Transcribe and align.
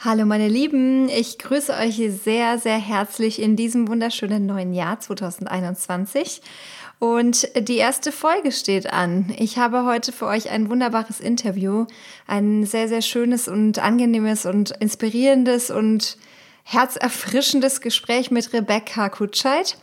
Hallo 0.00 0.24
meine 0.26 0.46
Lieben, 0.46 1.08
ich 1.08 1.38
grüße 1.38 1.72
euch 1.74 2.00
sehr, 2.22 2.56
sehr 2.58 2.78
herzlich 2.78 3.42
in 3.42 3.56
diesem 3.56 3.88
wunderschönen 3.88 4.46
neuen 4.46 4.72
Jahr 4.72 5.00
2021. 5.00 6.40
Und 7.00 7.48
die 7.58 7.78
erste 7.78 8.12
Folge 8.12 8.52
steht 8.52 8.92
an. 8.92 9.34
Ich 9.36 9.58
habe 9.58 9.84
heute 9.84 10.12
für 10.12 10.26
euch 10.26 10.50
ein 10.50 10.70
wunderbares 10.70 11.18
Interview, 11.18 11.86
ein 12.28 12.64
sehr, 12.64 12.86
sehr 12.86 13.02
schönes 13.02 13.48
und 13.48 13.80
angenehmes 13.80 14.46
und 14.46 14.70
inspirierendes 14.78 15.72
und 15.72 16.16
herzerfrischendes 16.62 17.80
Gespräch 17.80 18.30
mit 18.30 18.52
Rebecca 18.52 19.08
Kutscheit. 19.08 19.78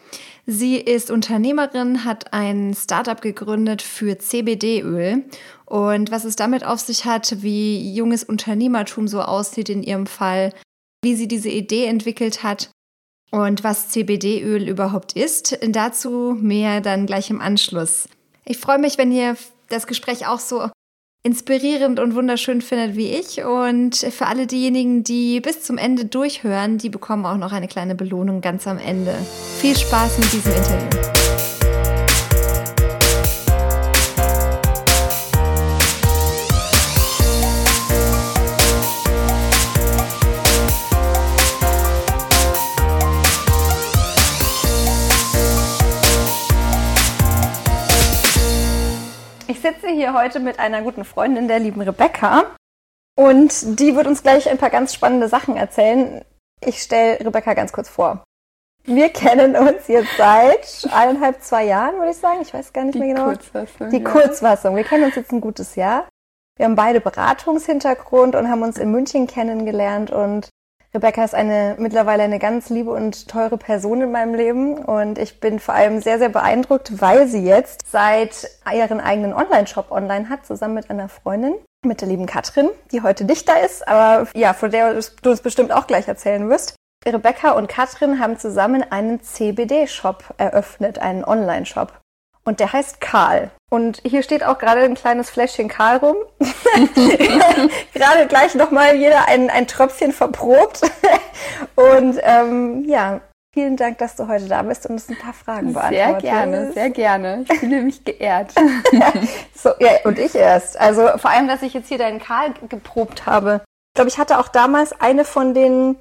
Sie 0.46 0.78
ist 0.78 1.12
Unternehmerin, 1.12 2.06
hat 2.06 2.32
ein 2.32 2.74
Startup 2.74 3.20
gegründet 3.20 3.82
für 3.82 4.18
CBD-Öl 4.18 5.26
und 5.66 6.12
was 6.12 6.26
es 6.26 6.36
damit 6.36 6.66
auf 6.66 6.80
sich 6.80 7.06
hat, 7.06 7.42
wie 7.42 7.94
junges 7.94 8.24
Unternehmertum 8.24 9.08
so 9.08 9.22
aussieht 9.22 9.70
in 9.70 9.84
ihrem 9.84 10.06
Fall, 10.06 10.54
wie 11.04 11.16
sie 11.16 11.28
diese 11.28 11.50
Idee 11.50 11.86
entwickelt 11.86 12.44
hat 12.44 12.70
und 13.32 13.64
was 13.64 13.90
CBD-Öl 13.90 14.68
überhaupt 14.68 15.14
ist. 15.14 15.58
Dazu 15.68 16.38
mehr 16.40 16.82
dann 16.82 17.06
gleich 17.06 17.30
im 17.30 17.42
Anschluss. 17.42 18.08
Ich 18.46 18.58
freue 18.58 18.80
mich, 18.80 18.98
wenn 18.98 19.12
ihr 19.12 19.36
das 19.70 19.88
Gespräch 19.88 20.28
auch 20.28 20.40
so 20.40 20.70
inspirierend 21.24 22.00
und 22.00 22.14
wunderschön 22.14 22.62
findet 22.62 22.96
wie 22.96 23.10
ich. 23.10 23.44
Und 23.44 23.96
für 23.96 24.28
alle 24.28 24.46
diejenigen, 24.46 25.04
die 25.04 25.42
bis 25.42 25.64
zum 25.64 25.80
Ende 25.80 26.06
durchhören, 26.06 26.78
die 26.78 26.90
bekommen 26.90 27.26
auch 27.26 27.38
noch 27.38 27.52
eine 27.52 27.68
kleine 27.68 27.96
Belohnung 27.96 28.42
ganz 28.42 28.68
am 28.68 28.78
Ende. 28.78 29.16
Viel 29.60 29.76
Spaß 29.76 30.20
mit 30.20 30.32
diesem 30.32 30.54
Interview. 30.54 31.25
Sitze 49.66 49.88
hier 49.88 50.14
heute 50.14 50.40
mit 50.40 50.60
einer 50.60 50.84
guten 50.84 51.04
Freundin, 51.04 51.48
der 51.48 51.58
lieben 51.58 51.82
Rebecca. 51.82 52.56
Und 53.18 53.80
die 53.80 53.96
wird 53.96 54.06
uns 54.06 54.22
gleich 54.22 54.48
ein 54.48 54.60
paar 54.60 54.70
ganz 54.70 54.94
spannende 54.94 55.28
Sachen 55.28 55.58
erzählen. 55.58 56.24
Ich 56.64 56.84
stelle 56.84 57.20
Rebecca 57.20 57.56
ganz 57.56 57.74
kurz 57.74 57.90
vor. 57.90 58.24
Wir 58.84 59.10
kennen 59.10 59.56
uns 59.56 59.88
jetzt 59.88 60.16
seit 60.18 60.88
eineinhalb, 60.94 61.42
zwei 61.42 61.66
Jahren, 61.66 61.96
würde 61.96 62.12
ich 62.12 62.18
sagen. 62.18 62.42
Ich 62.44 62.54
weiß 62.54 62.74
gar 62.74 62.84
nicht 62.84 62.94
die 62.94 63.00
mehr 63.00 63.16
genau. 63.16 63.26
Kurzfassung, 63.26 63.90
die 63.90 63.98
ja. 63.98 64.04
Kurzfassung. 64.04 64.76
Wir 64.76 64.84
kennen 64.84 65.06
uns 65.06 65.16
jetzt 65.16 65.32
ein 65.32 65.42
gutes 65.42 65.76
Jahr. 65.76 66.08
Wir 66.58 66.66
haben 66.66 66.76
beide 66.76 67.02
Beratungshintergrund 67.02 68.36
und 68.36 68.48
haben 68.48 68.62
uns 68.62 68.78
in 68.78 68.92
München 68.92 69.26
kennengelernt 69.26 70.12
und 70.12 70.50
Rebecca 70.96 71.26
ist 71.26 71.36
eine 71.36 71.76
mittlerweile 71.78 72.24
eine 72.24 72.40
ganz 72.40 72.70
liebe 72.70 72.90
und 72.92 73.28
teure 73.28 73.58
Person 73.58 74.02
in 74.02 74.12
meinem 74.14 74.34
Leben 74.34 74.78
und 74.78 75.20
ich 75.20 75.42
bin 75.42 75.60
vor 75.60 75.74
allem 75.74 76.00
sehr, 76.00 76.20
sehr 76.20 76.30
beeindruckt, 76.30 77.02
weil 77.02 77.28
sie 77.28 77.44
jetzt 77.44 77.92
seit 77.92 78.50
ihren 78.74 79.02
eigenen 79.02 79.34
Online-Shop 79.34 79.92
online 79.92 80.30
hat, 80.30 80.46
zusammen 80.46 80.74
mit 80.74 80.90
einer 80.90 81.10
Freundin, 81.10 81.56
mit 81.86 82.00
der 82.00 82.08
lieben 82.08 82.28
Katrin, 82.28 82.70
die 82.94 83.02
heute 83.02 83.26
nicht 83.26 83.50
da 83.50 83.56
ist, 83.56 83.86
aber 83.86 84.30
ja, 84.36 84.54
von 84.54 84.72
der 84.72 84.94
du 85.22 85.30
uns 85.30 85.42
bestimmt 85.42 85.74
auch 85.74 85.86
gleich 85.86 86.08
erzählen 86.08 86.50
wirst. 86.50 86.78
Rebecca 87.06 87.52
und 87.52 87.68
Katrin 87.68 88.22
haben 88.22 88.40
zusammen 88.40 88.82
einen 88.90 89.22
CBD-Shop 89.22 90.24
eröffnet, 90.38 91.00
einen 91.00 91.26
Online-Shop. 91.26 91.92
Und 92.48 92.60
der 92.60 92.72
heißt 92.72 93.02
Karl. 93.02 93.50
Und 93.72 94.02
hier 94.06 94.22
steht 94.22 94.44
auch 94.44 94.60
gerade 94.60 94.82
ein 94.82 94.94
kleines 94.94 95.32
Fläschchen 95.32 95.68
Karl 95.68 95.98
rum. 95.98 96.16
gerade 97.94 98.28
gleich 98.28 98.54
nochmal 98.54 98.96
jeder 98.96 99.28
ein, 99.28 99.50
ein 99.50 99.68
Tröpfchen 99.68 100.12
verprobt. 100.12 100.82
und 101.76 102.20
ähm, 102.22 102.86
ja, 102.88 103.22
vielen 103.52 103.78
Dank, 103.78 103.98
dass 103.98 104.16
du 104.16 104.28
heute 104.28 104.46
da 104.46 104.62
bist 104.62 104.86
und 104.86 104.94
uns 104.94 105.10
ein 105.10 105.18
paar 105.18 105.34
Fragen 105.34 105.74
beantwortest. 105.74 106.22
Sehr 106.22 106.32
gerne, 106.32 106.72
sehr 106.74 106.90
gerne. 106.92 107.46
Ich 107.50 107.60
fühle 107.60 107.82
mich 107.82 108.06
geehrt. 108.06 108.54
so, 109.56 109.72
ja, 109.80 109.92
und 110.04 110.20
ich 110.20 110.36
erst. 110.36 110.80
Also 110.80 111.18
vor 111.18 111.32
allem, 111.32 111.48
dass 111.48 111.64
ich 111.64 111.74
jetzt 111.74 111.88
hier 111.88 111.98
deinen 111.98 112.20
Karl 112.20 112.54
geprobt 112.70 113.26
habe. 113.26 113.62
Ich 113.66 113.96
glaube, 113.96 114.10
ich 114.10 114.20
hatte 114.20 114.38
auch 114.38 114.50
damals 114.50 114.94
eine 115.02 115.26
von 115.26 115.56
den, 115.56 115.98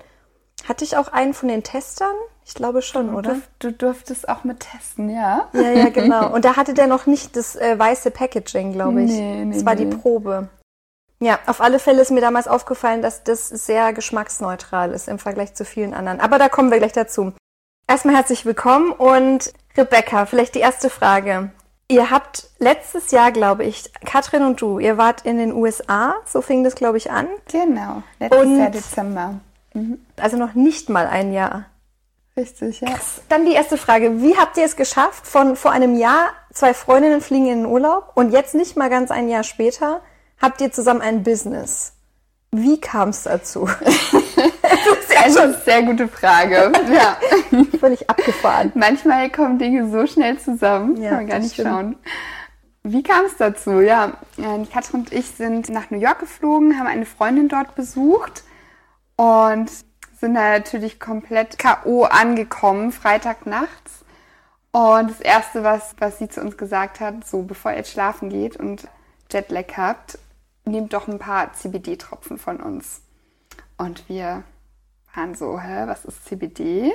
hatte 0.68 0.84
ich 0.84 0.98
auch 0.98 1.08
einen 1.08 1.32
von 1.32 1.48
den 1.48 1.62
Testern? 1.62 2.14
Ich 2.46 2.54
glaube 2.54 2.82
schon, 2.82 3.14
oder? 3.14 3.36
Du, 3.58 3.70
du 3.70 3.72
durftest 3.72 4.28
auch 4.28 4.44
mit 4.44 4.60
testen, 4.60 5.08
ja? 5.08 5.48
Ja, 5.52 5.70
ja, 5.70 5.88
genau. 5.88 6.30
Und 6.34 6.44
da 6.44 6.56
hatte 6.56 6.74
der 6.74 6.86
noch 6.86 7.06
nicht 7.06 7.36
das 7.36 7.56
äh, 7.56 7.78
weiße 7.78 8.10
Packaging, 8.10 8.72
glaube 8.72 9.02
ich. 9.02 9.10
Nee, 9.10 9.44
nee, 9.44 9.54
das 9.54 9.64
war 9.64 9.74
nee. 9.74 9.86
die 9.86 9.96
Probe. 9.96 10.48
Ja, 11.20 11.38
auf 11.46 11.60
alle 11.62 11.78
Fälle 11.78 12.02
ist 12.02 12.10
mir 12.10 12.20
damals 12.20 12.46
aufgefallen, 12.48 13.00
dass 13.00 13.24
das 13.24 13.48
sehr 13.48 13.92
geschmacksneutral 13.94 14.92
ist 14.92 15.08
im 15.08 15.18
Vergleich 15.18 15.54
zu 15.54 15.64
vielen 15.64 15.94
anderen. 15.94 16.20
Aber 16.20 16.38
da 16.38 16.48
kommen 16.50 16.70
wir 16.70 16.78
gleich 16.78 16.92
dazu. 16.92 17.32
Erstmal 17.86 18.16
herzlich 18.16 18.44
willkommen 18.44 18.92
und 18.92 19.52
Rebecca, 19.76 20.26
vielleicht 20.26 20.54
die 20.54 20.60
erste 20.60 20.90
Frage. 20.90 21.50
Ihr 21.88 22.10
habt 22.10 22.48
letztes 22.58 23.10
Jahr, 23.10 23.30
glaube 23.30 23.64
ich, 23.64 23.90
Katrin 24.04 24.42
und 24.42 24.60
du, 24.60 24.78
ihr 24.78 24.96
wart 24.96 25.22
in 25.26 25.38
den 25.38 25.52
USA, 25.52 26.14
so 26.26 26.40
fing 26.40 26.64
das, 26.64 26.74
glaube 26.74 26.96
ich, 26.96 27.10
an. 27.10 27.28
Genau, 27.50 28.02
letztes 28.18 28.40
Und- 28.40 28.58
Jahr 28.58 28.70
Dezember. 28.70 29.34
Also 30.16 30.36
noch 30.36 30.54
nicht 30.54 30.88
mal 30.88 31.06
ein 31.06 31.32
Jahr. 31.32 31.66
Richtig, 32.36 32.80
ja. 32.80 32.88
Dann 33.28 33.46
die 33.46 33.52
erste 33.52 33.76
Frage. 33.76 34.20
Wie 34.20 34.36
habt 34.36 34.56
ihr 34.56 34.64
es 34.64 34.74
geschafft, 34.76 35.26
von 35.26 35.54
vor 35.54 35.70
einem 35.70 35.96
Jahr, 35.96 36.30
zwei 36.52 36.74
Freundinnen 36.74 37.20
fliegen 37.20 37.46
in 37.46 37.58
den 37.62 37.66
Urlaub 37.66 38.10
und 38.14 38.32
jetzt 38.32 38.54
nicht 38.54 38.76
mal 38.76 38.90
ganz 38.90 39.10
ein 39.12 39.28
Jahr 39.28 39.44
später, 39.44 40.00
habt 40.42 40.60
ihr 40.60 40.72
zusammen 40.72 41.00
ein 41.00 41.22
Business? 41.22 41.92
Wie 42.50 42.80
kam 42.80 43.10
es 43.10 43.22
dazu? 43.24 43.68
Eine 45.24 45.54
sehr 45.64 45.82
gute 45.84 46.06
Frage. 46.08 46.70
ja. 46.92 47.16
Völlig 47.80 48.10
abgefahren. 48.10 48.72
Manchmal 48.74 49.30
kommen 49.30 49.58
Dinge 49.58 49.90
so 49.90 50.06
schnell 50.06 50.38
zusammen, 50.38 51.00
Ja, 51.00 51.10
kann 51.10 51.16
man 51.18 51.26
gar 51.28 51.36
das 51.36 51.44
nicht 51.44 51.54
stimmt. 51.54 51.68
schauen. 51.68 51.96
Wie 52.82 53.02
kam 53.02 53.24
es 53.24 53.36
dazu? 53.38 53.80
Ja, 53.80 54.12
die 54.36 54.66
Katrin 54.70 55.00
und 55.00 55.12
ich 55.12 55.30
sind 55.30 55.70
nach 55.70 55.90
New 55.90 55.98
York 55.98 56.18
geflogen, 56.18 56.78
haben 56.78 56.86
eine 56.86 57.06
Freundin 57.06 57.48
dort 57.48 57.74
besucht 57.74 58.44
und 59.16 59.70
sind 60.24 60.36
da 60.36 60.52
natürlich 60.52 60.98
komplett 60.98 61.58
K.O. 61.58 62.04
angekommen, 62.04 62.92
Freitag 62.92 63.44
nachts. 63.44 64.06
Und 64.72 65.10
das 65.10 65.20
Erste, 65.20 65.62
was, 65.64 65.94
was 65.98 66.18
sie 66.18 66.30
zu 66.30 66.40
uns 66.40 66.56
gesagt 66.56 66.98
hat, 67.00 67.26
so 67.26 67.42
bevor 67.42 67.72
ihr 67.72 67.76
jetzt 67.76 67.92
schlafen 67.92 68.30
geht 68.30 68.56
und 68.56 68.88
Jetlag 69.30 69.76
habt, 69.76 70.18
nehmt 70.64 70.94
doch 70.94 71.08
ein 71.08 71.18
paar 71.18 71.52
CBD-Tropfen 71.52 72.38
von 72.38 72.56
uns. 72.56 73.02
Und 73.76 74.08
wir 74.08 74.44
waren 75.14 75.34
so, 75.34 75.60
hä, 75.60 75.82
was 75.84 76.06
ist 76.06 76.24
CBD? 76.24 76.90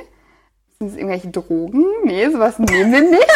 Sind 0.80 0.88
es 0.90 0.96
irgendwelche 0.96 1.28
Drogen? 1.28 1.86
Nee, 2.06 2.30
sowas 2.30 2.58
nehmen 2.58 2.92
wir 2.92 3.02
nicht. 3.02 3.28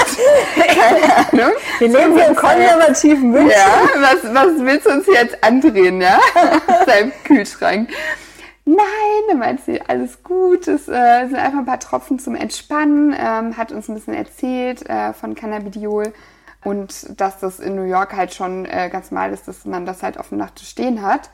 Keine 0.56 1.18
Ahnung. 1.18 1.56
Wir 1.78 1.88
leben 1.88 2.16
hier 2.16 2.28
im 2.30 2.36
konservativen 2.36 3.30
München. 3.30 3.52
Ja, 3.52 3.90
was, 3.98 4.34
was 4.34 4.54
willst 4.58 4.88
du 4.88 4.90
uns 4.90 5.06
jetzt 5.06 5.44
andrehen, 5.44 6.02
ja? 6.02 6.20
Aus 6.68 6.86
deinem 6.88 7.12
Kühlschrank. 7.26 7.90
Nein, 8.66 9.38
meint 9.38 9.62
sie, 9.62 9.82
alles 9.82 10.24
gut, 10.24 10.68
es 10.68 10.88
äh, 10.88 11.28
sind 11.28 11.36
einfach 11.36 11.60
ein 11.60 11.66
paar 11.66 11.80
Tropfen 11.80 12.18
zum 12.18 12.36
Entspannen, 12.36 13.14
ähm, 13.18 13.58
hat 13.58 13.74
uns 13.74 13.90
ein 13.90 13.96
bisschen 13.96 14.14
erzählt 14.14 14.88
äh, 14.90 15.12
von 15.12 15.36
Cannabidiol 15.36 16.14
und 16.64 17.20
dass 17.20 17.40
das 17.40 17.60
in 17.60 17.76
New 17.76 17.84
York 17.84 18.16
halt 18.16 18.34
schon 18.34 18.66
äh, 18.66 18.90
ganz 18.90 19.12
normal 19.12 19.34
ist, 19.34 19.50
dass 19.50 19.66
man 19.66 19.86
das 19.86 20.02
halt 20.02 20.18
auf 20.18 20.30
dem 20.30 20.38
Nachttisch 20.38 20.70
stehen 20.70 21.02
hat 21.02 21.30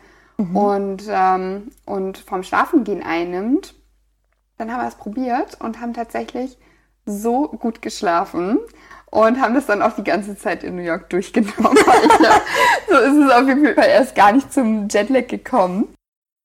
und, 0.54 1.04
ähm, 1.10 1.72
und 1.86 2.18
vom 2.18 2.44
Schlafengehen 2.44 3.04
einnimmt. 3.04 3.76
Dann 4.58 4.72
haben 4.72 4.82
wir 4.82 4.88
es 4.88 4.96
probiert 4.96 5.60
und 5.60 5.82
haben 5.82 5.94
tatsächlich 5.94 6.58
so 7.06 7.50
gut 7.50 7.82
geschlafen 7.82 8.60
und 9.12 9.42
haben 9.42 9.54
das 9.54 9.66
dann 9.66 9.82
auch 9.82 9.94
die 9.94 10.04
ganze 10.04 10.38
Zeit 10.38 10.64
in 10.64 10.78
New 10.78 10.82
York 10.82 11.10
durchgenommen. 11.10 11.78
Alter. 11.88 12.42
so 12.88 12.96
ist 12.96 13.26
es 13.26 13.32
auf 13.32 13.48
jeden 13.48 13.76
Fall 13.76 13.90
erst 13.90 14.16
gar 14.16 14.32
nicht 14.32 14.52
zum 14.54 14.88
Jetlag 14.88 15.28
gekommen. 15.28 15.94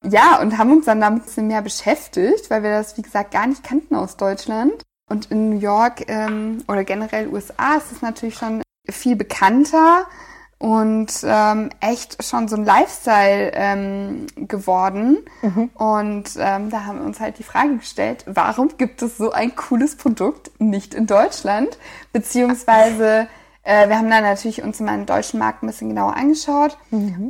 Ja, 0.08 0.40
und 0.40 0.58
haben 0.58 0.72
uns 0.72 0.84
dann 0.84 1.00
damit 1.00 1.22
ein 1.22 1.26
bisschen 1.26 1.46
mehr 1.48 1.62
beschäftigt, 1.62 2.50
weil 2.50 2.62
wir 2.62 2.70
das, 2.70 2.96
wie 2.96 3.02
gesagt, 3.02 3.30
gar 3.30 3.46
nicht 3.46 3.64
kannten 3.64 3.94
aus 3.94 4.16
Deutschland. 4.16 4.72
Und 5.08 5.30
in 5.30 5.50
New 5.50 5.58
York 5.58 6.04
ähm, 6.08 6.62
oder 6.68 6.84
generell 6.84 7.28
USA 7.28 7.76
ist 7.76 7.92
es 7.92 8.02
natürlich 8.02 8.36
schon 8.36 8.62
viel 8.90 9.16
bekannter 9.16 10.06
und 10.58 11.12
ähm, 11.24 11.70
echt 11.80 12.24
schon 12.24 12.48
so 12.48 12.56
ein 12.56 12.64
Lifestyle 12.64 13.52
ähm, 13.54 14.26
geworden. 14.36 15.18
Und 15.74 16.30
ähm, 16.38 16.70
da 16.70 16.84
haben 16.86 17.00
wir 17.00 17.04
uns 17.04 17.20
halt 17.20 17.38
die 17.38 17.42
Frage 17.42 17.76
gestellt, 17.76 18.24
warum 18.26 18.70
gibt 18.78 19.02
es 19.02 19.18
so 19.18 19.30
ein 19.32 19.54
cooles 19.56 19.96
Produkt 19.96 20.50
nicht 20.58 20.94
in 20.94 21.06
Deutschland? 21.06 21.76
Beziehungsweise 22.12 23.26
äh, 23.64 23.88
wir 23.88 23.96
haben 23.96 24.10
dann 24.10 24.22
natürlich 24.22 24.62
uns 24.62 24.78
mal 24.80 24.96
den 24.96 25.06
deutschen 25.06 25.38
Markt 25.38 25.62
ein 25.62 25.66
bisschen 25.66 25.88
genauer 25.88 26.16
angeschaut 26.16 26.76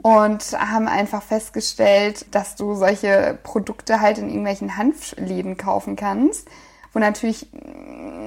und 0.02 0.42
haben 0.58 0.88
einfach 0.88 1.22
festgestellt, 1.22 2.26
dass 2.32 2.56
du 2.56 2.74
solche 2.74 3.38
Produkte 3.42 4.00
halt 4.00 4.18
in 4.18 4.28
irgendwelchen 4.28 4.76
Hanfläden 4.76 5.56
kaufen 5.56 5.94
kannst, 5.94 6.48
wo 6.92 6.98
natürlich 6.98 7.48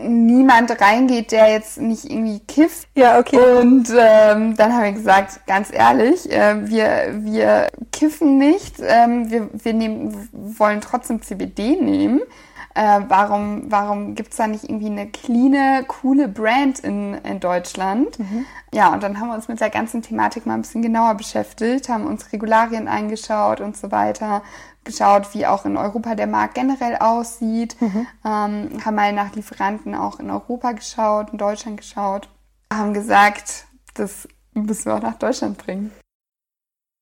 niemand 0.04 0.80
reingeht, 0.80 1.32
der 1.34 1.52
jetzt 1.52 1.80
nicht 1.80 2.06
irgendwie 2.06 2.40
kifft. 2.40 2.88
Ja, 2.96 3.20
okay. 3.20 3.38
Und 3.38 3.90
ähm, 3.90 4.56
dann 4.56 4.74
haben 4.74 4.84
wir 4.84 4.92
gesagt, 4.94 5.46
ganz 5.46 5.72
ehrlich, 5.72 6.32
äh, 6.32 6.66
wir, 6.68 7.14
wir 7.24 7.68
kiffen 7.92 8.38
nicht, 8.38 8.76
ähm, 8.80 9.30
wir, 9.30 9.50
wir 9.52 9.74
nehmen, 9.74 10.30
wollen 10.32 10.80
trotzdem 10.80 11.22
CBD 11.22 11.76
nehmen. 11.82 12.22
Äh, 12.78 13.06
warum 13.08 13.72
warum 13.72 14.14
gibt 14.14 14.32
es 14.32 14.38
da 14.38 14.46
nicht 14.46 14.66
irgendwie 14.66 14.86
eine 14.86 15.08
cleane, 15.08 15.84
coole 15.88 16.28
Brand 16.28 16.78
in, 16.78 17.16
in 17.16 17.40
Deutschland? 17.40 18.20
Mhm. 18.20 18.46
Ja, 18.72 18.94
und 18.94 19.02
dann 19.02 19.20
haben 19.20 19.30
wir 19.30 19.34
uns 19.34 19.48
mit 19.48 19.60
der 19.60 19.72
ganzen 19.72 20.04
Thematik 20.04 20.46
mal 20.46 20.54
ein 20.54 20.62
bisschen 20.62 20.84
genauer 20.84 21.16
beschäftigt, 21.16 21.90
haben 21.90 22.06
uns 22.06 22.32
Regularien 22.32 22.88
eingeschaut 22.88 23.62
und 23.62 23.76
so 23.76 23.92
weiter, 23.92 24.44
geschaut, 24.84 25.34
wie 25.34 25.48
auch 25.48 25.66
in 25.66 25.76
Europa 25.76 26.14
der 26.14 26.28
Markt 26.28 26.54
generell 26.54 26.98
aussieht, 26.98 27.76
mhm. 27.82 28.06
ähm, 28.24 28.70
haben 28.86 28.96
mal 28.96 29.12
nach 29.12 29.34
Lieferanten 29.34 29.96
auch 29.96 30.20
in 30.20 30.30
Europa 30.30 30.74
geschaut, 30.74 31.32
in 31.32 31.40
Deutschland 31.40 31.78
geschaut, 31.78 32.30
haben 32.72 32.94
gesagt, 32.94 33.66
das 33.96 34.28
müssen 34.54 34.86
wir 34.86 34.98
auch 34.98 35.02
nach 35.02 35.18
Deutschland 35.18 35.58
bringen. 35.58 35.92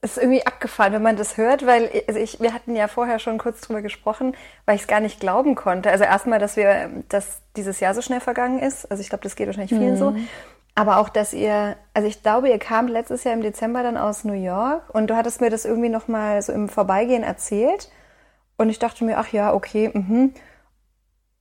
Es 0.06 0.18
ist 0.18 0.24
irgendwie 0.24 0.46
abgefahren, 0.46 0.94
wenn 0.94 1.02
man 1.02 1.16
das 1.16 1.36
hört, 1.36 1.66
weil 1.66 1.90
also 2.07 2.19
ich, 2.19 2.40
wir 2.40 2.54
hatten 2.54 2.75
ja 2.75 2.88
vorher 2.88 3.18
schon 3.18 3.40
kurz 3.40 3.62
drüber 3.62 3.81
gesprochen, 3.81 4.36
weil 4.68 4.75
ich 4.75 4.84
es 4.84 4.88
gar 4.88 5.00
nicht 5.00 5.19
glauben 5.19 5.56
konnte. 5.56 5.90
Also 5.90 6.04
erstmal, 6.04 6.38
dass 6.38 6.57
wir, 6.57 6.92
dass 7.10 7.42
dieses 7.56 7.80
Jahr 7.80 7.96
so 7.96 8.04
schnell 8.04 8.19
vergangen 8.19 8.60
ist. 8.60 8.86
Also 8.92 9.02
ich 9.02 9.10
glaube, 9.10 9.24
das 9.24 9.36
geht 9.36 9.48
wahrscheinlich 9.48 9.72
vielen 9.72 9.96
mhm. 9.96 9.98
so. 9.98 10.16
Aber 10.75 10.98
auch, 10.98 11.10
dass 11.10 11.34
ihr, 11.34 11.75
also 11.96 12.07
ich 12.07 12.22
glaube, 12.22 12.50
ihr 12.50 12.60
kamt 12.60 12.92
letztes 12.92 13.24
Jahr 13.24 13.34
im 13.34 13.42
Dezember 13.42 13.81
dann 13.81 13.98
aus 13.98 14.25
New 14.25 14.34
York 14.34 14.94
und 14.94 15.07
du 15.07 15.16
hattest 15.16 15.42
mir 15.42 15.50
das 15.50 15.66
irgendwie 15.66 15.90
nochmal 15.90 16.40
so 16.44 16.54
im 16.54 16.69
Vorbeigehen 16.69 17.24
erzählt. 17.24 17.90
Und 18.57 18.69
ich 18.69 18.78
dachte 18.78 19.06
mir, 19.06 19.18
ach 19.18 19.30
ja, 19.30 19.56
okay, 19.56 19.90
mhm. 19.92 20.36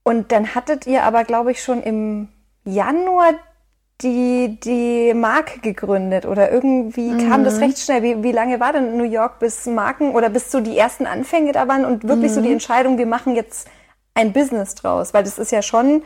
Und 0.05 0.33
dann 0.33 0.55
hattet 0.55 0.87
ihr 0.87 1.03
aber, 1.03 1.25
glaube 1.25 1.51
ich, 1.51 1.63
schon 1.63 1.83
im 1.83 2.29
Januar 2.65 3.35
die, 4.01 4.59
die 4.61 5.15
Marke 5.15 5.61
gegründet 5.61 6.27
oder 6.27 6.51
irgendwie 6.51 7.11
mhm. 7.11 7.29
kam 7.29 7.45
das 7.45 7.61
recht 7.61 7.79
schnell. 7.79 8.03
Wie, 8.03 8.23
wie 8.23 8.33
lange 8.33 8.61
war 8.61 8.73
denn 8.73 8.97
New 8.97 9.05
York 9.05 9.39
bis 9.39 9.67
Marken 9.67 10.15
oder 10.15 10.29
bis 10.29 10.51
so 10.51 10.61
die 10.61 10.77
ersten 10.77 11.07
Anfänge 11.07 11.53
da 11.53 11.69
waren 11.69 11.85
und 11.85 12.07
wirklich 12.07 12.31
mhm. 12.33 12.35
so 12.35 12.41
die 12.41 12.49
mhm. 12.49 12.55
Entscheidung, 12.55 12.99
wir 12.99 13.07
machen 13.07 13.35
jetzt 13.35 13.69
ein 14.15 14.33
Business 14.33 14.75
draus? 14.75 15.15
Weil 15.15 15.25
das 15.25 15.39
ist 15.39 15.53
ja 15.53 15.63
schon 15.63 16.03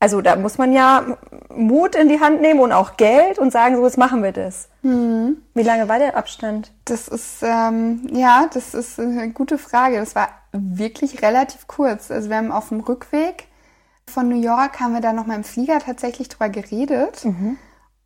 also 0.00 0.20
da 0.20 0.36
muss 0.36 0.58
man 0.58 0.72
ja 0.72 1.18
Mut 1.48 1.96
in 1.96 2.08
die 2.08 2.20
Hand 2.20 2.40
nehmen 2.40 2.60
und 2.60 2.72
auch 2.72 2.96
Geld 2.96 3.38
und 3.38 3.52
sagen, 3.52 3.76
so 3.76 3.84
jetzt 3.84 3.98
machen 3.98 4.22
wir 4.22 4.32
das. 4.32 4.68
Mhm. 4.82 5.42
Wie 5.54 5.62
lange 5.62 5.88
war 5.88 5.98
der 5.98 6.16
Abstand? 6.16 6.72
Das 6.84 7.08
ist, 7.08 7.42
ähm, 7.42 8.08
ja, 8.12 8.48
das 8.52 8.74
ist 8.74 9.00
eine 9.00 9.30
gute 9.30 9.58
Frage. 9.58 9.96
Das 9.96 10.14
war 10.14 10.28
wirklich 10.52 11.22
relativ 11.22 11.66
kurz. 11.66 12.10
Also 12.10 12.30
wir 12.30 12.36
haben 12.36 12.52
auf 12.52 12.68
dem 12.68 12.80
Rückweg 12.80 13.47
von 14.08 14.28
New 14.28 14.40
York, 14.40 14.80
haben 14.80 14.94
wir 14.94 15.00
da 15.00 15.12
noch 15.12 15.26
mal 15.26 15.36
im 15.36 15.44
Flieger 15.44 15.78
tatsächlich 15.78 16.28
drüber 16.28 16.48
geredet. 16.48 17.24
Mhm. 17.24 17.58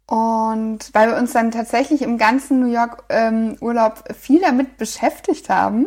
Und 0.06 0.90
weil 0.92 1.08
wir 1.08 1.16
uns 1.16 1.32
dann 1.32 1.50
tatsächlich 1.50 2.02
im 2.02 2.18
ganzen 2.18 2.60
New 2.60 2.70
York 2.70 3.04
ähm, 3.08 3.56
Urlaub 3.60 4.04
viel 4.14 4.40
damit 4.40 4.76
beschäftigt 4.76 5.48
haben. 5.48 5.86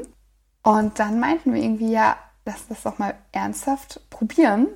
Und 0.63 1.00
dann 1.00 1.19
meinten 1.19 1.53
wir 1.53 1.62
irgendwie, 1.62 1.91
ja, 1.91 2.15
lass 2.45 2.67
das 2.67 2.83
doch 2.83 2.97
mal 2.97 3.13
ernsthaft 3.31 4.01
probieren 4.09 4.67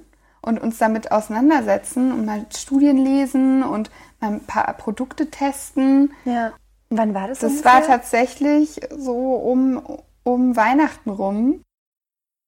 und 0.41 0.59
uns 0.59 0.77
damit 0.77 1.11
auseinandersetzen 1.11 2.11
und 2.11 2.25
mal 2.25 2.45
Studien 2.55 2.97
lesen 2.97 3.63
und 3.63 3.89
mal 4.19 4.33
ein 4.33 4.45
paar 4.45 4.71
Produkte 4.73 5.29
testen. 5.29 6.13
Ja. 6.25 6.53
Wann 6.89 7.13
war 7.13 7.27
das? 7.27 7.39
Das 7.39 7.51
ungefähr? 7.51 7.73
war 7.73 7.81
tatsächlich 7.85 8.79
so 8.95 9.35
um, 9.35 9.81
um 10.23 10.55
Weihnachten 10.55 11.09
rum. 11.09 11.61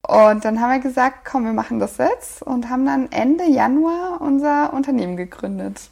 Und 0.08 0.46
dann 0.46 0.60
haben 0.60 0.72
wir 0.72 0.80
gesagt, 0.80 1.26
komm, 1.26 1.46
wir 1.46 1.54
machen 1.54 1.80
das 1.80 1.98
jetzt 1.98 2.42
und 2.42 2.70
haben 2.70 2.86
dann 2.86 3.12
Ende 3.12 3.46
Januar 3.46 4.20
unser 4.20 4.74
Unternehmen 4.74 5.16
gegründet. 5.16 5.90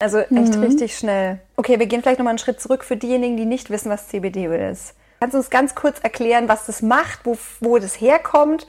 Also 0.00 0.18
echt 0.18 0.56
mhm. 0.56 0.62
richtig 0.62 0.96
schnell. 0.96 1.40
Okay, 1.56 1.78
wir 1.78 1.86
gehen 1.86 2.02
vielleicht 2.02 2.18
nochmal 2.18 2.32
einen 2.32 2.38
Schritt 2.38 2.60
zurück 2.60 2.84
für 2.84 2.96
diejenigen, 2.96 3.36
die 3.36 3.44
nicht 3.44 3.70
wissen, 3.70 3.90
was 3.90 4.08
CBD-Öl 4.08 4.70
ist. 4.70 4.94
Kannst 5.20 5.34
du 5.34 5.38
uns 5.38 5.50
ganz 5.50 5.74
kurz 5.74 6.00
erklären, 6.00 6.48
was 6.48 6.66
das 6.66 6.80
macht, 6.80 7.20
wo, 7.24 7.36
wo 7.60 7.78
das 7.78 8.00
herkommt 8.00 8.66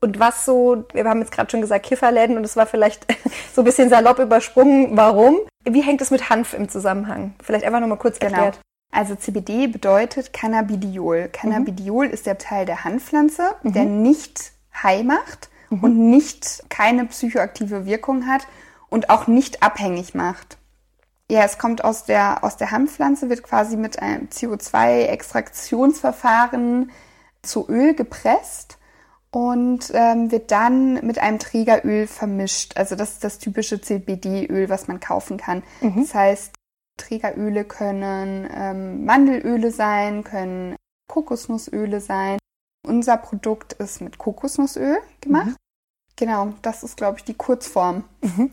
und 0.00 0.18
was 0.18 0.44
so, 0.44 0.84
wir 0.92 1.04
haben 1.04 1.20
jetzt 1.20 1.30
gerade 1.30 1.48
schon 1.48 1.60
gesagt, 1.60 1.86
Kifferläden 1.86 2.36
und 2.36 2.44
es 2.44 2.56
war 2.56 2.66
vielleicht 2.66 3.06
so 3.54 3.62
ein 3.62 3.64
bisschen 3.64 3.88
salopp 3.88 4.18
übersprungen, 4.18 4.96
warum? 4.96 5.38
Wie 5.64 5.82
hängt 5.82 6.00
es 6.00 6.10
mit 6.10 6.28
Hanf 6.28 6.54
im 6.54 6.68
Zusammenhang? 6.68 7.34
Vielleicht 7.40 7.64
einfach 7.64 7.78
nochmal 7.78 7.98
kurz 7.98 8.18
genau. 8.18 8.32
erklärt. 8.32 8.58
Also 8.92 9.16
CBD 9.16 9.66
bedeutet 9.66 10.32
Cannabidiol. 10.34 11.28
Cannabidiol 11.32 12.06
mhm. 12.06 12.12
ist 12.12 12.26
der 12.26 12.38
Teil 12.38 12.66
der 12.66 12.84
Hanfpflanze, 12.84 13.56
mhm. 13.62 13.72
der 13.72 13.86
nicht 13.86 14.52
high 14.82 15.02
macht 15.02 15.48
mhm. 15.70 15.80
und 15.80 16.10
nicht 16.10 16.62
keine 16.68 17.06
psychoaktive 17.06 17.86
Wirkung 17.86 18.26
hat 18.26 18.46
und 18.90 19.08
auch 19.10 19.26
nicht 19.26 19.62
abhängig 19.62 20.14
macht. 20.14 20.58
Ja, 21.30 21.44
es 21.44 21.56
kommt 21.56 21.82
aus 21.82 22.04
der, 22.04 22.44
aus 22.44 22.58
der 22.58 22.70
Hanfpflanze, 22.70 23.30
wird 23.30 23.42
quasi 23.42 23.76
mit 23.76 23.98
einem 24.00 24.28
CO2-Extraktionsverfahren 24.28 26.90
zu 27.40 27.66
Öl 27.70 27.94
gepresst 27.94 28.76
und 29.30 29.90
ähm, 29.94 30.30
wird 30.30 30.50
dann 30.50 31.06
mit 31.06 31.18
einem 31.18 31.38
Trägeröl 31.38 32.06
vermischt. 32.06 32.76
Also 32.76 32.94
das 32.94 33.12
ist 33.12 33.24
das 33.24 33.38
typische 33.38 33.80
CBD-Öl, 33.80 34.68
was 34.68 34.88
man 34.88 35.00
kaufen 35.00 35.38
kann. 35.38 35.62
Mhm. 35.80 36.02
Das 36.02 36.12
heißt, 36.12 36.52
Trägeröle 36.96 37.64
können 37.64 38.48
ähm, 38.54 39.04
Mandelöle 39.04 39.70
sein, 39.70 40.24
können 40.24 40.76
Kokosnussöle 41.08 42.00
sein. 42.00 42.38
Unser 42.86 43.16
Produkt 43.16 43.74
ist 43.74 44.00
mit 44.00 44.18
Kokosnussöl 44.18 44.98
gemacht. 45.20 45.46
Mhm. 45.46 45.56
Genau, 46.16 46.52
das 46.62 46.82
ist, 46.82 46.96
glaube 46.96 47.18
ich, 47.18 47.24
die 47.24 47.34
Kurzform. 47.34 48.04
Mhm. 48.20 48.52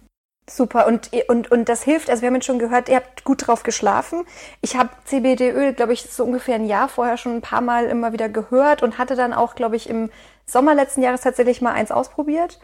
Super. 0.50 0.88
Und, 0.88 1.12
und, 1.27 1.51
und 1.51 1.69
das 1.69 1.83
hilft, 1.83 2.09
also 2.09 2.21
wir 2.21 2.27
haben 2.27 2.36
jetzt 2.36 2.45
schon 2.45 2.59
gehört, 2.59 2.89
ihr 2.89 2.95
habt 2.95 3.24
gut 3.24 3.45
drauf 3.45 3.63
geschlafen. 3.63 4.25
Ich 4.62 4.75
habe 4.75 4.89
CBD-Öl, 5.06 5.74
glaube 5.74 5.94
ich, 5.94 6.03
so 6.03 6.24
ungefähr 6.24 6.56
ein 6.56 6.65
Jahr 6.65 6.89
vorher 6.89 7.18
schon 7.18 7.36
ein 7.36 7.41
paar 7.41 7.62
Mal 7.62 7.86
immer 7.86 8.13
wieder 8.13 8.30
gehört 8.30 8.81
und 8.81 8.97
hatte 8.97 9.15
dann 9.15 9.33
auch, 9.33 9.56
glaube 9.56 9.75
ich, 9.75 9.89
im 9.89 10.09
Sommer 10.45 10.74
letzten 10.74 11.03
Jahres 11.03 11.21
tatsächlich 11.21 11.62
mal 11.62 11.74
eins 11.74 11.91
ausprobiert. 11.91 12.59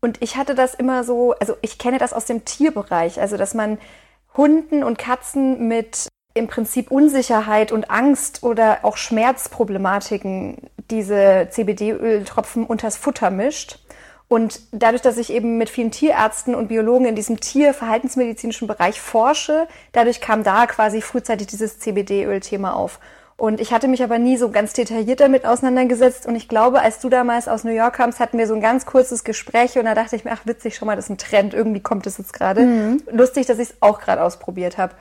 Und 0.00 0.22
ich 0.22 0.36
hatte 0.36 0.54
das 0.54 0.74
immer 0.74 1.02
so, 1.02 1.32
also 1.32 1.56
ich 1.62 1.78
kenne 1.78 1.98
das 1.98 2.12
aus 2.12 2.26
dem 2.26 2.44
Tierbereich, 2.44 3.20
also 3.20 3.36
dass 3.36 3.54
man 3.54 3.78
Hunden 4.36 4.82
und 4.82 4.98
Katzen 4.98 5.68
mit 5.68 6.08
im 6.34 6.48
Prinzip 6.48 6.90
Unsicherheit 6.90 7.70
und 7.70 7.90
Angst 7.90 8.42
oder 8.42 8.80
auch 8.82 8.96
Schmerzproblematiken 8.96 10.56
diese 10.90 11.48
CBD-Öltropfen 11.50 12.66
unters 12.66 12.96
Futter 12.96 13.30
mischt 13.30 13.78
und 14.28 14.60
dadurch, 14.72 15.02
dass 15.02 15.16
ich 15.16 15.30
eben 15.30 15.58
mit 15.58 15.70
vielen 15.70 15.90
Tierärzten 15.90 16.54
und 16.54 16.68
Biologen 16.68 17.06
in 17.06 17.14
diesem 17.14 17.38
tierverhaltensmedizinischen 17.38 18.66
Bereich 18.66 19.00
forsche, 19.00 19.68
dadurch 19.92 20.20
kam 20.20 20.42
da 20.42 20.66
quasi 20.66 21.02
frühzeitig 21.02 21.46
dieses 21.46 21.78
CBD-Öl-Thema 21.78 22.74
auf. 22.74 22.98
Und 23.36 23.60
ich 23.60 23.72
hatte 23.72 23.88
mich 23.88 24.02
aber 24.02 24.18
nie 24.18 24.36
so 24.36 24.50
ganz 24.50 24.74
detailliert 24.74 25.20
damit 25.20 25.44
auseinandergesetzt. 25.44 26.26
Und 26.26 26.36
ich 26.36 26.48
glaube, 26.48 26.80
als 26.80 27.00
du 27.00 27.08
damals 27.08 27.48
aus 27.48 27.64
New 27.64 27.72
York 27.72 27.94
kamst, 27.94 28.20
hatten 28.20 28.38
wir 28.38 28.46
so 28.46 28.54
ein 28.54 28.60
ganz 28.60 28.86
kurzes 28.86 29.24
Gespräch 29.24 29.76
und 29.76 29.86
da 29.86 29.94
dachte 29.94 30.14
ich 30.14 30.24
mir, 30.24 30.32
ach 30.32 30.46
witzig, 30.46 30.76
schon 30.76 30.86
mal, 30.86 30.96
das 30.96 31.06
ist 31.06 31.10
ein 31.10 31.18
Trend. 31.18 31.52
Irgendwie 31.52 31.80
kommt 31.80 32.06
es 32.06 32.18
jetzt 32.18 32.32
gerade. 32.32 32.62
Mhm. 32.62 33.02
Lustig, 33.10 33.46
dass 33.46 33.58
ich 33.58 33.70
es 33.70 33.76
auch 33.80 34.00
gerade 34.00 34.22
ausprobiert 34.22 34.78
habe. 34.78 34.94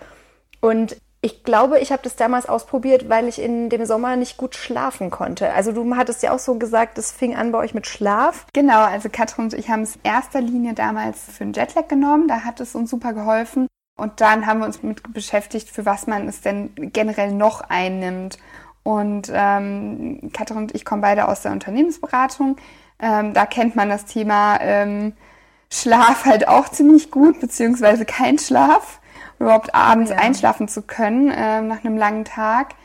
Und 0.61 0.97
ich 1.21 1.43
glaube, 1.45 1.79
ich 1.79 1.93
habe 1.93 2.03
das 2.03 2.17
damals 2.17 2.49
ausprobiert, 2.49 3.07
weil 3.07 3.29
ich 3.29 3.39
in 3.39 3.69
dem 3.69 3.85
Sommer 3.85 4.17
nicht 4.17 4.35
gut 4.35 4.55
schlafen 4.55 5.09
konnte. 5.09 5.53
Also 5.53 5.71
du 5.71 5.95
hattest 5.95 6.21
ja 6.21 6.33
auch 6.33 6.39
so 6.39 6.55
gesagt, 6.55 6.97
es 6.97 7.13
fing 7.13 7.33
an 7.33 7.53
bei 7.53 7.59
euch 7.59 7.73
mit 7.73 7.87
Schlaf. 7.87 8.45
Genau, 8.51 8.81
also 8.81 9.07
Katrin 9.09 9.45
und 9.45 9.53
ich 9.53 9.69
haben 9.69 9.83
es 9.83 9.95
in 9.95 10.01
erster 10.03 10.41
Linie 10.41 10.73
damals 10.73 11.21
für 11.31 11.45
den 11.45 11.53
Jetlag 11.53 11.87
genommen. 11.87 12.27
Da 12.27 12.41
hat 12.41 12.59
es 12.59 12.75
uns 12.75 12.89
super 12.89 13.13
geholfen. 13.13 13.67
Und 13.95 14.21
dann 14.21 14.45
haben 14.45 14.59
wir 14.59 14.65
uns 14.65 14.81
mit 14.81 15.13
beschäftigt, 15.13 15.69
für 15.69 15.85
was 15.85 16.07
man 16.07 16.27
es 16.27 16.41
denn 16.41 16.71
generell 16.75 17.31
noch 17.31 17.61
einnimmt. 17.61 18.37
Und 18.83 19.31
ähm, 19.33 20.31
Katrin 20.33 20.57
und 20.57 20.75
ich 20.75 20.83
kommen 20.83 21.01
beide 21.01 21.27
aus 21.27 21.41
der 21.41 21.51
Unternehmensberatung. 21.51 22.57
Ähm, 22.99 23.33
da 23.33 23.45
kennt 23.45 23.75
man 23.75 23.89
das 23.89 24.05
Thema 24.05 24.59
ähm, 24.61 25.13
Schlaf 25.69 26.25
halt 26.25 26.47
auch 26.47 26.69
ziemlich 26.69 27.11
gut, 27.11 27.39
beziehungsweise 27.39 28.05
kein 28.05 28.37
Schlaf 28.37 28.99
überhaupt 29.39 29.73
abends 29.73 30.11
ja. 30.11 30.17
einschlafen 30.17 30.67
zu 30.67 30.81
können 30.81 31.31
äh, 31.31 31.61
nach 31.61 31.83
einem 31.83 31.97
langen 31.97 32.25
Tag. 32.25 32.75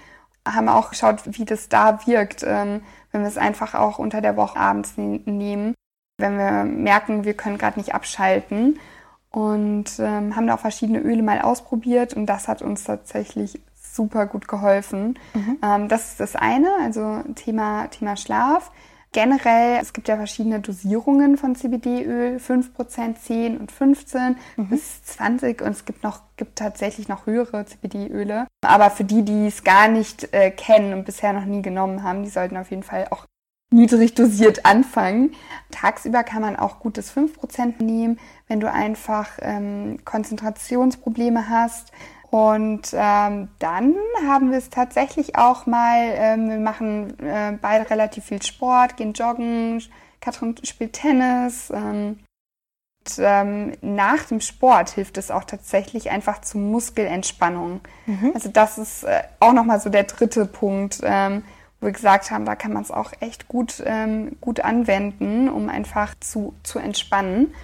Haben 0.46 0.68
auch 0.68 0.90
geschaut, 0.90 1.20
wie 1.24 1.44
das 1.44 1.68
da 1.68 2.06
wirkt, 2.06 2.42
ähm, 2.46 2.82
wenn 3.12 3.22
wir 3.22 3.28
es 3.28 3.38
einfach 3.38 3.74
auch 3.74 3.98
unter 3.98 4.20
der 4.20 4.36
Woche 4.36 4.58
abends 4.58 4.96
ne 4.96 5.20
nehmen, 5.24 5.74
wenn 6.18 6.38
wir 6.38 6.64
merken, 6.64 7.24
wir 7.24 7.34
können 7.34 7.58
gerade 7.58 7.78
nicht 7.78 7.94
abschalten. 7.94 8.78
Und 9.30 9.98
ähm, 9.98 10.34
haben 10.34 10.46
da 10.46 10.54
auch 10.54 10.60
verschiedene 10.60 11.00
Öle 11.00 11.22
mal 11.22 11.42
ausprobiert 11.42 12.14
und 12.14 12.26
das 12.26 12.48
hat 12.48 12.62
uns 12.62 12.84
tatsächlich 12.84 13.60
super 13.98 14.26
gut 14.26 14.48
geholfen. 14.48 15.18
Mhm. 15.34 15.58
Ähm, 15.62 15.88
das 15.88 16.12
ist 16.12 16.20
das 16.20 16.36
eine, 16.36 16.68
also 16.82 17.22
Thema, 17.34 17.88
Thema 17.88 18.16
Schlaf. 18.16 18.70
Generell, 19.12 19.78
es 19.80 19.94
gibt 19.94 20.08
ja 20.08 20.16
verschiedene 20.16 20.60
Dosierungen 20.60 21.38
von 21.38 21.56
CBD-Öl, 21.56 22.36
5%, 22.36 23.14
10 23.14 23.56
und 23.56 23.72
15 23.72 24.36
mhm. 24.56 24.68
bis 24.68 25.02
20 25.04 25.62
und 25.62 25.70
es 25.70 25.86
gibt 25.86 26.02
noch, 26.02 26.20
gibt 26.36 26.58
tatsächlich 26.58 27.08
noch 27.08 27.26
höhere 27.26 27.64
CBD-Öle. 27.64 28.46
Aber 28.66 28.90
für 28.90 29.04
die, 29.04 29.24
die 29.24 29.46
es 29.46 29.64
gar 29.64 29.88
nicht 29.88 30.32
äh, 30.34 30.50
kennen 30.50 30.92
und 30.92 31.04
bisher 31.06 31.32
noch 31.32 31.46
nie 31.46 31.62
genommen 31.62 32.02
haben, 32.02 32.22
die 32.22 32.28
sollten 32.28 32.58
auf 32.58 32.70
jeden 32.70 32.82
Fall 32.82 33.08
auch 33.10 33.24
niedrig 33.70 34.14
dosiert 34.14 34.64
anfangen. 34.64 35.34
Tagsüber 35.70 36.24
kann 36.24 36.42
man 36.42 36.56
auch 36.56 36.80
gutes 36.80 37.14
5% 37.14 37.82
nehmen, 37.82 38.18
wenn 38.46 38.60
du 38.60 38.70
einfach 38.70 39.30
ähm, 39.40 39.98
Konzentrationsprobleme 40.04 41.48
hast. 41.48 41.92
Und 42.30 42.90
ähm, 42.92 43.48
dann 43.58 43.94
haben 44.26 44.50
wir 44.50 44.58
es 44.58 44.68
tatsächlich 44.68 45.36
auch 45.36 45.66
mal, 45.66 46.12
ähm, 46.14 46.50
wir 46.50 46.58
machen 46.58 47.18
äh, 47.20 47.56
beide 47.60 47.88
relativ 47.88 48.24
viel 48.26 48.42
Sport, 48.42 48.96
gehen 48.96 49.14
joggen, 49.14 49.82
Katrin 50.20 50.54
spielt 50.62 50.92
Tennis. 50.92 51.70
Ähm, 51.70 52.18
und, 53.08 53.18
ähm, 53.20 53.72
nach 53.80 54.24
dem 54.24 54.40
Sport 54.40 54.90
hilft 54.90 55.16
es 55.16 55.30
auch 55.30 55.44
tatsächlich 55.44 56.10
einfach 56.10 56.42
zur 56.42 56.60
Muskelentspannung. 56.60 57.80
Mhm. 58.06 58.32
Also 58.34 58.50
das 58.50 58.76
ist 58.76 59.04
äh, 59.04 59.22
auch 59.40 59.52
nochmal 59.52 59.80
so 59.80 59.88
der 59.88 60.04
dritte 60.04 60.44
Punkt, 60.44 61.00
ähm, 61.02 61.42
wo 61.80 61.86
wir 61.86 61.92
gesagt 61.92 62.30
haben, 62.30 62.44
da 62.44 62.56
kann 62.56 62.72
man 62.72 62.82
es 62.82 62.90
auch 62.90 63.12
echt 63.20 63.48
gut, 63.48 63.82
ähm, 63.86 64.36
gut 64.40 64.60
anwenden, 64.60 65.48
um 65.48 65.68
einfach 65.68 66.14
zu, 66.20 66.54
zu 66.62 66.78
entspannen. 66.78 67.54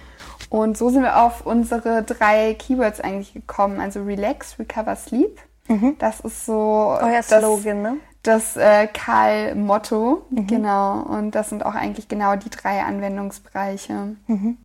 Und 0.49 0.77
so 0.77 0.89
sind 0.89 1.03
wir 1.03 1.21
auf 1.21 1.45
unsere 1.45 2.03
drei 2.03 2.53
Keywords 2.53 3.01
eigentlich 3.01 3.33
gekommen. 3.33 3.79
Also 3.79 4.03
Relax, 4.03 4.57
Recover, 4.59 4.95
Sleep. 4.95 5.39
Mhm. 5.67 5.95
Das 5.99 6.19
ist 6.19 6.45
so 6.45 6.97
Euer 7.01 7.21
das, 7.27 7.27
Slogan, 7.27 7.81
ne? 7.81 7.97
Das 8.23 8.55
äh, 8.55 8.87
Karl-Motto, 8.87 10.25
mhm. 10.29 10.47
genau. 10.47 11.01
Und 11.01 11.31
das 11.31 11.49
sind 11.49 11.65
auch 11.65 11.75
eigentlich 11.75 12.07
genau 12.07 12.35
die 12.35 12.49
drei 12.49 12.83
Anwendungsbereiche. 12.83 14.15
Mhm. 14.27 14.57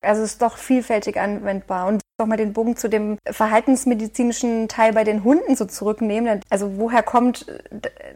Also 0.00 0.22
es 0.22 0.32
ist 0.32 0.42
doch 0.42 0.56
vielfältig 0.56 1.20
anwendbar. 1.20 1.86
Und 1.86 2.00
noch 2.20 2.26
mal 2.26 2.36
den 2.36 2.52
Bogen 2.52 2.76
zu 2.76 2.88
dem 2.88 3.16
verhaltensmedizinischen 3.30 4.66
Teil 4.66 4.92
bei 4.92 5.04
den 5.04 5.22
Hunden 5.22 5.54
so 5.54 5.66
zurücknehmen. 5.66 6.40
Also 6.50 6.76
woher 6.76 7.04
kommt 7.04 7.46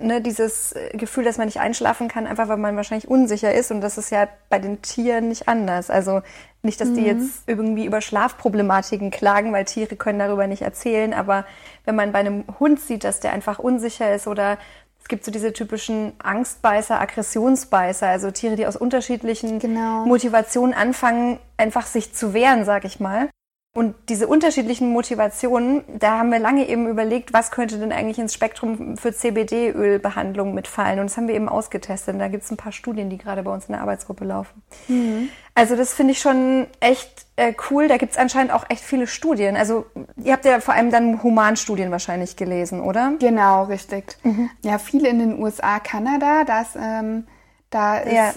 ne, 0.01 0.21
dieses 0.21 0.75
Gefühl, 0.95 1.23
dass 1.23 1.39
man 1.39 1.47
nicht 1.47 1.61
einschlafen 1.61 2.09
kann, 2.09 2.27
einfach 2.27 2.49
weil 2.49 2.57
man 2.57 2.75
wahrscheinlich 2.75 3.07
unsicher 3.07 3.55
ist. 3.55 3.71
Und 3.71 3.81
das 3.81 3.99
ist 3.99 4.11
ja 4.11 4.27
bei 4.49 4.59
den 4.59 4.83
Tieren 4.83 5.29
nicht 5.29 5.47
anders. 5.47 5.89
Also 5.89 6.23
nicht, 6.63 6.81
dass 6.81 6.93
die 6.93 7.03
mhm. 7.03 7.07
jetzt 7.07 7.43
irgendwie 7.47 7.87
über 7.87 8.01
Schlafproblematiken 8.01 9.13
klagen, 9.13 9.53
weil 9.53 9.67
Tiere 9.67 9.95
können 9.95 10.19
darüber 10.19 10.49
nicht 10.49 10.63
erzählen. 10.63 11.15
Aber 11.15 11.47
wenn 11.85 11.95
man 11.95 12.11
bei 12.11 12.19
einem 12.19 12.43
Hund 12.59 12.81
sieht, 12.81 13.05
dass 13.05 13.21
der 13.21 13.33
einfach 13.33 13.61
unsicher 13.61 14.13
ist 14.13 14.27
oder 14.27 14.59
es 15.01 15.07
gibt 15.07 15.25
so 15.25 15.31
diese 15.31 15.53
typischen 15.53 16.13
Angstbeißer, 16.21 17.01
Aggressionsbeißer, 17.01 18.09
also 18.09 18.33
Tiere, 18.33 18.57
die 18.57 18.67
aus 18.67 18.75
unterschiedlichen 18.75 19.61
genau. 19.61 20.07
Motivationen 20.07 20.75
anfangen, 20.75 21.39
einfach 21.57 21.87
sich 21.87 22.13
zu 22.13 22.35
wehren, 22.35 22.65
sag 22.65 22.85
ich 22.85 22.99
mal. 22.99 23.29
Und 23.75 23.95
diese 24.11 24.27
unterschiedlichen 24.27 24.91
Motivationen, 24.91 25.83
da 25.99 26.19
haben 26.19 26.31
wir 26.31 26.39
lange 26.39 26.69
eben 26.69 26.89
überlegt, 26.89 27.33
was 27.33 27.51
könnte 27.51 27.79
denn 27.79 27.91
eigentlich 27.91 28.19
ins 28.19 28.35
Spektrum 28.35 28.99
für 28.99 29.15
CBD-Ölbehandlung 29.15 30.53
mitfallen. 30.53 31.01
Und 31.01 31.07
das 31.07 31.17
haben 31.17 31.27
wir 31.27 31.35
eben 31.35 31.49
ausgetestet. 31.49 32.13
Und 32.13 32.21
da 32.21 32.29
gibt 32.29 32.45
es 32.45 32.51
ein 32.51 32.59
paar 32.59 32.73
Studien, 32.73 33.09
die 33.09 33.17
gerade 33.17 33.43
bei 33.43 33.51
uns 33.51 33.65
in 33.67 33.73
der 33.73 33.81
Arbeitsgruppe 33.81 34.27
laufen. 34.27 34.63
Mhm. 34.89 35.31
Also 35.55 35.75
das 35.75 35.95
finde 35.95 36.13
ich 36.13 36.21
schon 36.21 36.67
echt 36.81 37.25
äh, 37.37 37.55
cool. 37.71 37.89
Da 37.89 37.97
gibt 37.97 38.13
es 38.13 38.19
anscheinend 38.19 38.53
auch 38.53 38.69
echt 38.69 38.83
viele 38.83 39.07
Studien. 39.07 39.57
Also 39.57 39.87
ihr 40.23 40.35
habt 40.35 40.45
ja 40.45 40.61
vor 40.61 40.75
allem 40.75 40.91
dann 40.91 41.23
Humanstudien 41.23 41.91
wahrscheinlich 41.91 42.37
gelesen, 42.37 42.83
oder? 42.83 43.15
Genau, 43.21 43.65
richtig. 43.65 44.19
Mhm. 44.23 44.51
Ja, 44.63 44.77
viele 44.77 45.09
in 45.09 45.19
den 45.19 45.43
USA, 45.43 45.79
Kanada, 45.79 46.45
das, 46.45 46.77
ähm, 46.77 47.27
da 47.71 47.97
ist 47.97 48.13
ja. 48.13 48.33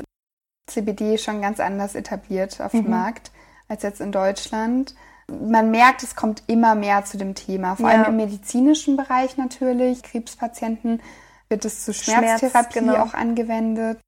CBD 0.67 1.17
schon 1.17 1.41
ganz 1.41 1.59
anders 1.59 1.93
etabliert 1.93 2.61
auf 2.61 2.71
mhm. 2.71 2.83
dem 2.83 2.91
Markt 2.91 3.31
als 3.67 3.83
jetzt 3.83 3.99
in 3.99 4.13
Deutschland 4.13 4.95
man 5.27 5.71
merkt, 5.71 6.03
es 6.03 6.15
kommt 6.15 6.43
immer 6.47 6.75
mehr 6.75 7.05
zu 7.05 7.17
dem 7.17 7.35
Thema, 7.35 7.75
vor 7.75 7.89
ja. 7.89 7.97
allem 7.97 8.05
im 8.11 8.15
medizinischen 8.17 8.97
Bereich 8.97 9.37
natürlich. 9.37 10.03
Krebspatienten 10.03 11.01
wird 11.49 11.65
es 11.65 11.85
zur 11.85 11.93
Schmerztherapie 11.93 12.49
Schmerz, 12.49 12.73
genau. 12.73 12.97
auch 12.97 13.13
angewendet. 13.13 13.99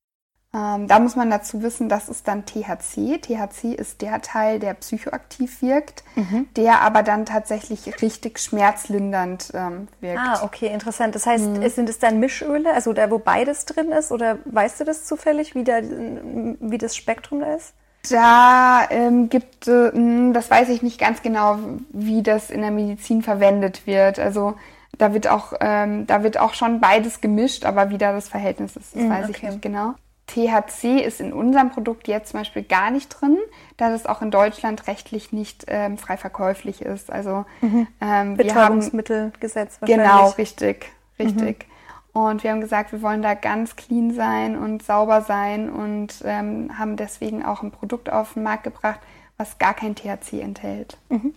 Ähm, 0.53 0.87
da 0.87 0.99
muss 0.99 1.15
man 1.15 1.29
dazu 1.29 1.61
wissen, 1.61 1.89
das 1.89 2.07
ist 2.07 2.27
dann 2.27 2.45
THC. 2.45 3.19
THC 3.19 3.73
ist 3.75 4.01
der 4.01 4.21
Teil, 4.21 4.59
der 4.59 4.75
psychoaktiv 4.75 5.61
wirkt, 5.61 6.03
mhm. 6.15 6.47
der 6.55 6.81
aber 6.81 7.03
dann 7.03 7.25
tatsächlich 7.25 8.01
richtig 8.01 8.39
schmerzlindernd 8.39 9.51
ähm, 9.53 9.87
wirkt. 9.99 10.19
Ah, 10.19 10.43
okay, 10.43 10.67
interessant. 10.67 11.15
Das 11.15 11.25
heißt, 11.25 11.45
mhm. 11.45 11.69
sind 11.69 11.89
es 11.89 11.99
dann 11.99 12.19
Mischöle, 12.19 12.73
also 12.73 12.93
da, 12.93 13.11
wo 13.11 13.19
beides 13.19 13.65
drin 13.65 13.91
ist? 13.91 14.11
Oder 14.11 14.39
weißt 14.45 14.79
du 14.79 14.83
das 14.85 15.05
zufällig, 15.05 15.53
wie, 15.53 15.65
da, 15.65 15.81
wie 15.81 16.77
das 16.77 16.95
Spektrum 16.95 17.41
da 17.41 17.53
ist? 17.53 17.73
Da 18.09 18.87
ähm, 18.89 19.29
gibt, 19.29 19.67
äh, 19.67 19.91
hm, 19.91 20.33
das 20.33 20.49
weiß 20.49 20.69
ich 20.69 20.81
nicht 20.81 20.99
ganz 20.99 21.21
genau, 21.21 21.59
wie 21.89 22.23
das 22.23 22.49
in 22.49 22.61
der 22.61 22.71
Medizin 22.71 23.21
verwendet 23.21 23.87
wird. 23.87 24.19
Also 24.19 24.55
da 24.97 25.13
wird 25.13 25.27
auch, 25.27 25.53
ähm, 25.59 26.07
da 26.07 26.23
wird 26.23 26.39
auch 26.39 26.53
schon 26.53 26.79
beides 26.79 27.21
gemischt, 27.21 27.65
aber 27.65 27.89
wie 27.89 27.97
da 27.97 28.13
das 28.13 28.29
Verhältnis 28.29 28.75
ist, 28.75 28.95
das 28.95 29.03
mm, 29.03 29.09
weiß 29.09 29.29
okay. 29.29 29.37
ich 29.37 29.43
nicht 29.43 29.61
genau. 29.61 29.93
THC 30.27 30.99
ist 31.05 31.21
in 31.21 31.31
unserem 31.31 31.69
Produkt 31.69 32.07
jetzt 32.07 32.31
zum 32.31 32.41
Beispiel 32.41 32.63
gar 32.63 32.91
nicht 32.91 33.09
drin, 33.09 33.37
da 33.77 33.89
das 33.89 34.05
auch 34.05 34.21
in 34.21 34.29
Deutschland 34.29 34.87
rechtlich 34.87 35.31
nicht 35.31 35.65
ähm, 35.67 35.97
frei 35.97 36.17
verkäuflich 36.17 36.81
ist. 36.81 37.11
Also 37.11 37.45
mhm. 37.61 37.87
ähm, 38.01 38.35
Betäubungsmittelgesetz 38.35 39.77
wahrscheinlich. 39.79 40.07
Genau, 40.07 40.29
richtig, 40.31 40.85
richtig. 41.17 41.65
Mhm. 41.65 41.76
Und 42.17 42.43
wir 42.43 42.49
haben 42.49 42.61
gesagt, 42.61 42.91
wir 42.93 43.03
wollen 43.03 43.21
da 43.21 43.35
ganz 43.35 43.75
clean 43.75 44.11
sein 44.11 44.57
und 44.57 44.81
sauber 44.81 45.21
sein 45.21 45.69
und 45.69 46.23
ähm, 46.25 46.75
haben 46.75 46.95
deswegen 46.95 47.45
auch 47.45 47.61
ein 47.61 47.69
Produkt 47.69 48.11
auf 48.11 48.33
den 48.33 48.41
Markt 48.41 48.63
gebracht, 48.63 48.99
was 49.37 49.59
gar 49.59 49.75
kein 49.75 49.93
THC 49.93 50.41
enthält. 50.41 50.97
Mhm. 51.09 51.35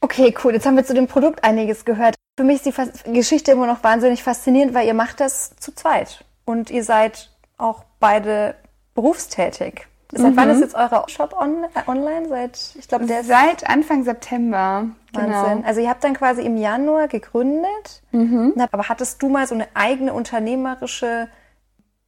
Okay, 0.00 0.32
cool. 0.44 0.52
Jetzt 0.52 0.64
haben 0.64 0.76
wir 0.76 0.84
zu 0.84 0.94
dem 0.94 1.08
Produkt 1.08 1.42
einiges 1.42 1.84
gehört. 1.84 2.14
Für 2.38 2.44
mich 2.44 2.58
ist 2.58 2.66
die 2.66 2.72
Fas 2.72 3.02
Geschichte 3.02 3.50
immer 3.50 3.66
noch 3.66 3.82
wahnsinnig 3.82 4.22
faszinierend, 4.22 4.74
weil 4.74 4.86
ihr 4.86 4.94
macht 4.94 5.18
das 5.18 5.56
zu 5.56 5.74
zweit 5.74 6.24
und 6.44 6.70
ihr 6.70 6.84
seid 6.84 7.32
auch 7.58 7.82
beide 7.98 8.54
berufstätig. 8.94 9.88
Seit 10.12 10.32
mhm. 10.32 10.36
wann 10.36 10.50
ist 10.50 10.60
jetzt 10.60 10.74
euer 10.74 11.04
Shop 11.08 11.34
on, 11.38 11.64
äh, 11.64 11.90
online? 11.90 12.28
Seit, 12.28 12.58
ich 12.78 12.86
glaube, 12.86 13.06
der 13.06 13.24
Seit 13.24 13.68
Anfang 13.68 14.04
September. 14.04 14.88
Genau. 15.12 15.28
Wahnsinn. 15.28 15.64
Also 15.64 15.80
ihr 15.80 15.88
habt 15.88 16.04
dann 16.04 16.14
quasi 16.14 16.42
im 16.42 16.56
Januar 16.56 17.08
gegründet. 17.08 18.02
Mhm. 18.12 18.54
Aber 18.70 18.88
hattest 18.88 19.20
du 19.22 19.28
mal 19.28 19.46
so 19.46 19.54
eine 19.54 19.66
eigene 19.74 20.12
unternehmerische 20.12 21.28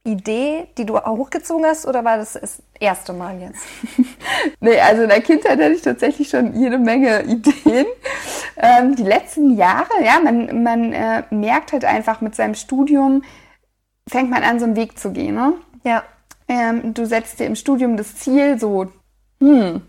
Idee, 0.05 0.67
die 0.77 0.85
du 0.85 0.97
auch 0.97 1.17
hochgezogen 1.17 1.65
hast, 1.65 1.85
oder 1.85 2.05
war 2.05 2.17
das 2.17 2.33
das 2.33 2.63
erste 2.79 3.11
Mal 3.11 3.39
jetzt? 3.41 3.61
nee, 4.61 4.79
also 4.79 5.03
in 5.03 5.09
der 5.09 5.21
Kindheit 5.21 5.59
hatte 5.59 5.73
ich 5.73 5.81
tatsächlich 5.81 6.29
schon 6.29 6.53
jede 6.55 6.77
Menge 6.77 7.23
Ideen. 7.23 7.85
Ähm, 8.61 8.93
die 8.93 9.03
letzten 9.03 9.55
Jahre, 9.55 10.03
ja, 10.03 10.19
man, 10.21 10.63
man 10.63 10.91
äh, 10.91 11.23
merkt 11.29 11.71
halt 11.71 11.85
einfach 11.85 12.19
mit 12.19 12.35
seinem 12.35 12.55
Studium, 12.55 13.23
fängt 14.05 14.29
man 14.29 14.43
an, 14.43 14.59
so 14.59 14.65
einen 14.65 14.75
Weg 14.75 14.99
zu 14.99 15.13
gehen. 15.13 15.35
Ne? 15.35 15.53
Ja. 15.85 16.03
Ähm, 16.49 16.93
du 16.93 17.05
setzt 17.05 17.39
dir 17.39 17.45
im 17.45 17.55
Studium 17.55 17.95
das 17.95 18.15
Ziel, 18.15 18.59
so, 18.59 18.87
hm, 19.39 19.83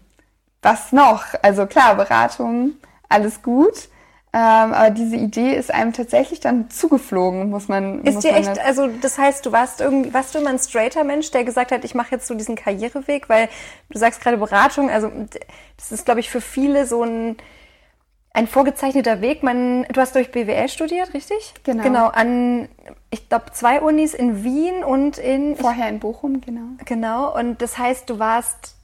was 0.62 0.93
noch? 0.93 1.25
Also 1.43 1.67
klar, 1.67 1.97
Beratung, 1.97 2.73
alles 3.09 3.43
gut. 3.43 3.88
Ähm, 4.33 4.73
aber 4.75 4.90
diese 4.90 5.17
Idee 5.17 5.57
ist 5.57 5.75
einem 5.75 5.93
tatsächlich 5.93 6.38
dann 6.38 6.71
zugeflogen, 6.71 7.50
muss 7.50 7.67
man. 7.67 8.05
Ist 8.05 8.14
muss 8.14 8.23
dir 8.23 8.31
man 8.31 8.43
echt, 8.43 8.61
also 8.61 8.87
das 8.87 9.19
heißt, 9.19 9.45
du 9.45 9.50
warst 9.50 9.81
irgendwie, 9.81 10.14
warst 10.14 10.35
du 10.35 10.38
immer 10.38 10.50
ein 10.50 10.59
straighter 10.61 11.02
Mensch, 11.02 11.33
der 11.33 11.43
gesagt 11.43 11.73
hat, 11.73 11.85
ich 11.85 11.97
mache 11.97 12.12
jetzt 12.12 12.29
so 12.29 12.35
diesen 12.35 12.55
Karriereweg, 12.55 13.29
weil 13.29 13.49
du 13.88 13.99
sagst 13.99 14.21
gerade 14.21 14.37
Beratung, 14.37 14.88
also 14.88 15.11
das 15.76 15.90
ist, 15.90 16.05
glaube 16.05 16.21
ich, 16.21 16.31
für 16.31 16.40
viele 16.40 16.87
so 16.87 17.02
ein 17.02 17.38
ein 18.33 18.47
vorgezeichneter 18.47 19.21
Weg. 19.21 19.43
Man, 19.43 19.85
du 19.93 20.01
hast 20.01 20.15
durch 20.15 20.31
BWL 20.31 20.69
studiert, 20.69 21.15
richtig? 21.15 21.55
Genau. 21.65 21.83
Genau, 21.83 22.07
an, 22.09 22.69
ich 23.11 23.29
glaube, 23.29 23.47
zwei 23.53 23.81
Unis 23.81 24.15
in 24.15 24.45
Wien 24.45 24.85
und 24.85 25.19
in... 25.19 25.57
Vorher 25.57 25.89
in 25.89 25.99
Bochum, 25.99 26.41
genau. 26.41 26.63
Genau, 26.85 27.37
und 27.37 27.61
das 27.61 27.77
heißt, 27.77 28.09
du 28.09 28.21
warst, 28.21 28.77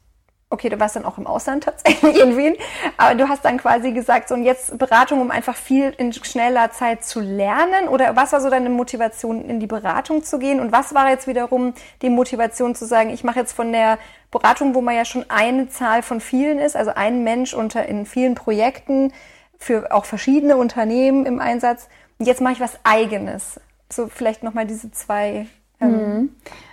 okay, 0.51 0.69
du 0.69 0.81
warst 0.81 0.97
dann 0.97 1.05
auch 1.05 1.17
im 1.17 1.29
Ausland 1.29 1.63
tatsächlich 1.65 2.21
in 2.21 2.37
Wien, 2.37 2.57
aber 2.97 3.15
du 3.15 3.29
hast 3.29 3.45
dann 3.45 3.59
quasi 3.59 3.93
gesagt, 3.93 4.29
so 4.29 4.35
und 4.35 4.43
jetzt 4.43 4.77
Beratung, 4.79 5.21
um 5.21 5.31
einfach 5.31 5.57
viel 5.57 5.95
in 5.97 6.13
schneller 6.13 6.73
Zeit 6.73 7.05
zu 7.05 7.21
lernen? 7.21 7.87
Oder 7.89 8.17
was 8.17 8.33
war 8.33 8.41
so 8.41 8.51
deine 8.51 8.69
Motivation, 8.69 9.49
in 9.49 9.61
die 9.61 9.69
Beratung 9.69 10.25
zu 10.25 10.41
gehen? 10.41 10.59
Und 10.59 10.73
was 10.73 10.93
war 10.93 11.09
jetzt 11.09 11.29
wiederum 11.29 11.73
die 12.03 12.11
Motivation 12.11 12.75
zu 12.75 12.85
sagen, 12.85 13.11
ich 13.11 13.23
mache 13.23 13.39
jetzt 13.39 13.53
von 13.53 13.71
der 13.71 13.99
Beratung, 14.33 14.75
wo 14.75 14.81
man 14.81 14.97
ja 14.97 15.05
schon 15.05 15.25
eine 15.29 15.69
Zahl 15.69 16.03
von 16.03 16.21
vielen 16.21 16.59
ist, 16.59 16.75
also 16.75 16.91
ein 16.95 17.23
Mensch 17.23 17.55
unter 17.55 17.87
in 17.87 18.07
vielen 18.07 18.35
Projekten, 18.35 19.13
für 19.59 19.93
auch 19.93 20.05
verschiedene 20.05 20.57
Unternehmen 20.57 21.27
im 21.27 21.41
Einsatz. 21.41 21.89
Und 22.19 22.27
jetzt 22.27 22.41
mache 22.41 22.55
ich 22.55 22.61
was 22.61 22.79
Eigenes. 22.85 23.61
So 23.91 24.09
vielleicht 24.09 24.43
nochmal 24.43 24.67
diese 24.67 24.91
zwei. 24.91 25.47
Ähm, 25.79 25.91
mhm. 25.91 26.31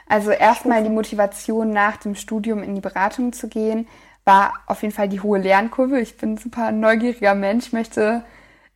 also 0.08 0.32
erstmal 0.32 0.82
die 0.82 0.90
Motivation 0.90 1.72
nach 1.72 1.98
dem 1.98 2.16
Studium 2.16 2.64
in 2.64 2.74
die 2.74 2.80
Beratung 2.80 3.34
zu 3.34 3.50
gehen, 3.50 3.86
war 4.24 4.54
auf 4.66 4.82
jeden 4.82 4.94
Fall 4.94 5.10
die 5.10 5.20
hohe 5.20 5.40
Lernkurve. 5.40 6.00
Ich 6.00 6.16
bin 6.16 6.34
ein 6.34 6.38
super 6.38 6.72
neugieriger 6.72 7.36
Mensch, 7.36 7.74
möchte 7.74 8.24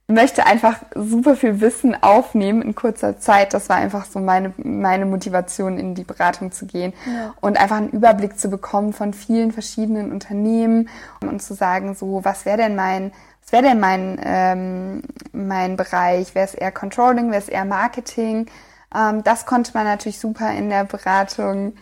möchte 0.07 0.45
einfach 0.45 0.79
super 0.95 1.35
viel 1.35 1.59
Wissen 1.59 2.01
aufnehmen 2.01 2.61
in 2.61 2.75
kurzer 2.75 3.19
Zeit. 3.19 3.53
Das 3.53 3.67
war 3.67 3.75
einfach 3.75 4.05
so 4.05 4.19
meine, 4.19 4.53
meine 4.57 5.05
Motivation, 5.05 5.77
in 5.77 5.95
die 5.95 6.05
Beratung 6.05 6.51
zu 6.51 6.65
gehen 6.65 6.93
ja. 7.05 7.33
und 7.41 7.57
einfach 7.57 7.77
einen 7.77 7.89
Überblick 7.89 8.39
zu 8.39 8.49
bekommen 8.49 8.93
von 8.93 9.13
vielen 9.13 9.51
verschiedenen 9.51 10.11
Unternehmen 10.11 10.87
und 11.19 11.41
zu 11.41 11.53
sagen, 11.53 11.93
so, 11.93 12.23
was 12.23 12.45
wäre 12.45 12.57
denn 12.57 12.75
mein 12.75 13.11
was 13.47 13.53
wäre 13.53 13.63
denn 13.63 13.79
mein, 13.79 14.19
ähm, 14.21 15.01
mein 15.31 15.77
Bereich? 15.77 16.35
Wäre 16.35 16.45
es 16.45 16.53
eher 16.53 16.73
Controlling? 16.73 17.31
Wäre 17.31 17.41
es 17.41 17.47
eher 17.47 17.63
Marketing? 17.63 18.47
Ähm, 18.93 19.23
das 19.23 19.45
konnte 19.45 19.71
man 19.73 19.85
natürlich 19.85 20.19
super 20.19 20.51
in 20.51 20.69
der 20.69 20.83
Beratung 20.83 21.77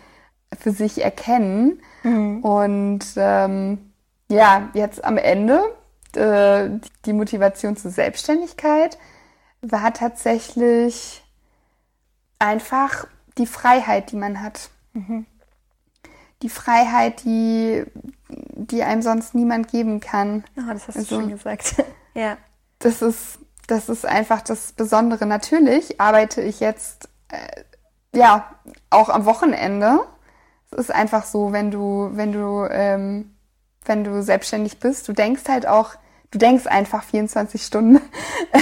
für 0.55 0.69
sich 0.69 1.03
erkennen. 1.03 1.81
Mhm. 2.03 2.43
Und 2.43 3.05
ähm, 3.17 3.91
ja, 4.29 4.69
jetzt 4.75 5.03
am 5.03 5.17
Ende 5.17 5.59
äh, 6.15 6.69
die 7.05 7.13
Motivation 7.13 7.75
zur 7.75 7.89
Selbstständigkeit 7.89 8.99
war 9.61 9.91
tatsächlich 9.91 11.23
einfach 12.37 13.07
die 13.39 13.47
Freiheit, 13.47 14.11
die 14.11 14.17
man 14.17 14.43
hat. 14.43 14.69
Mhm. 14.93 15.25
Die 16.45 16.49
Freiheit, 16.49 17.23
die, 17.23 17.83
die 18.29 18.83
einem 18.83 19.01
sonst 19.01 19.33
niemand 19.33 19.67
geben 19.67 19.99
kann. 19.99 20.43
Oh, 20.55 20.71
das 20.71 20.87
hast 20.87 20.97
also, 20.97 21.15
du 21.15 21.21
schön 21.21 21.31
gesagt. 21.31 21.83
ja. 22.13 22.37
Das 22.77 23.01
ist, 23.01 23.39
das 23.65 23.89
ist 23.89 24.05
einfach 24.05 24.41
das 24.41 24.73
Besondere. 24.73 25.25
Natürlich 25.25 25.99
arbeite 25.99 26.43
ich 26.43 26.59
jetzt 26.59 27.09
äh, 27.29 27.63
ja 28.15 28.47
auch 28.91 29.09
am 29.09 29.25
Wochenende. 29.25 30.01
Es 30.69 30.77
ist 30.77 30.91
einfach 30.93 31.25
so, 31.25 31.51
wenn 31.51 31.71
du, 31.71 32.11
wenn 32.13 32.31
du, 32.31 32.67
ähm, 32.69 33.35
wenn 33.85 34.03
du 34.03 34.21
selbstständig 34.21 34.79
bist, 34.79 35.07
du 35.07 35.13
denkst 35.13 35.43
halt 35.47 35.65
auch 35.67 35.95
du 36.35 36.39
denkst 36.39 36.67
einfach 36.67 37.03
24 37.03 37.63
Stunden 37.63 38.01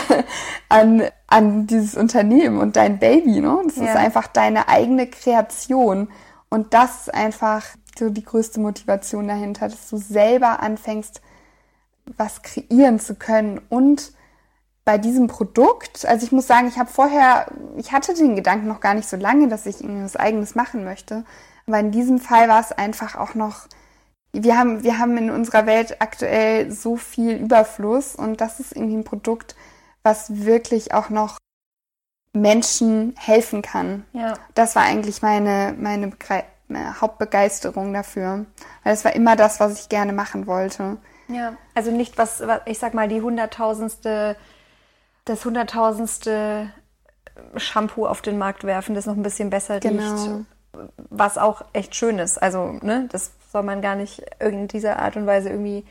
an, 0.69 1.03
an 1.27 1.65
dieses 1.65 1.95
Unternehmen 1.95 2.59
und 2.59 2.75
dein 2.75 2.99
Baby, 2.99 3.41
ne? 3.41 3.61
Das 3.65 3.77
ja. 3.77 3.85
ist 3.85 3.95
einfach 3.95 4.27
deine 4.27 4.69
eigene 4.69 5.07
Kreation. 5.07 6.09
Und 6.53 6.75
das 6.75 7.07
ist 7.07 7.13
einfach 7.15 7.65
so 7.97 8.11
die 8.11 8.23
größte 8.23 8.59
Motivation 8.59 9.27
dahinter, 9.27 9.69
dass 9.69 9.89
du 9.89 9.97
selber 9.97 10.61
anfängst, 10.61 11.19
was 12.05 12.43
kreieren 12.43 12.99
zu 12.99 13.15
können 13.15 13.59
und 13.69 14.11
bei 14.85 14.99
diesem 14.99 15.25
Produkt, 15.25 16.05
also 16.05 16.23
ich 16.23 16.31
muss 16.31 16.45
sagen, 16.45 16.67
ich 16.67 16.77
habe 16.77 16.91
vorher, 16.91 17.47
ich 17.75 17.91
hatte 17.91 18.13
den 18.13 18.35
Gedanken 18.35 18.67
noch 18.67 18.81
gar 18.81 18.93
nicht 18.93 19.09
so 19.09 19.17
lange, 19.17 19.47
dass 19.47 19.65
ich 19.65 19.81
irgendwas 19.81 20.15
eigenes 20.15 20.53
machen 20.53 20.83
möchte. 20.83 21.25
Aber 21.65 21.79
in 21.79 21.89
diesem 21.89 22.19
Fall 22.19 22.47
war 22.49 22.59
es 22.59 22.71
einfach 22.71 23.15
auch 23.15 23.33
noch 23.33 23.67
wir 24.31 24.55
haben, 24.55 24.83
wir 24.83 24.99
haben 24.99 25.17
in 25.17 25.31
unserer 25.31 25.65
Welt 25.65 26.01
aktuell 26.01 26.69
so 26.69 26.97
viel 26.97 27.35
Überfluss 27.37 28.15
und 28.15 28.41
das 28.41 28.59
ist 28.59 28.75
irgendwie 28.75 28.97
ein 28.97 29.03
Produkt, 29.03 29.55
was 30.03 30.45
wirklich 30.45 30.93
auch 30.93 31.09
noch 31.09 31.39
Menschen 32.33 33.15
helfen 33.17 33.61
kann. 33.61 34.05
Ja. 34.13 34.33
Das 34.55 34.75
war 34.75 34.83
eigentlich 34.83 35.21
meine, 35.21 35.75
meine, 35.77 36.11
meine 36.67 37.01
Hauptbegeisterung 37.01 37.93
dafür. 37.93 38.45
Weil 38.83 38.93
es 38.93 39.05
war 39.05 39.15
immer 39.15 39.35
das, 39.35 39.59
was 39.59 39.79
ich 39.79 39.89
gerne 39.89 40.13
machen 40.13 40.47
wollte. 40.47 40.97
Ja, 41.27 41.53
also 41.73 41.91
nicht 41.91 42.17
was, 42.17 42.43
ich 42.65 42.79
sag 42.79 42.93
mal, 42.93 43.07
die 43.07 43.21
hunderttausendste, 43.21 44.35
das 45.25 45.45
hunderttausendste 45.45 46.69
Shampoo 47.55 48.05
auf 48.05 48.21
den 48.21 48.37
Markt 48.37 48.65
werfen, 48.65 48.93
das 48.93 49.05
noch 49.05 49.15
ein 49.15 49.23
bisschen 49.23 49.49
besser 49.49 49.79
genau. 49.79 50.11
riecht 50.11 50.45
was 51.09 51.37
auch 51.37 51.63
echt 51.73 51.95
schön 51.95 52.19
ist. 52.19 52.41
Also, 52.41 52.79
ne, 52.81 53.07
das 53.11 53.31
soll 53.51 53.63
man 53.63 53.81
gar 53.81 53.95
nicht 53.95 54.23
in 54.39 54.67
dieser 54.67 54.99
Art 54.99 55.15
und 55.15 55.27
Weise 55.27 55.49
irgendwie 55.49 55.85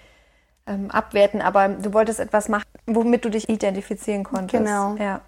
ähm, 0.67 0.91
abwerten, 0.91 1.41
aber 1.41 1.69
du 1.69 1.93
wolltest 1.93 2.21
etwas 2.21 2.49
machen, 2.49 2.65
womit 2.87 3.25
du 3.25 3.31
dich 3.31 3.49
identifizieren 3.49 4.25
konntest. 4.25 4.65
Genau. 4.65 4.97
Ja. 4.97 5.21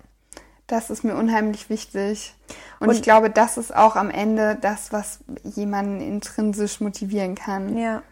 Das 0.67 0.91
ist 0.91 1.05
mir 1.05 1.15
unheimlich 1.15 1.69
wichtig. 1.69 2.35
Und, 2.81 2.89
und 2.89 2.95
ich 2.95 3.03
glaube, 3.03 3.29
das 3.31 3.59
ist 3.59 3.75
auch 3.75 3.97
am 3.97 4.11
Ende 4.11 4.57
das, 4.61 4.93
was 4.93 5.21
jemanden 5.45 6.01
intrinsisch 6.01 6.81
motivieren 6.81 7.35
kann. 7.35 7.77
Ja. 7.77 8.03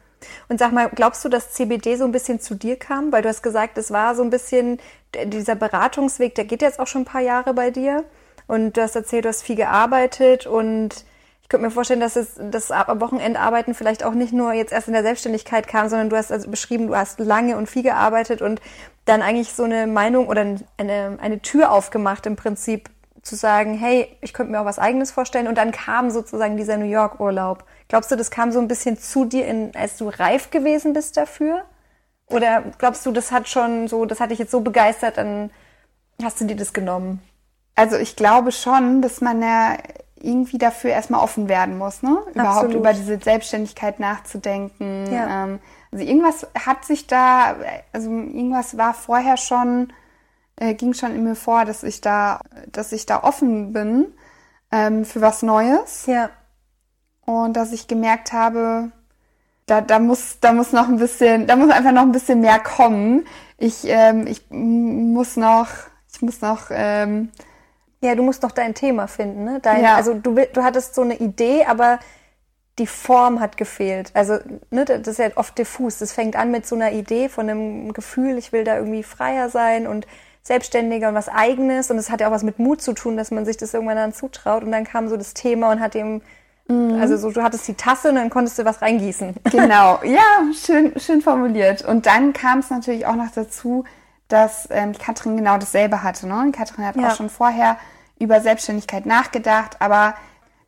Und 0.49 0.59
sag 0.59 0.73
mal, 0.73 0.89
glaubst 0.89 1.25
du, 1.25 1.29
dass 1.29 1.53
CBD 1.53 1.97
so 1.97 2.05
ein 2.05 2.13
bisschen 2.13 2.41
zu 2.41 2.55
dir 2.55 2.77
kam? 2.77 3.11
Weil 3.11 3.23
du 3.23 3.29
hast 3.29 3.43
gesagt, 3.43 3.79
es 3.79 3.91
war 3.91 4.15
so 4.15 4.23
ein 4.23 4.31
bisschen, 4.31 4.79
dieser 5.25 5.55
Beratungsweg, 5.55 6.35
der 6.35 6.45
geht 6.45 6.63
jetzt 6.63 6.79
auch 6.79 6.87
schon 6.87 7.03
ein 7.03 7.07
paar 7.07 7.23
Jahre 7.23 7.55
bei 7.55 7.71
dir. 7.71 8.05
Und 8.47 8.77
du 8.77 8.83
hast 8.83 8.97
erzählt, 8.97 9.25
du 9.25 9.31
hast 9.31 9.43
viel 9.43 9.57
gearbeitet 9.57 10.47
und 10.47 11.05
könnte 11.53 11.67
mir 11.67 11.71
vorstellen, 11.71 12.01
dass 12.01 12.15
das 12.15 12.71
Wochenendarbeiten 12.71 13.75
vielleicht 13.75 14.05
auch 14.05 14.15
nicht 14.15 14.33
nur 14.33 14.55
jetzt 14.55 14.73
erst 14.73 14.89
in 14.89 14.95
der 14.95 15.03
Selbstständigkeit 15.03 15.69
kam, 15.69 15.89
sondern 15.91 16.09
du 16.09 16.17
hast 16.17 16.33
also 16.33 16.51
beschrieben, 16.51 16.87
du 16.87 16.97
hast 16.97 17.21
lange 17.21 17.59
und 17.59 17.69
viel 17.69 17.83
gearbeitet 17.83 18.41
und 18.41 18.61
dann 19.05 19.21
eigentlich 19.21 19.53
so 19.53 19.65
eine 19.65 19.87
Meinung 19.87 20.29
oder 20.29 20.47
eine, 20.79 21.19
eine 21.21 21.41
Tür 21.41 21.71
aufgemacht 21.71 22.25
im 22.25 22.37
Prinzip 22.37 22.89
zu 23.21 23.37
sagen, 23.37 23.75
hey, 23.75 24.09
ich 24.23 24.33
könnte 24.33 24.51
mir 24.51 24.61
auch 24.61 24.65
was 24.65 24.79
eigenes 24.79 25.13
vorstellen 25.13 25.47
und 25.47 25.59
dann 25.59 25.73
kam 25.73 26.11
sozusagen 26.11 26.57
dieser 26.57 26.79
New 26.79 26.87
York 26.87 27.21
Urlaub. 27.21 27.65
Glaubst 27.89 28.11
du, 28.11 28.17
das 28.17 28.31
kam 28.31 28.51
so 28.51 28.59
ein 28.59 28.67
bisschen 28.67 28.99
zu 28.99 29.27
dir, 29.27 29.47
in, 29.47 29.77
als 29.77 29.99
du 29.99 30.09
reif 30.09 30.51
gewesen 30.51 30.95
bist 30.95 31.19
dafür? 31.19 31.65
Oder 32.29 32.65
glaubst 32.79 33.05
du, 33.05 33.13
das 33.13 33.31
hat 33.31 33.47
schon 33.47 33.89
so, 33.89 34.07
das 34.07 34.21
hat 34.21 34.31
dich 34.31 34.39
jetzt 34.39 34.51
so 34.51 34.63
begeistert, 34.63 35.19
dann 35.19 35.51
hast 36.23 36.41
du 36.41 36.47
dir 36.47 36.57
das 36.57 36.73
genommen? 36.73 37.21
Also 37.75 37.97
ich 37.97 38.17
glaube 38.17 38.53
schon, 38.53 39.03
dass 39.03 39.21
man 39.21 39.43
ja 39.43 39.77
irgendwie 40.23 40.59
dafür 40.59 40.91
erstmal 40.91 41.23
offen 41.23 41.49
werden 41.49 41.79
muss, 41.79 42.03
ne? 42.03 42.19
Überhaupt 42.33 42.65
Absolut. 42.65 42.77
über 42.77 42.93
diese 42.93 43.19
Selbstständigkeit 43.19 44.01
nachzudenken. 44.01 45.13
Ja. 45.13 45.45
Ähm, 45.45 45.59
also 45.91 46.05
irgendwas 46.05 46.47
hat 46.55 46.85
sich 46.85 47.07
da, 47.07 47.57
also 47.93 48.11
irgendwas 48.11 48.79
war 48.79 48.95
vorher 48.95 49.37
schon, 49.37 49.93
äh, 50.57 50.75
ging 50.75 50.95
schon 50.95 51.15
in 51.15 51.25
mir 51.25 51.35
vor, 51.35 51.65
dass 51.65 51.83
ich 51.83 52.01
da, 52.01 52.41
dass 52.71 52.93
ich 52.93 53.05
da 53.07 53.23
offen 53.23 53.73
bin 53.73 54.07
ähm, 54.71 55.05
für 55.05 55.21
was 55.21 55.43
Neues. 55.43 56.07
Ja. 56.07 56.31
Und 57.25 57.57
dass 57.57 57.73
ich 57.73 57.87
gemerkt 57.87 58.33
habe, 58.33 58.91
da, 59.67 59.81
da 59.81 59.99
muss, 59.99 60.39
da 60.41 60.53
muss 60.53 60.73
noch 60.73 60.89
ein 60.89 60.99
bisschen, 60.99 61.47
da 61.47 61.57
muss 61.57 61.71
einfach 61.71 61.93
noch 61.93 62.03
ein 62.03 62.13
bisschen 62.13 62.41
mehr 62.41 62.59
kommen. 62.59 63.27
Ich, 63.59 63.85
ähm, 63.85 64.27
ich 64.27 64.51
muss 64.51 65.37
noch, 65.37 65.69
ich 66.13 66.23
muss 66.23 66.41
noch 66.41 66.67
ähm, 66.71 67.31
ja, 68.03 68.15
du 68.17 68.23
musst 68.23 68.43
doch 68.43 68.51
dein 68.51 68.75
Thema 68.75 69.07
finden, 69.07 69.45
ne? 69.45 69.61
Dein, 69.63 69.83
ja. 69.83 69.95
Also 69.95 70.15
du, 70.15 70.35
du 70.35 70.63
hattest 70.63 70.95
so 70.95 71.03
eine 71.03 71.15
Idee, 71.15 71.65
aber 71.65 72.01
die 72.79 72.87
Form 72.87 73.41
hat 73.41 73.57
gefehlt. 73.57 74.11
Also, 74.15 74.39
ne, 74.71 74.85
das 74.85 75.07
ist 75.07 75.19
ja 75.19 75.29
oft 75.37 75.57
diffus. 75.57 75.99
Das 75.99 76.13
fängt 76.13 76.37
an 76.37 76.51
mit 76.51 76.67
so 76.67 76.75
einer 76.75 76.93
Idee 76.93 77.29
von 77.29 77.49
einem 77.49 77.93
Gefühl, 77.93 78.39
ich 78.39 78.53
will 78.53 78.65
da 78.65 78.77
irgendwie 78.77 79.03
freier 79.03 79.51
sein 79.51 79.87
und 79.87 80.07
selbstständiger 80.43 81.11
und 81.11 81.15
was 81.15 81.29
eigenes. 81.29 81.91
Und 81.91 81.99
es 81.99 82.11
hat 82.11 82.21
ja 82.21 82.29
auch 82.29 82.33
was 82.33 82.43
mit 82.43 82.59
Mut 82.59 82.83
zu 82.83 82.93
tun, 82.95 83.17
dass 83.17 83.31
man 83.31 83.45
sich 83.45 83.57
das 83.57 83.75
irgendwann 83.75 83.97
dann 83.97 84.13
zutraut. 84.13 84.65
Und 84.65 84.73
dann 84.73 84.85
kam 84.85 85.09
so 85.09 85.17
das 85.17 85.35
Thema 85.35 85.71
und 85.71 85.81
hat 85.81 85.95
dem, 85.95 86.23
mhm. 86.67 86.99
also 87.01 87.17
so, 87.17 87.31
du 87.31 87.43
hattest 87.43 87.69
die 87.69 87.75
Tasse 87.75 88.09
und 88.09 88.17
dann 88.17 88.31
konntest 88.31 88.59
du 88.59 88.65
was 88.65 88.83
reingießen. 88.83 89.35
Genau, 89.51 90.01
ja, 90.05 90.43
schön, 90.53 90.99
schön 90.99 91.21
formuliert. 91.21 91.85
Und 91.85 92.07
dann 92.07 92.33
kam 92.33 92.61
es 92.61 92.71
natürlich 92.71 93.07
auch 93.07 93.17
noch 93.17 93.31
dazu, 93.33 93.85
dass 94.33 94.69
ähm, 94.71 94.93
Katrin 94.97 95.37
genau 95.37 95.59
dasselbe 95.59 96.03
hatte. 96.03 96.27
Ne? 96.27 96.41
Und 96.41 96.53
Katrin 96.53 96.87
hat 96.87 96.97
ja. 96.97 97.09
auch 97.09 97.17
schon 97.17 97.29
vorher 97.29 97.77
über 98.19 98.41
Selbstständigkeit 98.41 99.05
nachgedacht, 99.05 99.77
aber 99.81 100.15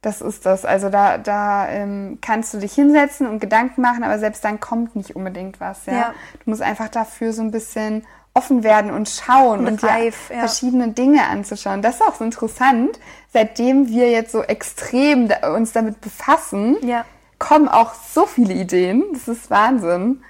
das 0.02 0.20
ist 0.20 0.44
das. 0.44 0.64
Also 0.64 0.90
da, 0.90 1.18
da 1.18 1.68
ähm, 1.68 2.18
kannst 2.20 2.52
du 2.52 2.58
dich 2.58 2.74
hinsetzen 2.74 3.26
und 3.26 3.40
Gedanken 3.40 3.80
machen, 3.80 4.04
aber 4.04 4.18
selbst 4.18 4.44
dann 4.44 4.60
kommt 4.60 4.96
nicht 4.96 5.16
unbedingt 5.16 5.60
was. 5.60 5.86
Ja? 5.86 5.92
ja. 5.92 6.14
Du 6.44 6.50
musst 6.50 6.62
einfach 6.62 6.88
dafür 6.88 7.32
so 7.32 7.42
ein 7.42 7.50
bisschen 7.50 8.04
offen 8.34 8.64
werden 8.64 8.90
und 8.90 9.08
schauen 9.08 9.60
und, 9.60 9.66
und 9.68 9.84
reif, 9.84 10.28
ja. 10.28 10.40
verschiedene 10.40 10.88
Dinge 10.88 11.24
anzuschauen. 11.26 11.80
Das 11.80 11.96
ist 11.96 12.02
auch 12.02 12.16
so 12.16 12.24
interessant. 12.24 12.98
Seitdem 13.32 13.88
wir 13.88 14.10
jetzt 14.10 14.32
so 14.32 14.42
extrem 14.42 15.30
uns 15.54 15.72
damit 15.72 16.00
befassen, 16.00 16.76
ja. 16.82 17.04
kommen 17.38 17.68
auch 17.68 17.94
so 17.94 18.26
viele 18.26 18.52
Ideen. 18.52 19.04
Das 19.12 19.28
ist 19.28 19.50
Wahnsinn. 19.50 20.22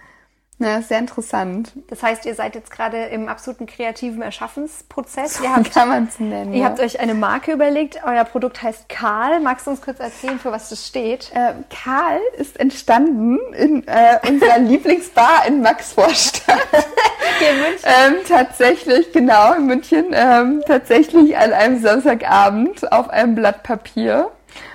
Ja, 0.61 0.81
sehr 0.83 1.01
interessant. 1.01 1.73
Das 1.89 2.03
heißt, 2.03 2.27
ihr 2.27 2.35
seid 2.37 2.55
jetzt 2.55 2.71
gerade 2.71 3.07
im 3.07 3.29
absoluten 3.29 3.67
kreativen 3.67 4.23
Erschaffensprozess. 4.23 5.35
So 5.45 5.49
habt, 5.49 5.73
kann 5.73 5.89
man 5.89 6.05
es 6.05 6.21
nennen. 6.21 6.53
Ihr 6.53 6.61
ja. 6.61 6.67
habt 6.67 6.81
euch 6.81 7.01
eine 7.01 7.15
Marke 7.15 7.53
überlegt. 7.53 8.01
Euer 8.07 8.25
Produkt 8.25 8.63
heißt 8.63 8.89
Karl. 8.89 9.41
Magst 9.41 9.67
du 9.67 9.73
uns 9.73 9.83
kurz 9.83 9.99
erzählen, 9.99 10.39
für 10.39 10.53
was 10.53 10.69
das 10.69 10.87
steht? 10.87 11.33
Äh, 11.35 11.55
Karl 11.71 12.21
ist 12.39 12.59
entstanden 12.61 13.39
in 13.57 13.87
äh, 13.89 14.19
unserer 14.29 14.59
Lieblingsbar 14.61 15.47
in 15.49 15.61
Maxvorstadt. 15.61 16.59
in 17.41 17.61
München. 17.61 17.85
Ähm, 17.85 18.15
tatsächlich, 18.29 19.13
genau, 19.13 19.55
in 19.55 19.67
München. 19.67 20.07
Ähm, 20.13 20.63
tatsächlich 20.67 21.37
an 21.37 21.53
einem 21.53 21.83
Samstagabend 21.83 22.93
auf 22.93 23.11
einem 23.11 23.35
Blatt 23.35 23.65
Papier 23.65 24.31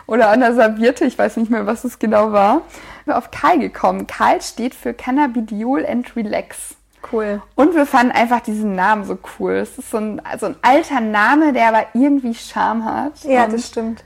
oder 0.08 0.30
an 0.30 0.42
der 0.42 0.54
Serviette. 0.56 1.06
Ich 1.06 1.18
weiß 1.18 1.38
nicht 1.38 1.50
mehr, 1.50 1.66
was 1.66 1.84
es 1.86 2.00
genau 2.00 2.32
war 2.34 2.64
wir 3.10 3.18
auf 3.18 3.32
Karl 3.32 3.60
gekommen. 3.60 4.08
Karl 4.08 4.42
steht 4.42 4.74
für 4.74 4.94
Cannabidiol 4.94 5.86
and 5.86 6.16
Relax. 6.16 6.76
Cool. 7.12 7.42
Und 7.56 7.76
wir 7.76 7.86
fanden 7.86 8.12
einfach 8.12 8.42
diesen 8.42 8.76
Namen 8.76 9.04
so 9.04 9.18
cool. 9.40 9.54
Es 9.54 9.78
ist 9.78 9.92
so 9.92 9.98
ein, 9.98 10.26
also 10.26 10.48
ein 10.48 10.56
alter 10.62 11.02
Name, 11.02 11.54
der 11.54 11.70
aber 11.70 11.86
irgendwie 11.94 12.36
Charme 12.36 12.86
hat. 12.86 13.24
Ja, 13.24 13.46
Und 13.46 13.54
das 13.54 13.68
stimmt. 13.68 14.04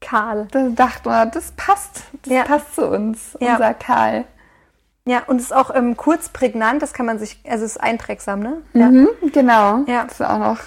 Karl. 0.00 0.48
Da 0.50 0.68
dachte 0.70 1.08
man, 1.08 1.30
das 1.30 1.52
passt. 1.52 2.04
Das 2.22 2.32
ja. 2.32 2.44
passt 2.44 2.74
zu 2.74 2.88
uns, 2.88 3.36
ja. 3.40 3.52
unser 3.52 3.74
Karl. 3.74 4.24
Ja, 5.04 5.22
und 5.26 5.36
es 5.36 5.44
ist 5.44 5.52
auch 5.52 5.74
ähm, 5.74 5.96
kurz 5.96 6.28
prägnant, 6.28 6.82
das 6.82 6.92
kann 6.92 7.06
man 7.06 7.18
sich, 7.18 7.40
also 7.48 7.64
es 7.64 7.72
ist 7.72 7.82
einprägsam, 7.82 8.40
ne? 8.40 8.62
Ja. 8.74 8.90
Mhm, 8.90 9.08
genau. 9.32 9.84
Ja. 9.86 10.04
Das 10.04 10.20
ist 10.20 10.26
auch 10.26 10.38
noch 10.38 10.58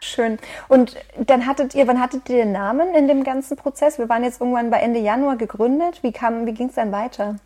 Schön. 0.00 0.38
Und 0.68 0.96
dann 1.18 1.46
hattet 1.46 1.74
ihr, 1.74 1.86
wann 1.88 2.00
hattet 2.00 2.28
ihr 2.28 2.36
den 2.36 2.52
Namen 2.52 2.94
in 2.94 3.08
dem 3.08 3.24
ganzen 3.24 3.56
Prozess? 3.56 3.98
Wir 3.98 4.08
waren 4.08 4.22
jetzt 4.22 4.40
irgendwann 4.40 4.70
bei 4.70 4.78
Ende 4.78 5.00
Januar 5.00 5.36
gegründet. 5.36 6.02
Wie 6.02 6.12
kam, 6.12 6.46
wie 6.46 6.52
ging 6.52 6.68
es 6.68 6.74
dann 6.74 6.92
weiter? 6.92 7.36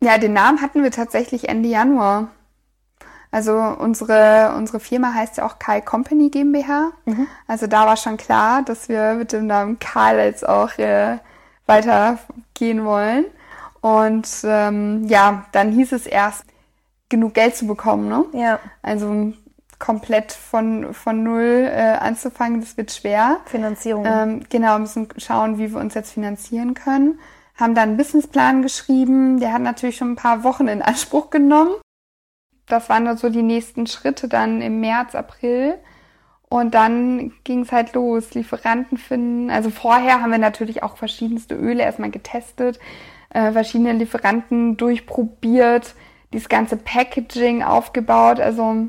Ja, 0.00 0.18
den 0.18 0.32
Namen 0.32 0.62
hatten 0.62 0.84
wir 0.84 0.92
tatsächlich 0.92 1.48
Ende 1.48 1.68
Januar. 1.68 2.28
Also 3.30 3.58
unsere, 3.58 4.54
unsere 4.56 4.80
Firma 4.80 5.12
heißt 5.12 5.38
ja 5.38 5.46
auch 5.46 5.58
Kai 5.58 5.80
Company 5.80 6.30
GmbH. 6.30 6.92
Mhm. 7.04 7.26
Also 7.46 7.66
da 7.66 7.86
war 7.86 7.96
schon 7.96 8.16
klar, 8.16 8.62
dass 8.62 8.88
wir 8.88 9.14
mit 9.14 9.32
dem 9.32 9.46
Namen 9.46 9.78
Karl 9.78 10.18
jetzt 10.18 10.48
auch 10.48 10.78
äh, 10.78 11.18
weitergehen 11.66 12.84
wollen. 12.84 13.26
Und 13.80 14.28
ähm, 14.44 15.06
ja, 15.08 15.44
dann 15.52 15.72
hieß 15.72 15.92
es 15.92 16.06
erst, 16.06 16.44
genug 17.08 17.34
Geld 17.34 17.56
zu 17.56 17.66
bekommen. 17.66 18.08
Ne? 18.08 18.24
Ja. 18.32 18.60
Also 18.82 19.32
komplett 19.78 20.32
von, 20.32 20.92
von 20.92 21.22
null 21.22 21.68
äh, 21.70 21.96
anzufangen, 21.98 22.60
das 22.60 22.76
wird 22.76 22.92
schwer. 22.92 23.40
Finanzierung. 23.46 24.04
Ähm, 24.06 24.40
genau, 24.48 24.78
müssen 24.78 25.08
schauen, 25.16 25.58
wie 25.58 25.72
wir 25.72 25.80
uns 25.80 25.94
jetzt 25.94 26.12
finanzieren 26.12 26.74
können. 26.74 27.18
Haben 27.54 27.74
dann 27.74 27.90
einen 27.90 27.96
Businessplan 27.96 28.62
geschrieben. 28.62 29.40
Der 29.40 29.52
hat 29.52 29.62
natürlich 29.62 29.96
schon 29.96 30.12
ein 30.12 30.16
paar 30.16 30.44
Wochen 30.44 30.68
in 30.68 30.82
Anspruch 30.82 31.30
genommen. 31.30 31.74
Das 32.66 32.88
waren 32.88 33.04
dann 33.04 33.16
so 33.16 33.30
die 33.30 33.42
nächsten 33.42 33.86
Schritte 33.86 34.28
dann 34.28 34.60
im 34.62 34.80
März, 34.80 35.14
April. 35.14 35.74
Und 36.48 36.74
dann 36.74 37.32
ging 37.44 37.62
es 37.62 37.72
halt 37.72 37.94
los, 37.94 38.34
Lieferanten 38.34 38.96
finden. 38.96 39.50
Also 39.50 39.70
vorher 39.70 40.22
haben 40.22 40.30
wir 40.30 40.38
natürlich 40.38 40.82
auch 40.82 40.96
verschiedenste 40.96 41.54
Öle 41.54 41.82
erstmal 41.82 42.10
getestet, 42.10 42.78
äh, 43.30 43.52
verschiedene 43.52 43.92
Lieferanten 43.92 44.76
durchprobiert, 44.76 45.94
dieses 46.32 46.48
ganze 46.48 46.76
Packaging 46.76 47.62
aufgebaut. 47.62 48.40
Also 48.40 48.88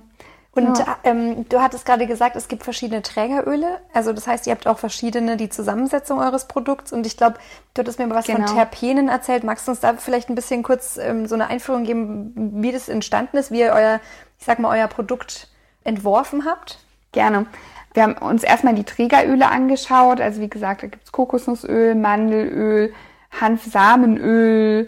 und 0.52 0.80
ja. 0.80 0.98
ähm, 1.04 1.48
du 1.48 1.62
hattest 1.62 1.86
gerade 1.86 2.08
gesagt, 2.08 2.36
es 2.36 2.48
gibt 2.48 2.64
verschiedene 2.64 3.04
Trägeröle. 3.04 3.80
Also 3.94 4.14
das 4.14 4.26
heißt, 4.26 4.48
ihr 4.48 4.52
habt 4.52 4.68
auch 4.68 4.80
verschiedene 4.80 5.38
die 5.38 5.50
Zusammensetzung 5.50 6.20
eures 6.20 6.48
Produkts. 6.48 6.92
Und 6.92 7.06
ich 7.06 7.18
glaube, 7.18 7.38
du 7.74 7.82
hattest 7.82 8.00
mir 8.00 8.10
was 8.10 8.26
genau. 8.26 8.48
von 8.48 8.56
Terpenen 8.56 9.10
erzählt. 9.10 9.44
Magst 9.44 9.68
du 9.68 9.72
uns 9.72 9.80
da 9.80 9.94
vielleicht 9.94 10.30
ein 10.30 10.36
bisschen 10.36 10.64
kurz 10.64 10.98
ähm, 10.98 11.28
so 11.28 11.36
eine 11.36 11.48
Einführung 11.48 11.84
geben, 11.84 12.62
wie 12.64 12.72
das 12.72 12.90
entstanden 12.90 13.38
ist, 13.38 13.52
wie 13.52 13.60
ihr 13.60 13.74
euer, 13.74 14.00
ich 14.40 14.46
sag 14.46 14.58
mal, 14.60 14.76
euer 14.76 14.88
Produkt 14.88 15.50
entworfen 15.84 16.46
habt? 16.46 16.80
Gerne. 17.12 17.46
Wir 17.94 18.04
haben 18.04 18.14
uns 18.14 18.44
erstmal 18.44 18.74
die 18.74 18.84
Trägeröle 18.84 19.50
angeschaut. 19.50 20.20
Also 20.20 20.42
wie 20.42 20.50
gesagt, 20.50 20.82
da 20.82 20.88
gibt's 20.88 21.12
Kokosnussöl, 21.12 21.94
Mandelöl, 21.94 22.94
Hanfsamenöl. 23.40 24.88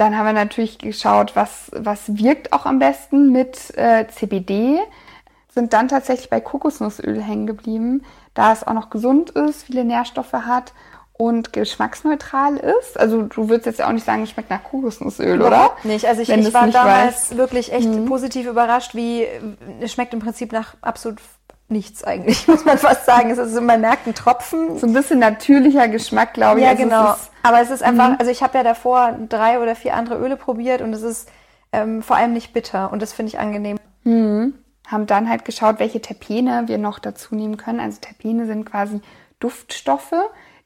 Dann 0.00 0.16
haben 0.16 0.24
wir 0.24 0.32
natürlich 0.32 0.78
geschaut, 0.78 1.36
was, 1.36 1.70
was 1.74 2.16
wirkt 2.16 2.54
auch 2.54 2.64
am 2.64 2.78
besten 2.78 3.32
mit 3.32 3.76
äh, 3.76 4.06
CBD. 4.08 4.78
Sind 5.50 5.74
dann 5.74 5.88
tatsächlich 5.88 6.30
bei 6.30 6.40
Kokosnussöl 6.40 7.20
hängen 7.20 7.46
geblieben, 7.46 8.02
da 8.32 8.50
es 8.50 8.66
auch 8.66 8.72
noch 8.72 8.88
gesund 8.88 9.28
ist, 9.28 9.64
viele 9.64 9.84
Nährstoffe 9.84 10.32
hat 10.32 10.72
und 11.12 11.52
geschmacksneutral 11.52 12.56
ist. 12.56 12.98
Also 12.98 13.24
du 13.24 13.50
würdest 13.50 13.66
jetzt 13.66 13.80
ja 13.80 13.88
auch 13.88 13.92
nicht 13.92 14.06
sagen, 14.06 14.22
es 14.22 14.30
schmeckt 14.30 14.48
nach 14.48 14.64
Kokosnussöl, 14.64 15.34
Überhaupt 15.38 15.84
oder? 15.84 15.92
Nicht. 15.92 16.06
Also 16.06 16.22
ich, 16.22 16.30
ich 16.30 16.54
war 16.54 16.68
damals 16.68 17.32
weiß. 17.32 17.36
wirklich 17.36 17.70
echt 17.70 17.90
mhm. 17.90 18.06
positiv 18.06 18.46
überrascht, 18.46 18.94
wie 18.94 19.26
es 19.82 19.92
schmeckt 19.92 20.14
im 20.14 20.20
Prinzip 20.20 20.50
nach 20.52 20.76
absolut 20.80 21.20
nichts 21.70 22.04
eigentlich, 22.04 22.46
muss 22.48 22.64
man 22.64 22.78
fast 22.78 23.06
sagen. 23.06 23.30
Es 23.30 23.38
ist 23.38 23.54
so, 23.54 23.60
man 23.60 23.80
merkt 23.80 24.06
einen 24.06 24.14
Tropfen. 24.14 24.78
So 24.78 24.86
ein 24.86 24.92
bisschen 24.92 25.18
natürlicher 25.18 25.88
Geschmack, 25.88 26.34
glaube 26.34 26.60
ich. 26.60 26.64
Ja, 26.64 26.70
also 26.70 26.82
genau. 26.82 27.12
Es 27.12 27.30
Aber 27.42 27.60
es 27.60 27.70
ist 27.70 27.82
einfach, 27.82 28.10
mhm. 28.10 28.16
also 28.18 28.30
ich 28.30 28.42
habe 28.42 28.58
ja 28.58 28.64
davor 28.64 29.16
drei 29.28 29.60
oder 29.60 29.74
vier 29.74 29.94
andere 29.94 30.18
Öle 30.18 30.36
probiert 30.36 30.82
und 30.82 30.92
es 30.92 31.02
ist 31.02 31.30
ähm, 31.72 32.02
vor 32.02 32.16
allem 32.16 32.32
nicht 32.32 32.52
bitter 32.52 32.92
und 32.92 33.00
das 33.00 33.12
finde 33.12 33.30
ich 33.30 33.38
angenehm. 33.38 33.78
Mhm. 34.04 34.54
Haben 34.86 35.06
dann 35.06 35.28
halt 35.28 35.44
geschaut, 35.44 35.78
welche 35.78 36.00
Terpene 36.00 36.64
wir 36.66 36.78
noch 36.78 36.98
dazu 36.98 37.34
nehmen 37.34 37.56
können. 37.56 37.80
Also 37.80 37.98
Terpene 38.00 38.46
sind 38.46 38.64
quasi 38.64 39.00
Duftstoffe, 39.38 40.14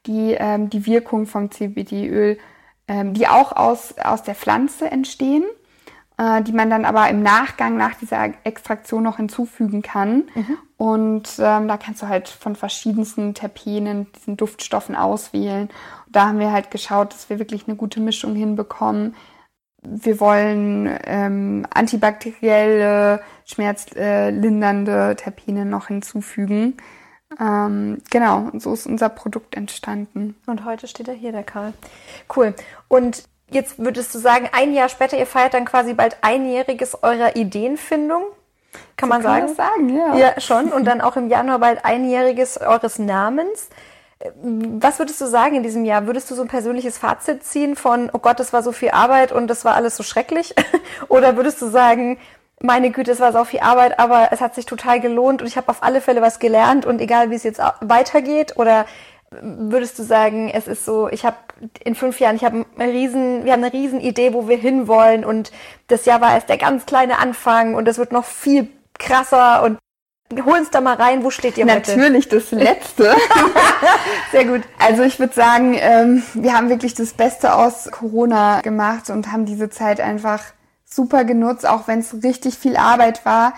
die 0.07 0.35
ähm, 0.37 0.69
die 0.69 0.85
Wirkung 0.85 1.27
vom 1.27 1.51
CBD-Öl, 1.51 2.37
ähm, 2.87 3.13
die 3.13 3.27
auch 3.27 3.51
aus, 3.51 3.95
aus 4.03 4.23
der 4.23 4.35
Pflanze 4.35 4.89
entstehen 4.89 5.43
äh, 6.17 6.41
die 6.41 6.53
man 6.53 6.69
dann 6.69 6.85
aber 6.85 7.09
im 7.09 7.21
Nachgang 7.23 7.77
nach 7.77 7.95
dieser 7.95 8.29
Extraktion 8.43 9.03
noch 9.03 9.17
hinzufügen 9.17 9.81
kann. 9.81 10.23
Mhm. 10.33 10.57
Und 10.77 11.29
ähm, 11.39 11.67
da 11.67 11.77
kannst 11.77 12.01
du 12.01 12.07
halt 12.07 12.29
von 12.29 12.55
verschiedensten 12.55 13.33
Terpenen, 13.33 14.07
diesen 14.13 14.37
Duftstoffen 14.37 14.95
auswählen. 14.95 15.69
Und 16.05 16.15
da 16.15 16.27
haben 16.27 16.39
wir 16.39 16.51
halt 16.51 16.71
geschaut, 16.71 17.13
dass 17.13 17.29
wir 17.29 17.39
wirklich 17.39 17.67
eine 17.67 17.75
gute 17.75 17.99
Mischung 17.99 18.35
hinbekommen. 18.35 19.15
Wir 19.81 20.19
wollen 20.19 20.89
ähm, 21.05 21.65
antibakterielle, 21.73 23.21
schmerzlindernde 23.45 25.15
Terpene 25.15 25.65
noch 25.65 25.87
hinzufügen. 25.87 26.77
Ähm, 27.39 28.01
genau, 28.09 28.49
und 28.51 28.61
so 28.61 28.73
ist 28.73 28.87
unser 28.87 29.09
Produkt 29.09 29.55
entstanden. 29.55 30.35
Und 30.47 30.65
heute 30.65 30.87
steht 30.87 31.07
er 31.07 31.13
hier, 31.13 31.31
der 31.31 31.43
Karl. 31.43 31.73
Cool. 32.35 32.55
Und 32.87 33.23
jetzt 33.49 33.79
würdest 33.79 34.13
du 34.13 34.19
sagen, 34.19 34.49
ein 34.51 34.73
Jahr 34.73 34.89
später, 34.89 35.17
ihr 35.17 35.27
feiert 35.27 35.53
dann 35.53 35.65
quasi 35.65 35.93
bald 35.93 36.17
einjähriges 36.21 37.03
eurer 37.03 37.35
Ideenfindung? 37.35 38.23
Kann 38.97 39.09
so 39.09 39.13
man 39.13 39.21
sagen? 39.21 39.45
Kann 39.47 39.55
sagen, 39.55 39.89
ja. 39.95 40.15
Ja, 40.15 40.41
schon. 40.41 40.71
Und 40.71 40.85
dann 40.85 41.01
auch 41.01 41.15
im 41.15 41.29
Januar 41.29 41.59
bald 41.59 41.85
einjähriges 41.85 42.59
eures 42.59 42.99
Namens. 42.99 43.69
Was 44.41 44.99
würdest 44.99 45.19
du 45.21 45.25
sagen 45.25 45.55
in 45.55 45.63
diesem 45.63 45.85
Jahr? 45.85 46.07
Würdest 46.07 46.31
du 46.31 46.35
so 46.35 46.41
ein 46.41 46.47
persönliches 46.47 46.97
Fazit 46.97 47.43
ziehen 47.43 47.75
von, 47.75 48.09
oh 48.13 48.19
Gott, 48.19 48.39
das 48.39 48.53
war 48.53 48.63
so 48.63 48.71
viel 48.71 48.91
Arbeit 48.91 49.31
und 49.31 49.47
das 49.47 49.65
war 49.65 49.75
alles 49.75 49.97
so 49.97 50.03
schrecklich? 50.03 50.55
Oder 51.09 51.35
würdest 51.35 51.61
du 51.61 51.67
sagen, 51.67 52.17
meine 52.61 52.91
Güte, 52.91 53.11
es 53.11 53.19
war 53.19 53.33
so 53.33 53.43
viel 53.43 53.59
Arbeit, 53.59 53.99
aber 53.99 54.29
es 54.31 54.39
hat 54.39 54.55
sich 54.55 54.65
total 54.65 55.01
gelohnt 55.01 55.41
und 55.41 55.47
ich 55.47 55.57
habe 55.57 55.69
auf 55.69 55.83
alle 55.83 55.99
Fälle 55.99 56.21
was 56.21 56.39
gelernt 56.39 56.85
und 56.85 57.01
egal 57.01 57.29
wie 57.29 57.35
es 57.35 57.43
jetzt 57.43 57.61
weitergeht? 57.81 58.53
Oder 58.55 58.85
würdest 59.31 59.97
du 59.99 60.03
sagen, 60.03 60.49
es 60.49 60.67
ist 60.67 60.85
so, 60.85 61.09
ich 61.09 61.25
habe 61.25 61.37
in 61.83 61.95
fünf 61.95 62.19
Jahren, 62.19 62.35
ich 62.35 62.43
habe 62.43 62.65
eine 62.77 62.91
riesen, 62.91 63.45
wir 63.45 63.53
haben 63.53 63.63
eine 63.63 63.73
riesen 63.73 63.99
Idee, 63.99 64.33
wo 64.33 64.47
wir 64.47 64.57
hinwollen 64.57 65.25
und 65.25 65.51
das 65.87 66.05
Jahr 66.05 66.21
war 66.21 66.33
erst 66.33 66.49
der 66.49 66.57
ganz 66.57 66.85
kleine 66.85 67.19
Anfang 67.19 67.75
und 67.75 67.87
es 67.87 67.97
wird 67.97 68.11
noch 68.11 68.25
viel 68.25 68.67
krasser 68.97 69.63
und 69.63 69.77
hol 70.43 70.57
uns 70.57 70.71
da 70.71 70.81
mal 70.81 70.95
rein, 70.95 71.23
wo 71.23 71.29
steht 71.29 71.57
ihr 71.57 71.65
heute? 71.65 71.91
Natürlich 71.91 72.29
das 72.29 72.51
Letzte. 72.51 73.15
Sehr 74.31 74.45
gut. 74.45 74.61
Also 74.79 75.03
ich 75.03 75.19
würde 75.19 75.33
sagen, 75.33 75.75
ähm, 75.79 76.23
wir 76.33 76.53
haben 76.53 76.69
wirklich 76.69 76.93
das 76.93 77.13
Beste 77.13 77.53
aus 77.53 77.89
Corona 77.91 78.61
gemacht 78.61 79.09
und 79.09 79.31
haben 79.31 79.45
diese 79.45 79.69
Zeit 79.69 80.01
einfach 80.01 80.41
super 80.83 81.25
genutzt, 81.25 81.67
auch 81.67 81.87
wenn 81.87 81.99
es 81.99 82.23
richtig 82.23 82.57
viel 82.57 82.75
Arbeit 82.75 83.25
war. 83.25 83.53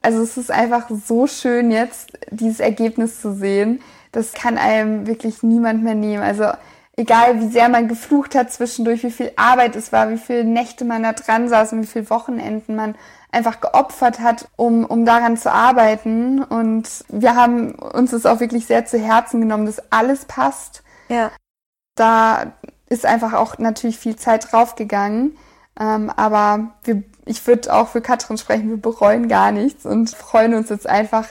Also 0.00 0.22
es 0.22 0.36
ist 0.36 0.50
einfach 0.50 0.88
so 0.88 1.26
schön 1.26 1.70
jetzt, 1.70 2.12
dieses 2.30 2.60
Ergebnis 2.60 3.20
zu 3.20 3.34
sehen 3.34 3.80
das 4.16 4.32
kann 4.32 4.56
einem 4.56 5.06
wirklich 5.06 5.42
niemand 5.42 5.84
mehr 5.84 5.94
nehmen. 5.94 6.22
Also 6.22 6.46
egal 6.96 7.38
wie 7.38 7.48
sehr 7.48 7.68
man 7.68 7.86
geflucht 7.86 8.34
hat 8.34 8.50
zwischendurch, 8.50 9.02
wie 9.02 9.10
viel 9.10 9.30
Arbeit 9.36 9.76
es 9.76 9.92
war, 9.92 10.08
wie 10.08 10.16
viele 10.16 10.44
Nächte 10.44 10.86
man 10.86 11.02
da 11.02 11.12
dran 11.12 11.50
saß 11.50 11.74
und 11.74 11.82
wie 11.82 11.86
viele 11.86 12.08
Wochenenden 12.08 12.76
man 12.76 12.94
einfach 13.30 13.60
geopfert 13.60 14.20
hat, 14.20 14.48
um, 14.56 14.86
um 14.86 15.04
daran 15.04 15.36
zu 15.36 15.52
arbeiten. 15.52 16.42
Und 16.42 16.88
wir 17.08 17.36
haben 17.36 17.74
uns 17.74 18.12
das 18.12 18.24
auch 18.24 18.40
wirklich 18.40 18.64
sehr 18.64 18.86
zu 18.86 18.98
Herzen 18.98 19.42
genommen, 19.42 19.66
dass 19.66 19.92
alles 19.92 20.24
passt. 20.24 20.82
Ja. 21.10 21.30
Da 21.94 22.52
ist 22.88 23.04
einfach 23.04 23.34
auch 23.34 23.58
natürlich 23.58 23.98
viel 23.98 24.16
Zeit 24.16 24.50
draufgegangen. 24.50 25.36
Ähm, 25.78 26.10
aber 26.16 26.70
wir, 26.84 27.02
ich 27.26 27.46
würde 27.46 27.74
auch 27.74 27.88
für 27.88 28.00
Katrin 28.00 28.38
sprechen, 28.38 28.70
wir 28.70 28.80
bereuen 28.80 29.28
gar 29.28 29.52
nichts 29.52 29.84
und 29.84 30.08
freuen 30.08 30.54
uns 30.54 30.70
jetzt 30.70 30.88
einfach, 30.88 31.26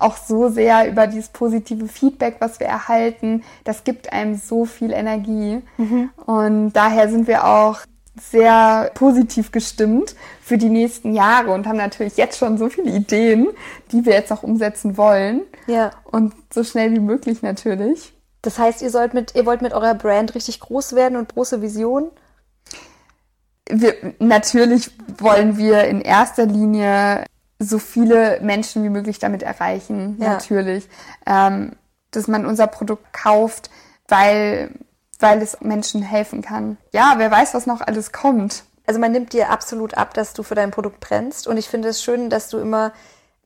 auch 0.00 0.16
so 0.16 0.48
sehr 0.48 0.88
über 0.88 1.06
dieses 1.06 1.28
positive 1.28 1.86
Feedback, 1.88 2.36
was 2.40 2.60
wir 2.60 2.66
erhalten. 2.66 3.42
Das 3.64 3.84
gibt 3.84 4.12
einem 4.12 4.34
so 4.36 4.64
viel 4.64 4.92
Energie. 4.92 5.62
Mhm. 5.76 6.10
Und 6.26 6.72
daher 6.72 7.08
sind 7.08 7.26
wir 7.26 7.44
auch 7.44 7.80
sehr 8.20 8.90
positiv 8.94 9.52
gestimmt 9.52 10.14
für 10.42 10.58
die 10.58 10.68
nächsten 10.68 11.14
Jahre 11.14 11.52
und 11.52 11.66
haben 11.66 11.76
natürlich 11.76 12.16
jetzt 12.16 12.38
schon 12.38 12.58
so 12.58 12.68
viele 12.68 12.90
Ideen, 12.90 13.48
die 13.92 14.04
wir 14.04 14.12
jetzt 14.12 14.30
noch 14.30 14.42
umsetzen 14.42 14.96
wollen. 14.96 15.42
Ja. 15.66 15.90
Und 16.04 16.34
so 16.52 16.64
schnell 16.64 16.92
wie 16.92 17.00
möglich 17.00 17.42
natürlich. 17.42 18.12
Das 18.42 18.58
heißt, 18.58 18.82
ihr 18.82 18.90
sollt 18.90 19.14
mit, 19.14 19.34
ihr 19.34 19.46
wollt 19.46 19.62
mit 19.62 19.72
eurer 19.72 19.94
Brand 19.94 20.34
richtig 20.34 20.60
groß 20.60 20.94
werden 20.94 21.16
und 21.16 21.32
große 21.34 21.62
Visionen? 21.62 22.10
Wir, 23.68 23.94
natürlich 24.18 24.90
wollen 25.18 25.56
wir 25.56 25.84
in 25.84 26.00
erster 26.00 26.46
Linie 26.46 27.24
so 27.60 27.78
viele 27.78 28.40
Menschen 28.40 28.82
wie 28.82 28.88
möglich 28.88 29.18
damit 29.18 29.42
erreichen, 29.42 30.16
ja. 30.18 30.30
natürlich. 30.30 30.88
Ähm, 31.26 31.76
dass 32.10 32.26
man 32.26 32.46
unser 32.46 32.66
Produkt 32.66 33.12
kauft, 33.12 33.70
weil, 34.08 34.72
weil 35.20 35.40
es 35.42 35.60
Menschen 35.60 36.02
helfen 36.02 36.42
kann. 36.42 36.76
Ja, 36.92 37.14
wer 37.18 37.30
weiß, 37.30 37.54
was 37.54 37.66
noch 37.66 37.80
alles 37.82 38.10
kommt. 38.10 38.64
Also 38.86 38.98
man 38.98 39.12
nimmt 39.12 39.32
dir 39.32 39.50
absolut 39.50 39.94
ab, 39.94 40.14
dass 40.14 40.32
du 40.32 40.42
für 40.42 40.56
dein 40.56 40.72
Produkt 40.72 40.98
brennst. 40.98 41.46
Und 41.46 41.56
ich 41.56 41.68
finde 41.68 41.88
es 41.88 42.02
schön, 42.02 42.30
dass 42.30 42.48
du 42.48 42.58
immer, 42.58 42.92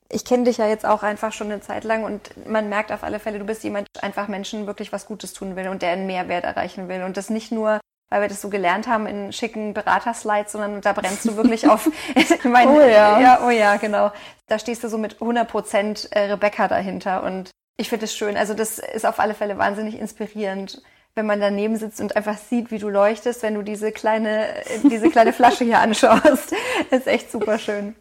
ich 0.09 0.25
kenne 0.25 0.45
dich 0.45 0.57
ja 0.57 0.67
jetzt 0.67 0.87
auch 0.87 1.03
einfach 1.03 1.33
schon 1.33 1.51
eine 1.51 1.61
Zeit 1.61 1.85
lang 1.85 2.05
und 2.05 2.49
man 2.49 2.71
merkt 2.71 2.93
auf 2.93 3.03
alle 3.03 3.19
Fälle, 3.19 3.41
du 3.41 3.45
bist 3.45 3.65
jemand, 3.65 3.89
der 3.95 4.05
einfach 4.05 4.29
Menschen 4.29 4.67
wirklich 4.67 4.93
was 4.93 5.05
Gutes 5.05 5.35
tun 5.35 5.57
will 5.57 5.69
und 5.69 5.83
der 5.83 5.91
einen 5.91 6.07
Mehrwert 6.07 6.45
erreichen 6.45 6.89
will. 6.89 7.03
Und 7.03 7.19
das 7.19 7.29
nicht 7.29 7.53
nur 7.53 7.81
weil 8.11 8.23
wir 8.23 8.29
das 8.29 8.41
so 8.41 8.49
gelernt 8.49 8.87
haben 8.87 9.07
in 9.07 9.33
schicken 9.33 9.75
Beraterslides, 9.75 10.53
sondern 10.53 10.81
da 10.81 10.93
brennst 10.93 11.25
du 11.25 11.37
wirklich 11.37 11.69
auf. 11.69 11.91
ich 12.15 12.45
meine, 12.45 12.71
oh 12.71 12.81
ja. 12.81 13.21
ja. 13.21 13.41
Oh 13.45 13.51
ja, 13.51 13.77
genau. 13.77 14.13
Da 14.47 14.59
stehst 14.59 14.85
du 14.85 14.89
so 14.89 14.99
mit 14.99 15.21
100 15.21 15.49
Prozent 15.49 16.09
äh, 16.13 16.33
Rebecca 16.33 16.69
dahinter 16.69 17.23
und 17.23 17.51
ich 17.77 17.89
finde 17.89 18.05
es 18.05 18.15
schön. 18.17 18.37
Also 18.37 18.55
das 18.55 18.79
ist 18.79 19.07
auf 19.07 19.19
alle 19.19 19.35
Fälle 19.35 19.59
wahnsinnig 19.59 19.99
inspirierend, 19.99 20.83
wenn 21.15 21.27
man 21.27 21.41
daneben 21.41 21.77
sitzt 21.77 22.01
und 22.01 22.17
einfach 22.17 22.39
sieht, 22.39 22.71
wie 22.71 22.79
du 22.79 22.89
leuchtest, 22.89 23.43
wenn 23.43 23.55
du 23.55 23.63
diese 23.63 23.91
kleine, 23.91 24.47
diese 24.83 25.11
kleine 25.11 25.33
Flasche 25.33 25.65
hier 25.65 25.81
anschaust. 25.81 26.55
Das 26.91 27.01
ist 27.01 27.07
echt 27.07 27.33
super 27.33 27.59
schön. 27.59 27.97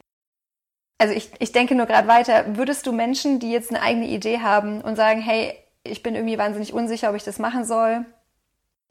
Also 1.00 1.16
ich, 1.16 1.32
ich 1.39 1.52
denke 1.52 1.76
nur 1.76 1.86
gerade 1.86 2.08
weiter, 2.08 2.56
würdest 2.56 2.86
du 2.86 2.92
Menschen, 2.92 3.39
die 3.39 3.52
jetzt 3.52 3.72
eine 3.72 3.82
eigene 3.82 4.08
Idee 4.08 4.39
haben 4.39 4.82
und 4.82 4.96
sagen, 4.96 5.22
hey, 5.22 5.58
ich 5.84 6.04
bin 6.04 6.16
irgendwie 6.16 6.38
wahnsinnig 6.38 6.74
unsicher, 6.74 7.10
ob 7.10 7.16
ich 7.16 7.24
das 7.24 7.39
machen 7.39 7.66
soll 7.66 8.06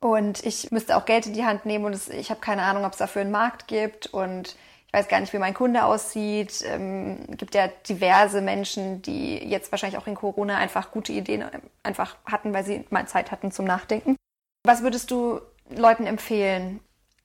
und 0.02 0.44
ich 0.44 0.70
müsste 0.70 0.96
auch 0.96 1.04
Geld 1.04 1.26
in 1.26 1.32
die 1.32 1.44
Hand 1.44 1.64
nehmen 1.64 1.84
und 1.84 1.94
es, 1.94 2.08
ich 2.08 2.30
habe 2.30 2.40
keine 2.40 2.62
Ahnung, 2.62 2.84
ob 2.84 2.92
es 2.92 2.98
dafür 2.98 3.22
einen 3.22 3.30
Markt 3.30 3.68
gibt 3.68 4.06
und 4.06 4.56
ich 4.86 4.92
weiß 4.92 5.08
gar 5.08 5.20
nicht, 5.20 5.32
wie 5.32 5.38
mein 5.38 5.54
Kunde 5.54 5.84
aussieht. 5.84 6.62
Ähm, 6.66 7.20
gibt 7.36 7.54
ja 7.54 7.68
diverse 7.88 8.42
Menschen, 8.42 9.00
die 9.00 9.38
jetzt 9.38 9.72
wahrscheinlich 9.72 9.98
auch 9.98 10.06
in 10.06 10.14
Corona 10.14 10.58
einfach 10.58 10.90
gute 10.90 11.12
Ideen 11.12 11.44
einfach 11.82 12.16
hatten, 12.26 12.52
weil 12.52 12.64
sie 12.64 12.84
mal 12.90 13.06
Zeit 13.06 13.30
hatten 13.30 13.52
zum 13.52 13.64
Nachdenken. 13.64 14.16
Was 14.64 14.82
würdest 14.82 15.10
du 15.10 15.40
Leuten 15.70 16.06
empfehlen? 16.06 16.80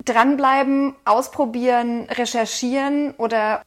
Dranbleiben, 0.06 0.96
ausprobieren, 1.04 2.04
recherchieren 2.10 3.16
oder 3.18 3.64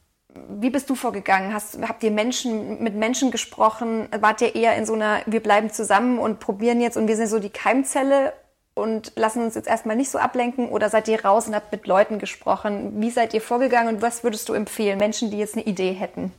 wie 0.49 0.69
bist 0.69 0.89
du 0.89 0.95
vorgegangen? 0.95 1.53
Hast, 1.53 1.77
habt 1.87 2.01
ihr 2.03 2.11
Menschen 2.11 2.81
mit 2.81 2.95
Menschen 2.95 3.31
gesprochen? 3.31 4.07
Wart 4.17 4.41
ihr 4.41 4.55
eher 4.55 4.75
in 4.77 4.85
so 4.85 4.93
einer, 4.93 5.19
wir 5.25 5.43
bleiben 5.43 5.69
zusammen 5.69 6.17
und 6.19 6.39
probieren 6.39 6.81
jetzt 6.81 6.97
und 6.97 7.07
wir 7.07 7.17
sind 7.17 7.27
so 7.27 7.39
die 7.39 7.49
Keimzelle 7.49 8.33
und 8.73 9.13
lassen 9.15 9.43
uns 9.43 9.55
jetzt 9.55 9.67
erstmal 9.67 9.95
nicht 9.95 10.09
so 10.09 10.17
ablenken? 10.17 10.69
Oder 10.69 10.89
seid 10.89 11.07
ihr 11.07 11.23
raus 11.23 11.47
und 11.47 11.55
habt 11.55 11.71
mit 11.71 11.87
Leuten 11.87 12.19
gesprochen? 12.19 13.01
Wie 13.01 13.09
seid 13.09 13.33
ihr 13.33 13.41
vorgegangen 13.41 13.95
und 13.95 14.01
was 14.01 14.23
würdest 14.23 14.49
du 14.49 14.53
empfehlen, 14.53 14.97
Menschen, 14.97 15.31
die 15.31 15.37
jetzt 15.37 15.55
eine 15.55 15.65
Idee 15.65 15.93
hätten? 15.93 16.31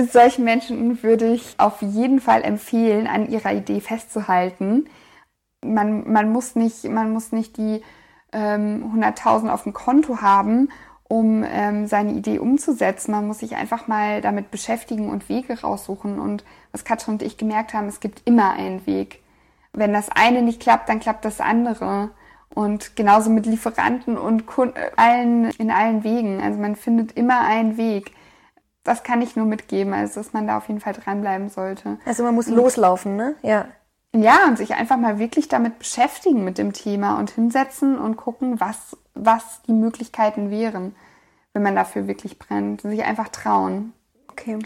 Solchen 0.00 0.44
Menschen 0.44 1.02
würde 1.02 1.32
ich 1.32 1.54
auf 1.58 1.82
jeden 1.82 2.20
Fall 2.20 2.42
empfehlen, 2.42 3.06
an 3.06 3.28
ihrer 3.28 3.52
Idee 3.52 3.80
festzuhalten. 3.80 4.88
Man, 5.62 6.10
man, 6.10 6.30
muss, 6.32 6.54
nicht, 6.54 6.84
man 6.84 7.12
muss 7.12 7.32
nicht 7.32 7.58
die 7.58 7.82
ähm, 8.32 8.92
100.000 8.96 9.50
auf 9.50 9.64
dem 9.64 9.74
Konto 9.74 10.22
haben 10.22 10.70
um 11.10 11.44
ähm, 11.44 11.88
seine 11.88 12.12
Idee 12.12 12.38
umzusetzen. 12.38 13.10
Man 13.10 13.26
muss 13.26 13.40
sich 13.40 13.56
einfach 13.56 13.88
mal 13.88 14.20
damit 14.20 14.52
beschäftigen 14.52 15.10
und 15.10 15.28
Wege 15.28 15.60
raussuchen. 15.60 16.20
Und 16.20 16.44
was 16.70 16.84
Katrin 16.84 17.14
und 17.14 17.22
ich 17.22 17.36
gemerkt 17.36 17.74
haben, 17.74 17.88
es 17.88 17.98
gibt 17.98 18.22
immer 18.26 18.52
einen 18.52 18.86
Weg. 18.86 19.20
Wenn 19.72 19.92
das 19.92 20.08
eine 20.10 20.42
nicht 20.42 20.60
klappt, 20.60 20.88
dann 20.88 21.00
klappt 21.00 21.24
das 21.24 21.40
andere. 21.40 22.10
Und 22.54 22.96
genauso 22.96 23.30
mit 23.30 23.46
Lieferanten 23.46 24.18
und 24.18 24.46
Kunden, 24.46 24.74
allen, 24.96 25.50
in 25.50 25.70
allen 25.70 26.02
Wegen. 26.02 26.42
Also 26.42 26.58
man 26.58 26.74
findet 26.74 27.12
immer 27.12 27.40
einen 27.40 27.76
Weg. 27.76 28.12
Das 28.82 29.04
kann 29.04 29.22
ich 29.22 29.36
nur 29.36 29.46
mitgeben, 29.46 29.92
also 29.92 30.20
dass 30.20 30.32
man 30.32 30.46
da 30.46 30.56
auf 30.56 30.68
jeden 30.68 30.80
Fall 30.80 30.94
dranbleiben 30.94 31.48
sollte. 31.48 31.98
Also 32.04 32.24
man 32.24 32.34
muss 32.34 32.48
und, 32.48 32.56
loslaufen, 32.56 33.14
ne? 33.14 33.36
Ja. 33.42 33.66
Ja, 34.12 34.46
und 34.48 34.58
sich 34.58 34.74
einfach 34.74 34.96
mal 34.96 35.20
wirklich 35.20 35.46
damit 35.48 35.78
beschäftigen 35.78 36.42
mit 36.42 36.58
dem 36.58 36.72
Thema 36.72 37.18
und 37.18 37.30
hinsetzen 37.30 37.96
und 37.96 38.16
gucken, 38.16 38.58
was, 38.58 38.96
was 39.14 39.62
die 39.68 39.72
Möglichkeiten 39.72 40.50
wären, 40.50 40.96
wenn 41.52 41.62
man 41.62 41.76
dafür 41.76 42.08
wirklich 42.08 42.38
brennt. 42.38 42.80
Sich 42.80 43.04
einfach 43.04 43.28
trauen. 43.28 43.92
Okay. 44.28 44.58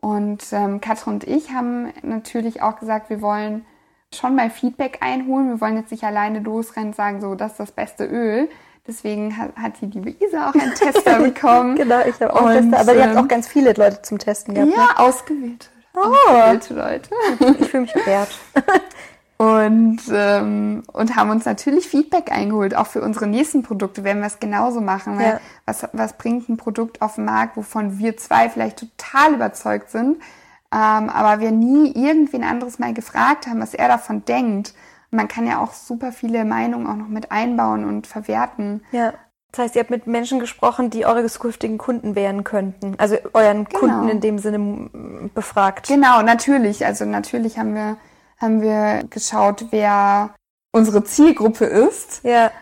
Und 0.00 0.44
ähm, 0.52 0.80
Katrin 0.80 1.14
und 1.14 1.24
ich 1.24 1.52
haben 1.52 1.92
natürlich 2.02 2.62
auch 2.62 2.80
gesagt, 2.80 3.10
wir 3.10 3.20
wollen 3.20 3.64
schon 4.14 4.34
mal 4.34 4.50
Feedback 4.50 4.98
einholen. 5.00 5.48
Wir 5.48 5.60
wollen 5.60 5.76
jetzt 5.76 5.90
nicht 5.90 6.04
alleine 6.04 6.40
losrennen 6.40 6.90
und 6.90 6.96
sagen, 6.96 7.20
so, 7.20 7.34
das 7.34 7.52
ist 7.52 7.60
das 7.60 7.72
beste 7.72 8.04
Öl. 8.04 8.48
Deswegen 8.86 9.36
hat, 9.36 9.54
hat 9.56 9.80
die 9.80 9.86
liebe 9.86 10.10
Isa 10.10 10.50
auch 10.50 10.54
einen 10.54 10.74
Tester 10.74 11.18
bekommen. 11.22 11.76
genau, 11.76 12.00
ich 12.00 12.20
habe 12.20 12.34
auch 12.34 12.46
einen 12.46 12.70
Tester. 12.70 12.80
Aber 12.80 12.98
die 12.98 13.08
hat 13.08 13.16
auch 13.16 13.28
ganz 13.28 13.46
viele 13.46 13.72
Leute 13.72 14.02
zum 14.02 14.18
Testen 14.18 14.54
gehabt. 14.54 14.72
Ja, 14.72 14.84
ne? 14.84 14.98
ausgewählte. 14.98 15.68
Oh. 15.94 16.00
Ausgewählte 16.00 16.74
Leute. 16.74 17.10
Ich 17.60 17.68
fühle 17.68 17.82
mich 17.82 17.94
wert. 18.06 18.30
und, 19.38 20.00
ähm, 20.12 20.82
und 20.92 21.16
haben 21.16 21.30
uns 21.30 21.44
natürlich 21.44 21.86
Feedback 21.86 22.32
eingeholt. 22.32 22.74
Auch 22.74 22.86
für 22.88 23.02
unsere 23.02 23.28
nächsten 23.28 23.62
Produkte 23.62 24.02
werden 24.02 24.22
wir 24.22 24.26
es 24.26 24.40
genauso 24.40 24.80
machen. 24.80 25.20
Ja. 25.20 25.40
Was, 25.66 25.86
was 25.92 26.14
bringt 26.14 26.48
ein 26.48 26.56
Produkt 26.56 27.00
auf 27.00 27.14
den 27.14 27.26
Markt, 27.26 27.56
wovon 27.56 27.98
wir 27.98 28.16
zwei 28.16 28.48
vielleicht 28.48 28.78
total 28.78 29.34
überzeugt 29.34 29.90
sind, 29.90 30.16
ähm, 30.72 31.08
aber 31.08 31.40
wir 31.40 31.50
nie 31.50 31.92
irgendwen 31.92 32.44
anderes 32.44 32.78
mal 32.78 32.94
gefragt 32.94 33.46
haben, 33.46 33.60
was 33.60 33.74
er 33.74 33.88
davon 33.88 34.24
denkt. 34.24 34.74
Und 35.10 35.16
man 35.16 35.28
kann 35.28 35.46
ja 35.46 35.58
auch 35.60 35.72
super 35.72 36.12
viele 36.12 36.44
Meinungen 36.44 36.86
auch 36.86 36.96
noch 36.96 37.08
mit 37.08 37.32
einbauen 37.32 37.84
und 37.84 38.06
verwerten. 38.06 38.84
Ja. 38.92 39.14
Das 39.50 39.64
heißt, 39.64 39.74
ihr 39.74 39.80
habt 39.80 39.90
mit 39.90 40.06
Menschen 40.06 40.38
gesprochen, 40.38 40.90
die 40.90 41.04
eure 41.04 41.26
zukünftigen 41.26 41.76
Kunden 41.76 42.14
werden 42.14 42.44
könnten. 42.44 42.94
Also 42.98 43.16
euren 43.32 43.64
genau. 43.64 43.80
Kunden 43.80 44.08
in 44.08 44.20
dem 44.20 44.38
Sinne 44.38 45.28
befragt. 45.34 45.88
Genau, 45.88 46.22
natürlich. 46.22 46.86
Also 46.86 47.04
natürlich 47.04 47.58
haben 47.58 47.74
wir, 47.74 47.96
haben 48.38 48.62
wir 48.62 49.02
geschaut, 49.10 49.66
wer 49.70 50.30
unsere 50.72 51.02
Zielgruppe 51.02 51.64
ist. 51.64 52.22
Ja. 52.22 52.52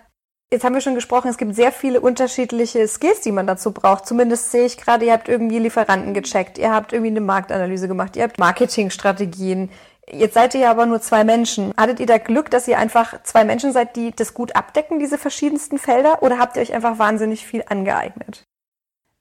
Jetzt 0.50 0.64
haben 0.64 0.74
wir 0.74 0.80
schon 0.80 0.94
gesprochen, 0.94 1.28
es 1.28 1.36
gibt 1.36 1.54
sehr 1.54 1.72
viele 1.72 2.00
unterschiedliche 2.00 2.88
Skills, 2.88 3.20
die 3.20 3.32
man 3.32 3.46
dazu 3.46 3.72
braucht. 3.72 4.06
Zumindest 4.06 4.50
sehe 4.50 4.64
ich 4.64 4.78
gerade, 4.78 5.04
ihr 5.04 5.12
habt 5.12 5.28
irgendwie 5.28 5.58
Lieferanten 5.58 6.14
gecheckt, 6.14 6.56
ihr 6.56 6.72
habt 6.72 6.94
irgendwie 6.94 7.10
eine 7.10 7.20
Marktanalyse 7.20 7.86
gemacht, 7.86 8.16
ihr 8.16 8.22
habt 8.22 8.38
Marketingstrategien. 8.38 9.70
Jetzt 10.10 10.32
seid 10.32 10.54
ihr 10.54 10.62
ja 10.62 10.70
aber 10.70 10.86
nur 10.86 11.02
zwei 11.02 11.22
Menschen. 11.22 11.74
Hattet 11.76 12.00
ihr 12.00 12.06
da 12.06 12.16
Glück, 12.16 12.50
dass 12.50 12.66
ihr 12.66 12.78
einfach 12.78 13.22
zwei 13.24 13.44
Menschen 13.44 13.72
seid, 13.72 13.94
die 13.94 14.10
das 14.12 14.32
gut 14.32 14.56
abdecken, 14.56 14.98
diese 14.98 15.18
verschiedensten 15.18 15.76
Felder? 15.76 16.22
Oder 16.22 16.38
habt 16.38 16.56
ihr 16.56 16.62
euch 16.62 16.72
einfach 16.72 16.98
wahnsinnig 16.98 17.44
viel 17.46 17.62
angeeignet? 17.68 18.44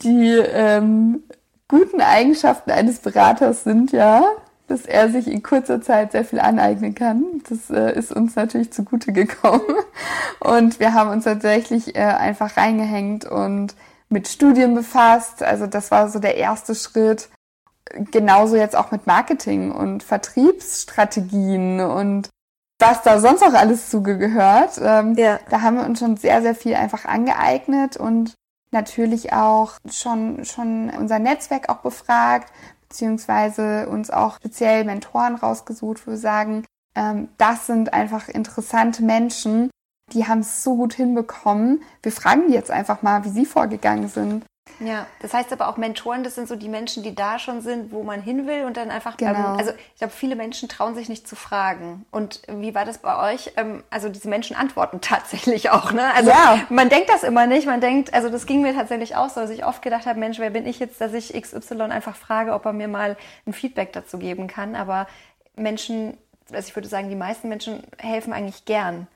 die 0.01 0.35
ähm, 0.35 1.23
guten 1.69 2.01
Eigenschaften 2.01 2.71
eines 2.71 2.99
Beraters 2.99 3.63
sind 3.63 3.93
ja, 3.93 4.25
dass 4.69 4.85
er 4.85 5.09
sich 5.09 5.27
in 5.27 5.43
kurzer 5.43 5.81
Zeit 5.81 6.11
sehr 6.11 6.23
viel 6.23 6.39
aneignen 6.39 6.95
kann. 6.95 7.23
Das 7.49 7.69
äh, 7.69 7.97
ist 7.97 8.11
uns 8.11 8.35
natürlich 8.35 8.71
zugute 8.71 9.11
gekommen. 9.11 9.63
Und 10.39 10.79
wir 10.79 10.93
haben 10.93 11.09
uns 11.09 11.25
tatsächlich 11.25 11.95
äh, 11.95 11.99
einfach 11.99 12.55
reingehängt 12.55 13.25
und 13.25 13.75
mit 14.07 14.27
Studien 14.27 14.73
befasst. 14.73 15.43
Also 15.43 15.67
das 15.67 15.91
war 15.91 16.09
so 16.09 16.19
der 16.19 16.37
erste 16.37 16.75
Schritt. 16.75 17.29
Genauso 18.11 18.55
jetzt 18.55 18.75
auch 18.75 18.91
mit 18.91 19.05
Marketing 19.05 19.71
und 19.71 20.01
Vertriebsstrategien 20.03 21.81
und 21.81 22.29
was 22.79 23.01
da 23.01 23.19
sonst 23.19 23.43
auch 23.43 23.53
alles 23.53 23.89
zugehört. 23.89 24.79
Ähm, 24.81 25.15
ja. 25.15 25.39
Da 25.49 25.61
haben 25.61 25.77
wir 25.77 25.85
uns 25.85 25.99
schon 25.99 26.15
sehr, 26.15 26.41
sehr 26.41 26.55
viel 26.55 26.75
einfach 26.75 27.05
angeeignet 27.05 27.97
und 27.97 28.33
natürlich 28.71 29.33
auch 29.33 29.73
schon, 29.91 30.45
schon 30.45 30.89
unser 30.89 31.19
Netzwerk 31.19 31.69
auch 31.69 31.77
befragt, 31.77 32.51
beziehungsweise 32.89 33.87
uns 33.87 34.09
auch 34.09 34.37
speziell 34.37 34.83
Mentoren 34.83 35.35
rausgesucht, 35.35 36.05
wo 36.05 36.11
wir 36.11 36.17
sagen, 36.17 36.65
ähm, 36.95 37.29
das 37.37 37.67
sind 37.67 37.93
einfach 37.93 38.27
interessante 38.29 39.03
Menschen, 39.03 39.69
die 40.11 40.27
haben 40.27 40.39
es 40.39 40.63
so 40.63 40.75
gut 40.75 40.93
hinbekommen. 40.93 41.83
Wir 42.01 42.11
fragen 42.11 42.47
die 42.47 42.53
jetzt 42.53 42.71
einfach 42.71 43.01
mal, 43.01 43.23
wie 43.25 43.29
sie 43.29 43.45
vorgegangen 43.45 44.07
sind. 44.07 44.43
Ja, 44.79 45.07
das 45.21 45.33
heißt 45.33 45.51
aber 45.51 45.67
auch 45.67 45.77
Mentoren, 45.77 46.23
das 46.23 46.35
sind 46.35 46.47
so 46.47 46.55
die 46.55 46.69
Menschen, 46.69 47.03
die 47.03 47.13
da 47.13 47.39
schon 47.39 47.61
sind, 47.61 47.91
wo 47.91 48.03
man 48.03 48.21
hin 48.21 48.47
will 48.47 48.65
und 48.65 48.77
dann 48.77 48.91
einfach, 48.91 49.17
genau. 49.17 49.33
beim, 49.33 49.57
also 49.57 49.71
ich 49.71 49.99
glaube, 49.99 50.13
viele 50.13 50.35
Menschen 50.35 50.69
trauen 50.69 50.95
sich 50.95 51.09
nicht 51.09 51.27
zu 51.27 51.35
fragen. 51.35 52.05
Und 52.11 52.41
wie 52.47 52.73
war 52.75 52.85
das 52.85 52.99
bei 52.99 53.33
euch? 53.33 53.53
Ähm, 53.57 53.83
also 53.89 54.09
diese 54.09 54.29
Menschen 54.29 54.55
antworten 54.55 55.01
tatsächlich 55.01 55.69
auch, 55.69 55.91
ne? 55.91 56.13
Also 56.13 56.29
ja. 56.29 56.61
man 56.69 56.89
denkt 56.89 57.09
das 57.09 57.23
immer 57.23 57.47
nicht, 57.47 57.65
man 57.65 57.81
denkt, 57.81 58.13
also 58.13 58.29
das 58.29 58.45
ging 58.45 58.61
mir 58.61 58.73
tatsächlich 58.73 59.15
auch 59.15 59.29
so, 59.29 59.41
dass 59.41 59.49
ich 59.49 59.65
oft 59.65 59.81
gedacht 59.81 60.05
habe, 60.05 60.19
Mensch, 60.19 60.39
wer 60.39 60.49
bin 60.49 60.65
ich 60.65 60.79
jetzt, 60.79 61.01
dass 61.01 61.13
ich 61.13 61.33
XY 61.33 61.81
einfach 61.83 62.15
frage, 62.15 62.53
ob 62.53 62.65
er 62.65 62.73
mir 62.73 62.87
mal 62.87 63.17
ein 63.45 63.53
Feedback 63.53 63.93
dazu 63.93 64.17
geben 64.17 64.47
kann. 64.47 64.75
Aber 64.75 65.07
Menschen, 65.55 66.17
also 66.51 66.67
ich 66.67 66.75
würde 66.75 66.87
sagen, 66.87 67.09
die 67.09 67.15
meisten 67.15 67.49
Menschen 67.49 67.83
helfen 67.97 68.33
eigentlich 68.33 68.65
gern. 68.65 69.07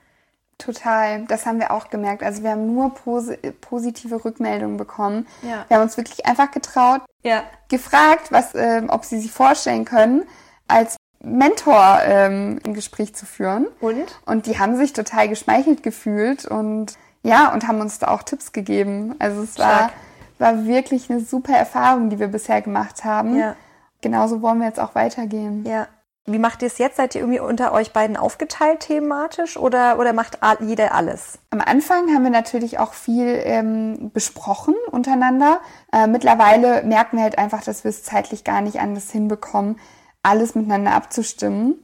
Total, 0.64 1.26
das 1.26 1.46
haben 1.46 1.60
wir 1.60 1.72
auch 1.72 1.90
gemerkt. 1.90 2.24
Also 2.24 2.42
wir 2.42 2.52
haben 2.52 2.74
nur 2.74 2.94
posi 2.94 3.38
positive 3.60 4.24
Rückmeldungen 4.24 4.78
bekommen. 4.78 5.28
Ja. 5.42 5.66
Wir 5.68 5.78
haben 5.78 5.84
uns 5.84 5.98
wirklich 5.98 6.26
einfach 6.26 6.52
getraut, 6.52 7.02
ja. 7.22 7.44
gefragt, 7.68 8.32
was, 8.32 8.56
äh, 8.56 8.82
ob 8.88 9.04
sie 9.04 9.20
sich 9.20 9.32
vorstellen 9.32 9.84
können, 9.84 10.24
als 10.70 10.96
Mentor 11.20 12.00
ähm, 12.06 12.62
ein 12.66 12.74
Gespräch 12.74 13.14
zu 13.14 13.26
führen. 13.26 13.68
Und? 13.82 14.22
Und 14.26 14.46
die 14.46 14.58
haben 14.58 14.78
sich 14.78 14.94
total 14.94 15.28
geschmeichelt 15.28 15.84
gefühlt 15.84 16.46
und 16.46 16.98
ja, 17.24 17.52
und 17.54 17.68
haben 17.68 17.82
uns 17.82 18.00
da 18.00 18.08
auch 18.10 18.24
Tipps 18.24 18.54
gegeben. 18.54 19.16
Also 19.20 19.42
es 19.44 19.58
war, 19.60 19.92
war 20.40 20.66
wirklich 20.66 21.10
eine 21.10 21.20
super 21.20 21.58
Erfahrung, 21.58 22.10
die 22.10 22.20
wir 22.20 22.28
bisher 22.28 22.62
gemacht 22.62 23.04
haben. 23.04 23.38
Ja. 23.38 23.56
Genauso 24.00 24.42
wollen 24.42 24.60
wir 24.60 24.68
jetzt 24.68 24.80
auch 24.80 24.96
weitergehen. 24.96 25.66
Ja. 25.66 25.88
Wie 26.26 26.40
macht 26.40 26.62
ihr 26.62 26.68
es 26.68 26.78
jetzt? 26.78 26.96
Seid 26.96 27.16
ihr 27.16 27.22
irgendwie 27.22 27.42
unter 27.42 27.74
euch 27.74 27.92
beiden 27.92 28.16
aufgeteilt 28.16 28.80
thematisch 28.80 29.58
oder, 29.58 30.00
oder 30.00 30.14
macht 30.14 30.40
jeder 30.62 30.94
alles? 30.94 31.40
Am 31.50 31.60
Anfang 31.60 32.14
haben 32.14 32.24
wir 32.24 32.30
natürlich 32.30 32.80
auch 32.80 32.94
viel 32.94 33.42
ähm, 33.44 34.10
besprochen 34.14 34.74
untereinander. 34.92 35.60
Äh, 35.92 36.08
mittlerweile 36.08 36.84
merken 36.84 37.18
wir 37.18 37.24
halt 37.24 37.38
einfach, 37.38 37.62
dass 37.62 37.84
wir 37.84 37.90
es 37.90 38.04
zeitlich 38.04 38.46
gar 38.46 38.62
nicht 38.62 38.80
anders 38.80 39.12
hinbekommen, 39.12 39.78
alles 40.22 40.56
miteinander 40.56 40.94
abzustimmen. 40.94 41.76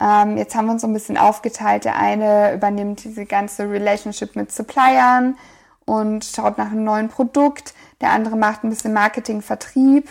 Ähm, 0.00 0.36
jetzt 0.36 0.54
haben 0.54 0.66
wir 0.66 0.72
uns 0.72 0.82
so 0.82 0.86
ein 0.86 0.94
bisschen 0.94 1.18
aufgeteilt. 1.18 1.84
Der 1.84 1.96
eine 1.96 2.54
übernimmt 2.54 3.02
diese 3.02 3.26
ganze 3.26 3.68
Relationship 3.68 4.36
mit 4.36 4.52
Suppliern 4.52 5.36
und 5.86 6.24
schaut 6.24 6.56
nach 6.56 6.70
einem 6.70 6.84
neuen 6.84 7.08
Produkt. 7.08 7.74
Der 8.00 8.10
andere 8.10 8.36
macht 8.36 8.62
ein 8.62 8.70
bisschen 8.70 8.92
Marketing, 8.92 9.42
Vertrieb. 9.42 10.08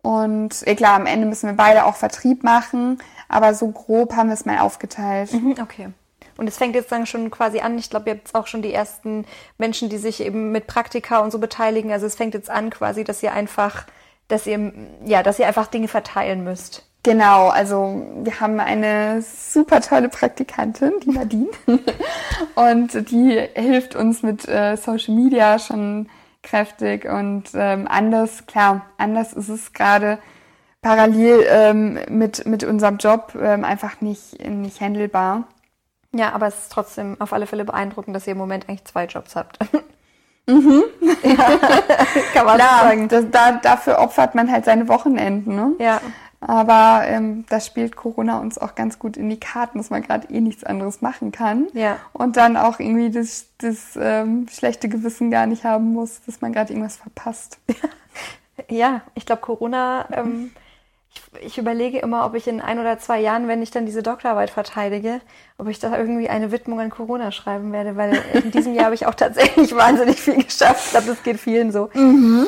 Und 0.00 0.66
eh 0.66 0.74
klar, 0.74 0.94
am 0.94 1.06
Ende 1.06 1.26
müssen 1.26 1.48
wir 1.48 1.56
beide 1.56 1.84
auch 1.84 1.96
Vertrieb 1.96 2.42
machen. 2.42 2.98
Aber 3.28 3.54
so 3.54 3.68
grob 3.68 4.14
haben 4.14 4.28
wir 4.28 4.34
es 4.34 4.46
mal 4.46 4.58
aufgeteilt. 4.58 5.32
Mhm, 5.32 5.56
okay. 5.62 5.88
Und 6.36 6.46
es 6.46 6.56
fängt 6.56 6.74
jetzt 6.74 6.92
dann 6.92 7.04
schon 7.04 7.30
quasi 7.30 7.60
an. 7.60 7.76
Ich 7.78 7.90
glaube, 7.90 8.10
ihr 8.10 8.16
habt 8.16 8.34
auch 8.34 8.46
schon 8.46 8.62
die 8.62 8.72
ersten 8.72 9.26
Menschen, 9.58 9.88
die 9.88 9.98
sich 9.98 10.20
eben 10.20 10.52
mit 10.52 10.66
Praktika 10.66 11.18
und 11.18 11.32
so 11.32 11.38
beteiligen. 11.38 11.92
Also 11.92 12.06
es 12.06 12.14
fängt 12.14 12.34
jetzt 12.34 12.48
an 12.48 12.70
quasi, 12.70 13.04
dass 13.04 13.22
ihr 13.22 13.32
einfach, 13.32 13.86
dass 14.28 14.46
ihr, 14.46 14.72
ja, 15.04 15.22
dass 15.22 15.38
ihr 15.38 15.48
einfach 15.48 15.66
Dinge 15.66 15.88
verteilen 15.88 16.44
müsst. 16.44 16.84
Genau, 17.02 17.48
also 17.48 18.06
wir 18.22 18.40
haben 18.40 18.60
eine 18.60 19.22
super 19.22 19.80
tolle 19.80 20.08
Praktikantin, 20.08 20.92
die 21.04 21.10
Nadine. 21.10 21.48
und 22.54 23.10
die 23.10 23.48
hilft 23.54 23.96
uns 23.96 24.22
mit 24.22 24.46
äh, 24.48 24.76
Social 24.76 25.14
Media 25.14 25.58
schon 25.58 26.08
kräftig 26.42 27.04
und 27.04 27.44
ähm, 27.54 27.86
anders, 27.88 28.46
klar, 28.46 28.86
anders 28.96 29.32
ist 29.32 29.48
es 29.48 29.72
gerade 29.72 30.18
parallel 30.82 31.46
ähm, 31.48 31.98
mit, 32.08 32.46
mit 32.46 32.64
unserem 32.64 32.98
Job 32.98 33.36
ähm, 33.40 33.64
einfach 33.64 34.00
nicht, 34.00 34.44
nicht 34.46 34.80
handelbar. 34.80 35.44
Ja, 36.14 36.32
aber 36.32 36.46
es 36.46 36.58
ist 36.62 36.72
trotzdem 36.72 37.16
auf 37.20 37.32
alle 37.32 37.46
Fälle 37.46 37.64
beeindruckend, 37.64 38.16
dass 38.16 38.26
ihr 38.26 38.32
im 38.32 38.38
Moment 38.38 38.68
eigentlich 38.68 38.84
zwei 38.84 39.06
Jobs 39.06 39.36
habt. 39.36 39.58
Mhm. 40.50 40.82
ja, 41.24 41.34
kann 42.32 42.46
man 42.46 42.56
Klar, 42.56 42.80
sagen. 42.84 43.08
Das, 43.08 43.26
da, 43.30 43.52
dafür 43.52 43.98
opfert 43.98 44.34
man 44.34 44.50
halt 44.50 44.64
seine 44.64 44.88
Wochenenden. 44.88 45.54
Ne? 45.54 45.72
Ja. 45.78 46.00
Aber 46.40 47.02
ähm, 47.06 47.44
da 47.48 47.60
spielt 47.60 47.96
Corona 47.96 48.40
uns 48.40 48.58
auch 48.58 48.74
ganz 48.74 48.98
gut 48.98 49.16
in 49.16 49.28
die 49.28 49.40
Karten, 49.40 49.78
dass 49.78 49.90
man 49.90 50.02
gerade 50.02 50.32
eh 50.32 50.40
nichts 50.40 50.64
anderes 50.64 51.02
machen 51.02 51.32
kann. 51.32 51.66
Ja. 51.74 51.98
Und 52.12 52.36
dann 52.36 52.56
auch 52.56 52.78
irgendwie 52.78 53.10
das, 53.10 53.46
das 53.58 53.98
ähm, 54.00 54.46
schlechte 54.48 54.88
Gewissen 54.88 55.30
gar 55.30 55.46
nicht 55.46 55.64
haben 55.64 55.92
muss, 55.92 56.22
dass 56.24 56.40
man 56.40 56.52
gerade 56.52 56.72
irgendwas 56.72 56.96
verpasst. 56.96 57.58
Ja, 58.68 59.02
ich 59.14 59.24
glaube, 59.24 59.40
Corona 59.40 60.08
ähm, 60.10 60.50
ich, 61.40 61.58
überlege 61.58 61.98
immer, 61.98 62.24
ob 62.24 62.34
ich 62.34 62.46
in 62.46 62.60
ein 62.60 62.78
oder 62.78 62.98
zwei 62.98 63.20
Jahren, 63.20 63.48
wenn 63.48 63.62
ich 63.62 63.70
dann 63.70 63.86
diese 63.86 64.02
Doktorarbeit 64.02 64.50
verteidige, 64.50 65.20
ob 65.56 65.68
ich 65.68 65.78
da 65.78 65.96
irgendwie 65.96 66.28
eine 66.28 66.52
Widmung 66.52 66.80
an 66.80 66.90
Corona 66.90 67.32
schreiben 67.32 67.72
werde, 67.72 67.96
weil 67.96 68.22
in 68.32 68.50
diesem 68.50 68.74
Jahr 68.74 68.86
habe 68.86 68.94
ich 68.94 69.06
auch 69.06 69.14
tatsächlich 69.14 69.74
wahnsinnig 69.76 70.20
viel 70.20 70.42
geschafft. 70.42 70.86
Ich 70.86 70.90
glaube, 70.92 71.06
das 71.06 71.22
geht 71.22 71.38
vielen 71.38 71.72
so. 71.72 71.90
Mhm. 71.94 72.46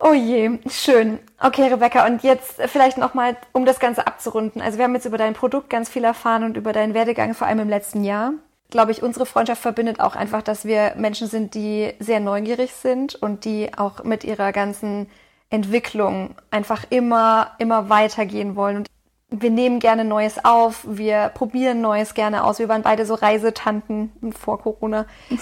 Oh 0.00 0.12
je, 0.12 0.58
schön. 0.70 1.18
Okay, 1.40 1.66
Rebecca, 1.68 2.06
und 2.06 2.22
jetzt 2.22 2.62
vielleicht 2.66 2.98
nochmal, 2.98 3.36
um 3.52 3.64
das 3.66 3.80
Ganze 3.80 4.06
abzurunden. 4.06 4.62
Also 4.62 4.78
wir 4.78 4.84
haben 4.84 4.94
jetzt 4.94 5.06
über 5.06 5.18
dein 5.18 5.34
Produkt 5.34 5.70
ganz 5.70 5.88
viel 5.88 6.04
erfahren 6.04 6.44
und 6.44 6.56
über 6.56 6.72
deinen 6.72 6.94
Werdegang, 6.94 7.34
vor 7.34 7.48
allem 7.48 7.58
im 7.58 7.68
letzten 7.68 8.04
Jahr. 8.04 8.32
Glaube 8.70 8.92
ich, 8.92 9.02
unsere 9.02 9.26
Freundschaft 9.26 9.62
verbindet 9.62 9.98
auch 9.98 10.14
einfach, 10.14 10.42
dass 10.42 10.64
wir 10.64 10.94
Menschen 10.96 11.26
sind, 11.26 11.54
die 11.54 11.94
sehr 11.98 12.20
neugierig 12.20 12.74
sind 12.74 13.16
und 13.16 13.44
die 13.44 13.70
auch 13.76 14.04
mit 14.04 14.22
ihrer 14.22 14.52
ganzen 14.52 15.08
Entwicklung 15.50 16.34
einfach 16.50 16.84
immer, 16.90 17.52
immer 17.58 17.88
weitergehen 17.88 18.56
wollen. 18.56 18.78
Und 18.78 18.88
wir 19.30 19.50
nehmen 19.50 19.78
gerne 19.78 20.04
Neues 20.04 20.44
auf, 20.44 20.84
wir 20.86 21.30
probieren 21.34 21.82
Neues 21.82 22.14
gerne 22.14 22.44
aus. 22.44 22.58
Wir 22.58 22.68
waren 22.68 22.82
beide 22.82 23.04
so 23.04 23.14
Reisetanten 23.14 24.12
vor 24.32 24.60
Corona. 24.60 25.06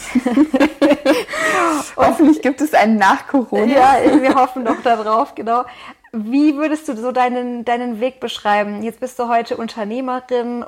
Hoffentlich 1.96 2.42
gibt 2.42 2.60
es 2.60 2.74
einen 2.74 2.96
nach 2.96 3.28
Corona. 3.28 3.66
Ja, 3.66 4.20
wir 4.20 4.34
hoffen 4.34 4.64
doch 4.64 4.82
darauf, 4.82 5.36
genau. 5.36 5.64
Wie 6.12 6.56
würdest 6.56 6.88
du 6.88 6.96
so 6.96 7.12
deinen, 7.12 7.64
deinen 7.64 8.00
Weg 8.00 8.18
beschreiben? 8.18 8.82
Jetzt 8.82 9.00
bist 9.00 9.18
du 9.18 9.28
heute 9.28 9.56
Unternehmerin 9.56 10.64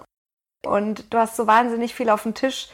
und 0.64 1.12
du 1.12 1.18
hast 1.18 1.36
so 1.36 1.48
wahnsinnig 1.48 1.94
viel 1.94 2.10
auf 2.10 2.22
dem 2.22 2.34
Tisch. 2.34 2.68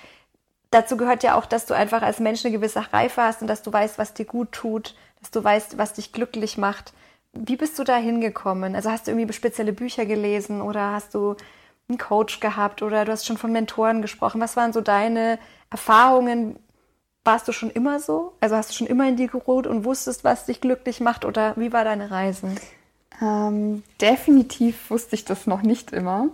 Dazu 0.71 0.97
gehört 0.97 1.23
ja 1.23 1.37
auch, 1.37 1.47
dass 1.47 1.67
du 1.67 1.75
einfach 1.75 2.03
als 2.03 2.19
Mensch 2.19 2.45
eine 2.45 2.53
gewisse 2.53 2.93
Reife 2.93 3.23
hast 3.23 3.41
und 3.41 3.49
dass 3.49 3.63
du 3.63 3.73
weißt, 3.73 3.97
was 3.97 4.13
dir 4.13 4.27
gut 4.27 4.53
tut, 4.53 4.95
dass 5.25 5.31
du 5.31 5.43
weißt, 5.43 5.79
was 5.79 5.95
dich 5.95 6.13
glücklich 6.13 6.59
macht. 6.59 6.93
Wie 7.33 7.57
bist 7.57 7.79
du 7.79 7.85
da 7.85 7.97
hingekommen? 7.97 8.75
Also 8.75 8.91
hast 8.91 9.07
du 9.07 9.11
irgendwie 9.11 9.33
spezielle 9.33 9.73
Bücher 9.73 10.05
gelesen 10.05 10.61
oder 10.61 10.93
hast 10.93 11.15
du 11.15 11.35
einen 11.89 11.97
Coach 11.97 12.41
gehabt 12.41 12.83
oder 12.83 13.07
du 13.07 13.13
hast 13.13 13.25
schon 13.25 13.39
von 13.39 13.51
Mentoren 13.51 14.03
gesprochen? 14.03 14.41
Was 14.43 14.55
waren 14.55 14.75
so 14.75 14.83
deine 14.83 15.39
Erfahrungen? 15.71 16.57
Warst 17.25 17.49
du 17.49 17.53
schon 17.53 17.71
immer 17.71 18.01
so? 18.01 18.35
Also 18.41 18.55
hast 18.55 18.69
du 18.69 18.75
schon 18.75 18.87
immer 18.87 19.09
in 19.09 19.17
dir 19.17 19.29
geruht 19.29 19.67
und 19.67 19.87
wusstest, 19.87 20.25
was 20.25 20.45
dich 20.45 20.61
glücklich 20.61 21.01
macht 21.01 21.25
oder 21.25 21.57
wie 21.57 21.73
war 21.73 21.85
deine 21.85 22.11
Reise? 22.11 22.55
Ähm, 23.23 23.83
definitiv 24.03 24.91
wusste 24.91 25.15
ich 25.15 25.25
das 25.25 25.47
noch 25.47 25.63
nicht 25.63 25.91
immer. 25.91 26.29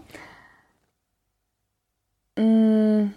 Mm, 2.37 3.13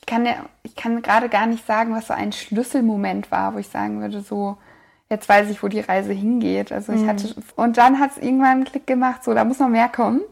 ich 0.00 0.06
kann, 0.06 0.26
ja, 0.26 0.44
ich 0.64 0.74
kann 0.74 1.02
gerade 1.02 1.28
gar 1.28 1.46
nicht 1.46 1.64
sagen, 1.64 1.94
was 1.94 2.08
so 2.08 2.14
ein 2.14 2.32
Schlüsselmoment 2.32 3.30
war, 3.30 3.54
wo 3.54 3.58
ich 3.58 3.68
sagen 3.68 4.00
würde, 4.00 4.20
so, 4.20 4.58
jetzt 5.10 5.28
weiß 5.28 5.50
ich, 5.50 5.62
wo 5.62 5.68
die 5.68 5.80
Reise 5.80 6.12
hingeht. 6.12 6.72
Also 6.72 6.92
ich 6.92 7.02
mhm. 7.02 7.08
hatte, 7.08 7.34
und 7.56 7.76
dann 7.76 8.00
hat 8.00 8.12
es 8.12 8.18
irgendwann 8.18 8.48
einen 8.48 8.64
Klick 8.64 8.86
gemacht, 8.86 9.24
so, 9.24 9.34
da 9.34 9.44
muss 9.44 9.58
noch 9.58 9.68
mehr 9.68 9.88
kommen. 9.88 10.22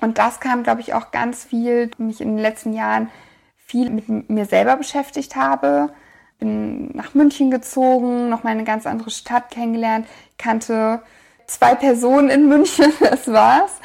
Und 0.00 0.18
das 0.18 0.40
kam, 0.40 0.62
glaube 0.62 0.80
ich, 0.80 0.94
auch 0.94 1.10
ganz 1.12 1.44
viel, 1.44 1.90
mich 1.98 2.20
in 2.20 2.36
den 2.36 2.38
letzten 2.38 2.72
Jahren 2.72 3.10
viel 3.56 3.90
mit 3.90 4.28
mir 4.28 4.44
selber 4.44 4.76
beschäftigt 4.76 5.36
habe. 5.36 5.90
Bin 6.38 6.88
nach 6.94 7.14
München 7.14 7.50
gezogen, 7.50 8.28
noch 8.28 8.42
mal 8.42 8.50
eine 8.50 8.64
ganz 8.64 8.86
andere 8.86 9.10
Stadt 9.10 9.50
kennengelernt, 9.50 10.06
kannte 10.36 11.02
zwei 11.46 11.74
Personen 11.74 12.28
in 12.28 12.48
München, 12.48 12.92
das 13.00 13.28
war's. 13.28 13.80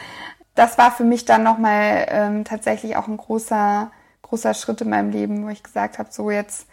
Das 0.56 0.78
war 0.78 0.92
für 0.92 1.04
mich 1.04 1.26
dann 1.26 1.44
nochmal 1.44 2.08
ähm, 2.10 2.44
tatsächlich 2.44 2.98
auch 2.98 3.08
ein 3.08 3.18
großer, 3.18 3.92
großer 4.24 4.54
Schritt 4.54 4.82
in 4.82 4.90
meinem 4.90 5.12
Leben, 5.12 5.46
wo 5.46 5.50
ich 5.50 5.64
gesagt 5.64 6.00
habe, 6.00 6.10
so 6.12 6.32
jetzt 6.32 6.68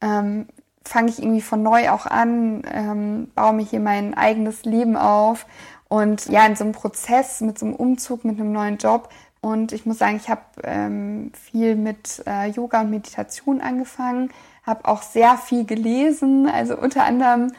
ähm, 0.00 0.48
fange 0.86 1.10
ich 1.10 1.20
irgendwie 1.20 1.42
von 1.42 1.62
neu 1.62 1.90
auch 1.90 2.06
an, 2.06 2.62
ähm, 2.72 3.28
baue 3.34 3.54
mir 3.54 3.64
hier 3.64 3.80
mein 3.80 4.14
eigenes 4.14 4.64
Leben 4.64 4.96
auf 4.96 5.46
und 5.88 6.26
ja, 6.26 6.46
in 6.46 6.56
so 6.56 6.64
einem 6.64 6.72
Prozess 6.72 7.40
mit 7.40 7.58
so 7.58 7.66
einem 7.66 7.74
Umzug, 7.74 8.24
mit 8.24 8.40
einem 8.40 8.52
neuen 8.52 8.78
Job. 8.78 9.08
Und 9.40 9.72
ich 9.72 9.86
muss 9.86 9.98
sagen, 9.98 10.16
ich 10.16 10.28
habe 10.28 10.42
ähm, 10.64 11.30
viel 11.34 11.76
mit 11.76 12.22
äh, 12.26 12.48
Yoga 12.48 12.80
und 12.80 12.90
Meditation 12.90 13.60
angefangen, 13.60 14.30
habe 14.64 14.86
auch 14.88 15.02
sehr 15.02 15.36
viel 15.36 15.64
gelesen, 15.64 16.48
also 16.48 16.76
unter 16.76 17.04
anderem 17.04 17.52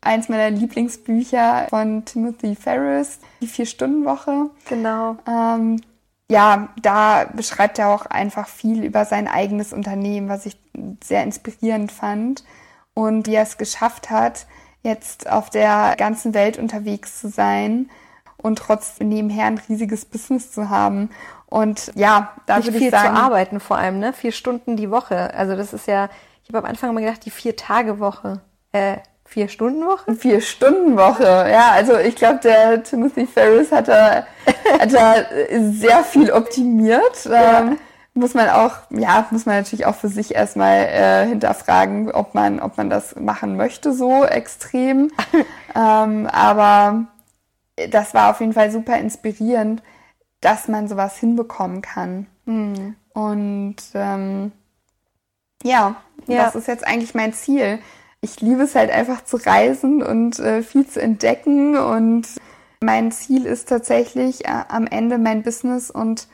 eins 0.00 0.28
meiner 0.28 0.50
Lieblingsbücher 0.50 1.66
von 1.68 2.04
Timothy 2.04 2.54
Ferris, 2.54 3.18
die 3.40 3.46
Vier-Stunden-Woche. 3.46 4.50
Genau. 4.68 5.16
Ähm, 5.26 5.80
ja, 6.30 6.68
da 6.80 7.24
beschreibt 7.34 7.78
er 7.78 7.88
auch 7.88 8.06
einfach 8.06 8.48
viel 8.48 8.82
über 8.84 9.04
sein 9.04 9.28
eigenes 9.28 9.72
Unternehmen, 9.72 10.28
was 10.28 10.46
ich 10.46 10.56
sehr 11.02 11.22
inspirierend 11.22 11.92
fand 11.92 12.44
und 12.94 13.26
wie 13.26 13.34
er 13.34 13.42
es 13.42 13.58
geschafft 13.58 14.10
hat, 14.10 14.46
jetzt 14.82 15.30
auf 15.30 15.50
der 15.50 15.94
ganzen 15.98 16.34
Welt 16.34 16.58
unterwegs 16.58 17.20
zu 17.20 17.28
sein 17.28 17.90
und 18.36 18.58
trotzdem 18.58 19.08
nebenher 19.08 19.46
ein 19.46 19.60
riesiges 19.68 20.04
Business 20.04 20.52
zu 20.52 20.68
haben. 20.68 21.10
Und 21.46 21.92
ja, 21.94 22.32
da 22.46 22.58
Nicht 22.58 22.66
würde 22.66 22.84
ich 22.84 22.90
sagen, 22.90 23.08
viel 23.08 23.16
zu 23.16 23.22
arbeiten 23.22 23.60
vor 23.60 23.78
allem, 23.78 23.98
ne? 23.98 24.12
Vier 24.12 24.32
Stunden 24.32 24.76
die 24.76 24.90
Woche. 24.90 25.32
Also 25.34 25.56
das 25.56 25.72
ist 25.72 25.86
ja, 25.86 26.08
ich 26.42 26.48
habe 26.50 26.58
am 26.58 26.64
Anfang 26.64 26.90
immer 26.90 27.00
gedacht, 27.00 27.24
die 27.24 27.30
vier 27.30 27.56
Tage 27.56 27.98
Woche. 28.00 28.40
Äh, 28.72 28.96
vier 29.24 29.48
Stunden 29.48 29.84
Woche? 29.86 30.14
Vier 30.14 30.40
Stunden 30.40 30.96
Woche, 30.96 31.24
ja. 31.50 31.70
Also 31.72 31.98
ich 31.98 32.16
glaube, 32.16 32.40
der 32.42 32.82
Timothy 32.82 33.26
Ferris 33.26 33.72
hat 33.72 33.88
da, 33.88 34.26
hat 34.78 34.92
da 34.92 35.14
sehr 35.60 36.04
viel 36.04 36.30
optimiert. 36.30 37.24
Ja. 37.24 37.60
Ähm, 37.60 37.78
muss 38.14 38.34
man 38.34 38.48
auch, 38.48 38.76
ja, 38.90 39.26
muss 39.30 39.44
man 39.44 39.56
natürlich 39.56 39.86
auch 39.86 39.96
für 39.96 40.08
sich 40.08 40.34
erstmal 40.34 40.86
äh, 40.86 41.26
hinterfragen, 41.26 42.12
ob 42.12 42.34
man, 42.34 42.60
ob 42.60 42.76
man 42.76 42.88
das 42.88 43.16
machen 43.16 43.56
möchte, 43.56 43.92
so 43.92 44.24
extrem. 44.24 45.10
ähm, 45.74 46.28
aber 46.28 47.06
das 47.90 48.14
war 48.14 48.30
auf 48.30 48.40
jeden 48.40 48.52
Fall 48.52 48.70
super 48.70 48.96
inspirierend, 48.98 49.82
dass 50.40 50.68
man 50.68 50.86
sowas 50.86 51.16
hinbekommen 51.16 51.82
kann. 51.82 52.26
Mhm. 52.44 52.94
Und 53.12 53.76
ähm, 53.94 54.52
ja, 55.64 55.96
ja, 56.26 56.44
das 56.44 56.54
ist 56.54 56.68
jetzt 56.68 56.86
eigentlich 56.86 57.14
mein 57.14 57.32
Ziel. 57.32 57.80
Ich 58.20 58.40
liebe 58.40 58.62
es 58.62 58.74
halt 58.76 58.90
einfach 58.90 59.24
zu 59.24 59.38
reisen 59.38 60.02
und 60.02 60.38
äh, 60.38 60.62
viel 60.62 60.86
zu 60.86 61.00
entdecken. 61.00 61.76
Und 61.76 62.28
mein 62.80 63.10
Ziel 63.10 63.44
ist 63.44 63.68
tatsächlich 63.68 64.44
äh, 64.44 64.64
am 64.68 64.86
Ende 64.86 65.18
mein 65.18 65.42
Business 65.42 65.90
und 65.90 66.28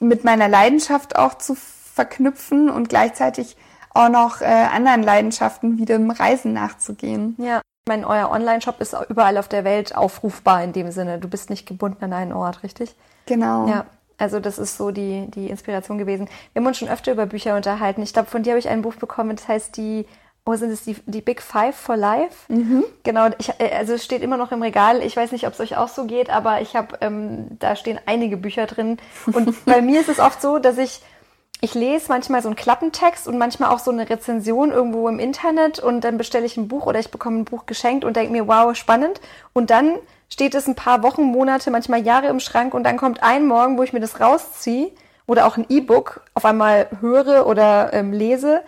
mit 0.00 0.24
meiner 0.24 0.48
Leidenschaft 0.48 1.16
auch 1.16 1.34
zu 1.34 1.54
verknüpfen 1.54 2.70
und 2.70 2.88
gleichzeitig 2.88 3.56
auch 3.90 4.08
noch 4.08 4.40
äh, 4.40 4.44
anderen 4.44 5.02
Leidenschaften 5.02 5.78
wie 5.78 5.84
dem 5.84 6.10
Reisen 6.10 6.52
nachzugehen. 6.52 7.34
Ja. 7.38 7.58
Ich 7.58 7.88
meine, 7.88 8.06
euer 8.08 8.30
Online-Shop 8.30 8.80
ist 8.80 8.96
überall 9.08 9.38
auf 9.38 9.48
der 9.48 9.64
Welt 9.64 9.94
aufrufbar 9.94 10.62
in 10.64 10.72
dem 10.72 10.90
Sinne. 10.90 11.18
Du 11.18 11.28
bist 11.28 11.50
nicht 11.50 11.66
gebunden 11.66 12.04
an 12.04 12.12
einen 12.12 12.32
Ort, 12.32 12.62
richtig? 12.64 12.96
Genau. 13.26 13.68
Ja. 13.68 13.86
Also 14.18 14.40
das 14.40 14.58
ist 14.58 14.76
so 14.76 14.90
die, 14.90 15.26
die 15.30 15.48
Inspiration 15.48 15.98
gewesen. 15.98 16.28
Wir 16.52 16.60
haben 16.60 16.66
uns 16.66 16.78
schon 16.78 16.88
öfter 16.88 17.12
über 17.12 17.26
Bücher 17.26 17.54
unterhalten. 17.54 18.02
Ich 18.02 18.12
glaube, 18.12 18.28
von 18.28 18.42
dir 18.42 18.50
habe 18.50 18.58
ich 18.58 18.68
ein 18.68 18.82
Buch 18.82 18.96
bekommen, 18.96 19.36
das 19.36 19.46
heißt 19.46 19.76
die 19.76 20.06
wo 20.46 20.54
sind 20.54 20.70
es 20.70 20.84
die, 20.84 20.96
die 21.06 21.20
Big 21.20 21.42
Five 21.42 21.74
for 21.74 21.96
Life? 21.96 22.50
Mhm. 22.50 22.84
Genau, 23.02 23.28
ich, 23.36 23.50
äh, 23.58 23.74
also 23.76 23.94
es 23.94 24.04
steht 24.04 24.22
immer 24.22 24.36
noch 24.36 24.52
im 24.52 24.62
Regal. 24.62 25.02
Ich 25.02 25.16
weiß 25.16 25.32
nicht, 25.32 25.46
ob 25.46 25.52
es 25.52 25.60
euch 25.60 25.76
auch 25.76 25.88
so 25.88 26.04
geht, 26.04 26.30
aber 26.30 26.60
ich 26.60 26.76
habe, 26.76 26.96
ähm, 27.00 27.58
da 27.58 27.74
stehen 27.74 27.98
einige 28.06 28.36
Bücher 28.36 28.66
drin. 28.66 28.98
Und 29.26 29.64
bei 29.66 29.82
mir 29.82 30.00
ist 30.00 30.08
es 30.08 30.20
oft 30.20 30.40
so, 30.40 30.60
dass 30.60 30.78
ich, 30.78 31.02
ich 31.60 31.74
lese 31.74 32.06
manchmal 32.08 32.42
so 32.42 32.48
einen 32.48 32.54
Klappentext 32.54 33.26
und 33.26 33.38
manchmal 33.38 33.70
auch 33.70 33.80
so 33.80 33.90
eine 33.90 34.08
Rezension 34.08 34.70
irgendwo 34.70 35.08
im 35.08 35.18
Internet 35.18 35.80
und 35.80 36.02
dann 36.02 36.16
bestelle 36.16 36.46
ich 36.46 36.56
ein 36.56 36.68
Buch 36.68 36.86
oder 36.86 37.00
ich 37.00 37.10
bekomme 37.10 37.38
ein 37.38 37.44
Buch 37.44 37.66
geschenkt 37.66 38.04
und 38.04 38.14
denke 38.14 38.30
mir, 38.30 38.46
wow, 38.46 38.74
spannend. 38.76 39.20
Und 39.52 39.70
dann 39.70 39.96
steht 40.28 40.54
es 40.54 40.68
ein 40.68 40.76
paar 40.76 41.02
Wochen, 41.02 41.24
Monate, 41.24 41.72
manchmal 41.72 42.02
Jahre 42.02 42.28
im 42.28 42.38
Schrank 42.38 42.72
und 42.72 42.84
dann 42.84 42.98
kommt 42.98 43.20
ein 43.20 43.48
Morgen, 43.48 43.78
wo 43.78 43.82
ich 43.82 43.92
mir 43.92 44.00
das 44.00 44.20
rausziehe 44.20 44.92
oder 45.26 45.46
auch 45.46 45.56
ein 45.56 45.66
E-Book 45.68 46.20
auf 46.34 46.44
einmal 46.44 46.86
höre 47.00 47.48
oder 47.48 47.92
ähm, 47.92 48.12
lese 48.12 48.62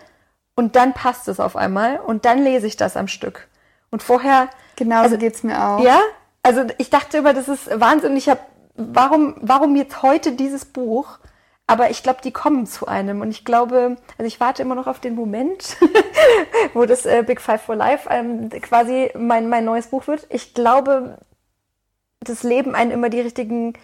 und 0.59 0.75
dann 0.75 0.93
passt 0.93 1.29
es 1.29 1.39
auf 1.39 1.55
einmal 1.55 2.01
und 2.01 2.25
dann 2.25 2.43
lese 2.43 2.67
ich 2.67 2.75
das 2.75 2.97
am 2.97 3.07
Stück. 3.07 3.47
Und 3.91 4.03
vorher. 4.03 4.49
Genau, 4.75 5.03
also, 5.03 5.15
so 5.15 5.17
geht's 5.17 5.41
mir 5.41 5.57
auch. 5.57 5.79
Ja? 5.79 6.01
Also 6.43 6.65
ich 6.77 6.89
dachte 6.89 7.19
immer, 7.19 7.33
das 7.33 7.47
ist 7.47 7.79
Wahnsinn. 7.79 8.17
Ich 8.17 8.27
habe, 8.27 8.41
warum, 8.75 9.35
warum 9.39 9.77
jetzt 9.77 10.03
heute 10.03 10.33
dieses 10.33 10.65
Buch? 10.65 11.19
Aber 11.65 11.91
ich 11.91 12.03
glaube, 12.03 12.19
die 12.21 12.33
kommen 12.33 12.67
zu 12.67 12.87
einem. 12.87 13.21
Und 13.21 13.29
ich 13.29 13.45
glaube, 13.45 13.95
also 14.17 14.27
ich 14.27 14.41
warte 14.41 14.61
immer 14.61 14.75
noch 14.75 14.87
auf 14.87 14.99
den 14.99 15.15
Moment, 15.15 15.77
wo 16.73 16.85
das 16.85 17.05
äh, 17.05 17.23
Big 17.25 17.39
Five 17.39 17.61
for 17.61 17.77
Life 17.77 18.09
ähm, 18.11 18.49
quasi 18.49 19.11
mein, 19.17 19.47
mein 19.47 19.63
neues 19.63 19.87
Buch 19.87 20.07
wird. 20.07 20.27
Ich 20.29 20.53
glaube, 20.53 21.19
das 22.19 22.43
Leben 22.43 22.75
einen 22.75 22.91
immer 22.91 23.07
die 23.07 23.21
richtigen, 23.21 23.75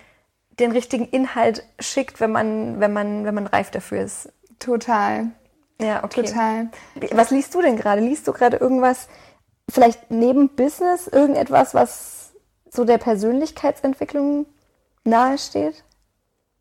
den 0.60 0.74
richtigen 0.74 1.06
Inhalt 1.06 1.64
schickt, 1.80 2.20
wenn 2.20 2.34
man, 2.34 2.82
wenn 2.82 2.92
man, 2.92 3.24
wenn 3.24 3.36
man 3.36 3.48
reif 3.48 3.72
dafür 3.72 4.02
ist. 4.02 4.34
Total. 4.60 5.32
Ja, 5.80 6.04
okay. 6.04 6.24
Total. 6.24 6.70
Was 7.12 7.32
liest 7.32 7.54
du 7.54 7.62
denn 7.62 7.76
gerade? 7.76 8.02
Liest 8.02 8.28
du 8.28 8.34
gerade 8.34 8.58
irgendwas, 8.58 9.08
vielleicht 9.70 10.10
neben 10.10 10.50
Business, 10.50 11.08
irgendetwas, 11.08 11.74
was 11.74 12.34
so 12.70 12.86
der 12.86 12.98
Persönlichkeitsentwicklung 12.98 14.46
nahesteht? 15.04 15.84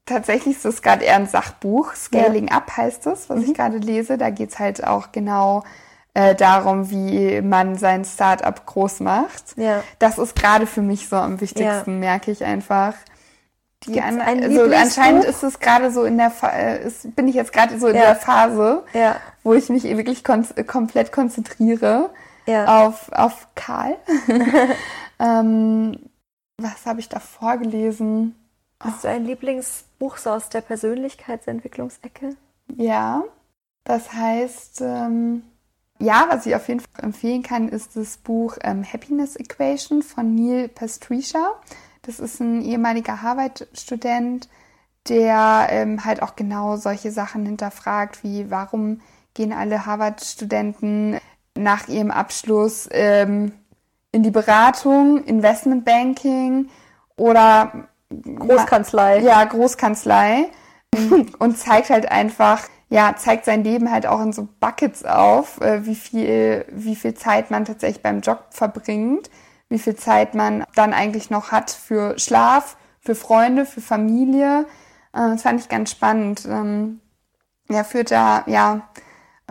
Tatsächlich 0.07 0.57
ist 0.57 0.65
es 0.67 0.83
gerade 0.83 1.05
eher 1.05 1.17
ein 1.17 1.27
Sachbuch. 1.27 1.95
Scaling 1.95 2.49
ja. 2.49 2.57
Up 2.57 2.77
heißt 2.77 3.07
es, 3.07 3.31
was 3.31 3.39
mhm. 3.39 3.45
ich 3.45 3.55
gerade 3.55 3.79
lese. 3.79 4.19
Da 4.19 4.31
geht 4.31 4.51
es 4.51 4.59
halt 4.59 4.87
auch 4.87 5.13
genau 5.13 5.63
äh, 6.13 6.35
darum, 6.35 6.91
wie 6.91 7.41
man 7.41 7.77
sein 7.77 8.05
Startup 8.05 8.67
groß 8.67 9.01
macht. 9.01 9.57
Ja. 9.57 9.83
Das 9.99 10.19
ist 10.19 10.37
gerade 10.37 10.67
für 10.67 10.83
mich 10.83 11.09
so 11.09 11.17
am 11.17 11.41
wichtigsten, 11.41 11.93
ja. 11.93 11.99
merke 11.99 12.31
ich 12.31 12.45
einfach. 12.45 12.95
Die 13.87 14.01
an, 14.01 14.21
also 14.21 14.63
anscheinend 14.63 15.25
ist 15.25 15.43
es 15.43 15.61
gerade 15.61 15.91
so 15.91 16.05
in 16.05 16.17
der 16.17 16.31
Fa 16.31 16.49
äh, 16.49 16.87
ist, 16.87 17.15
bin 17.15 17.29
ich 17.29 17.35
jetzt 17.35 17.53
gerade 17.53 17.79
so 17.79 17.89
in 17.89 17.97
ja. 17.97 18.03
der 18.03 18.17
Phase, 18.17 18.83
ja. 18.95 19.17
wo 19.43 19.55
ich 19.55 19.69
mich 19.69 19.85
wirklich 19.85 20.25
kon 20.25 20.47
komplett 20.67 21.13
konzentriere 21.13 22.11
ja. 22.47 22.87
auf, 22.87 23.13
auf 23.13 23.49
Karl. 23.55 23.97
ähm, 25.19 25.99
was 26.57 26.87
habe 26.87 27.01
ich 27.01 27.09
da 27.09 27.21
vorgelesen? 27.21 28.35
Hast 28.81 29.05
du 29.05 29.09
ein 29.09 29.25
Lieblingsbuch 29.25 30.17
so 30.17 30.31
aus 30.31 30.49
der 30.49 30.61
Persönlichkeitsentwicklungsecke? 30.61 32.37
Ja, 32.77 33.25
das 33.85 34.13
heißt, 34.13 34.81
ähm, 34.83 35.43
ja, 35.99 36.27
was 36.29 36.47
ich 36.47 36.55
auf 36.55 36.69
jeden 36.69 36.81
Fall 36.81 37.05
empfehlen 37.05 37.43
kann, 37.43 37.69
ist 37.69 37.97
das 37.97 38.17
Buch 38.17 38.57
ähm, 38.63 38.85
Happiness 38.85 39.37
Equation 39.37 40.03
von 40.03 40.35
Neil 40.35 40.69
Pastrisha. 40.69 41.53
Das 42.07 42.21
ist 42.21 42.41
ein 42.41 42.63
ehemaliger 42.63 43.23
Harvard-Student, 43.23 44.49
der 45.09 45.67
ähm, 45.71 46.05
halt 46.05 46.23
auch 46.23 46.37
genau 46.37 46.77
solche 46.77 47.11
Sachen 47.11 47.47
hinterfragt, 47.47 48.23
wie 48.23 48.51
warum 48.51 49.01
gehen 49.35 49.53
alle 49.53 49.87
Harvard-Studenten 49.87 51.19
nach 51.57 51.89
ihrem 51.89 52.11
Abschluss 52.11 52.89
ähm, 52.93 53.53
in 54.13 54.23
die 54.23 54.31
Beratung, 54.31 55.25
Investmentbanking 55.25 56.69
oder 57.17 57.89
Großkanzlei. 58.11 59.21
Ja, 59.21 59.45
Großkanzlei. 59.45 60.49
und 61.39 61.59
zeigt 61.59 61.91
halt 61.91 62.11
einfach, 62.11 62.63
ja, 62.89 63.17
zeigt 63.17 63.45
sein 63.45 63.65
Leben 63.65 63.91
halt 63.91 64.07
auch 64.07 64.21
in 64.21 64.33
so 64.33 64.49
Buckets 64.61 65.05
auf, 65.05 65.61
äh, 65.61 65.85
wie 65.87 65.97
viel, 65.97 66.65
wie 66.71 66.97
viel 66.97 67.15
Zeit 67.15 67.51
man 67.51 67.65
tatsächlich 67.65 68.03
beim 68.03 68.21
Job 68.21 68.47
verbringt, 68.51 69.31
wie 69.69 69.79
viel 69.79 69.97
Zeit 69.97 70.35
man 70.35 70.65
dann 70.75 70.93
eigentlich 70.93 71.31
noch 71.31 71.53
hat 71.53 71.71
für 71.71 72.19
Schlaf, 72.19 72.77
für 73.01 73.15
Freunde, 73.15 73.67
für 73.67 73.81
Familie. 73.81 74.67
Äh, 75.13 75.31
das 75.31 75.43
fand 75.43 75.61
ich 75.61 75.69
ganz 75.69 75.91
spannend. 75.91 76.47
Ähm, 76.47 77.01
er 77.69 77.85
führt 77.85 78.11
da, 78.11 78.45
ja, 78.47 78.89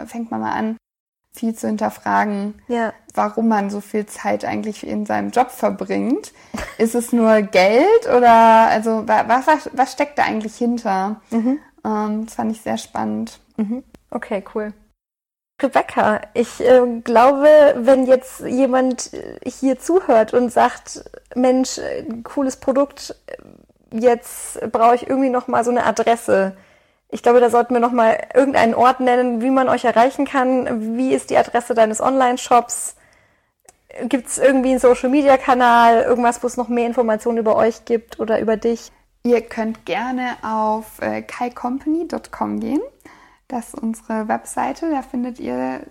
fängt 0.06 0.32
man 0.32 0.42
mal 0.42 0.54
an, 0.54 0.78
viel 1.34 1.56
zu 1.56 1.68
hinterfragen, 1.68 2.62
ja. 2.68 2.94
warum 3.14 3.48
man 3.48 3.70
so 3.70 3.82
viel 3.82 4.06
Zeit 4.06 4.46
eigentlich 4.46 4.86
in 4.86 5.06
seinem 5.06 5.32
Job 5.32 5.50
verbringt. 5.50 6.32
Ist 6.78 6.96
es 6.96 7.12
nur 7.12 7.42
Geld 7.42 8.08
oder 8.16 8.68
also 8.70 9.08
was, 9.08 9.48
was, 9.48 9.70
was 9.74 9.92
steckt 9.92 10.18
da 10.20 10.24
eigentlich 10.24 10.56
hinter? 10.56 11.22
Mhm. 11.32 11.60
Ähm, 11.84 12.26
das 12.26 12.36
fand 12.36 12.52
ich 12.52 12.62
sehr 12.62 12.78
spannend. 12.78 13.40
Mhm. 13.58 13.84
Okay, 14.12 14.44
cool. 14.54 14.74
Rebecca, 15.64 16.22
ich 16.34 16.60
äh, 16.60 16.82
glaube, 17.04 17.48
wenn 17.78 18.06
jetzt 18.06 18.42
jemand 18.42 19.12
hier 19.46 19.80
zuhört 19.80 20.34
und 20.34 20.52
sagt, 20.52 21.04
Mensch, 21.36 21.78
äh, 21.78 22.06
cooles 22.24 22.58
Produkt, 22.58 23.16
jetzt 23.92 24.60
brauche 24.72 24.96
ich 24.96 25.08
irgendwie 25.08 25.30
noch 25.30 25.48
mal 25.48 25.64
so 25.64 25.72
eine 25.72 25.86
Adresse 25.86 26.54
ich 27.14 27.22
glaube, 27.22 27.40
da 27.40 27.52
sollten 27.52 27.76
wir 27.76 27.80
noch 27.80 27.92
mal 27.92 28.18
irgendeinen 28.34 28.74
Ort 28.74 29.00
nennen, 29.00 29.40
wie 29.40 29.52
man 29.52 29.70
euch 29.70 29.86
erreichen 29.86 30.26
kann. 30.26 30.98
Wie 30.98 31.14
ist 31.14 31.30
die 31.30 31.38
Adresse 31.38 31.76
deines 31.76 32.02
Online-Shops? 32.02 32.96
Gibt 34.06 34.28
es 34.28 34.40
irgendwie 34.40 34.72
einen 34.72 34.80
Social-Media-Kanal, 34.80 36.02
irgendwas, 36.02 36.42
wo 36.42 36.48
es 36.48 36.58
noch 36.58 36.70
mehr 36.70 36.88
Informationen 36.88 37.38
über 37.38 37.56
euch 37.56 37.86
gibt 37.86 38.20
oder 38.20 38.40
über 38.40 38.58
dich? 38.58 38.92
Ihr 39.22 39.42
könnt 39.42 39.86
gerne 39.86 40.38
auf 40.42 41.00
äh, 41.02 41.22
kaicompany.com 41.22 42.60
gehen. 42.60 42.82
Das 43.54 43.68
ist 43.68 43.80
unsere 43.80 44.28
Webseite. 44.28 44.90
Da 44.90 45.04
findet 45.04 45.40
ihr 45.40 45.86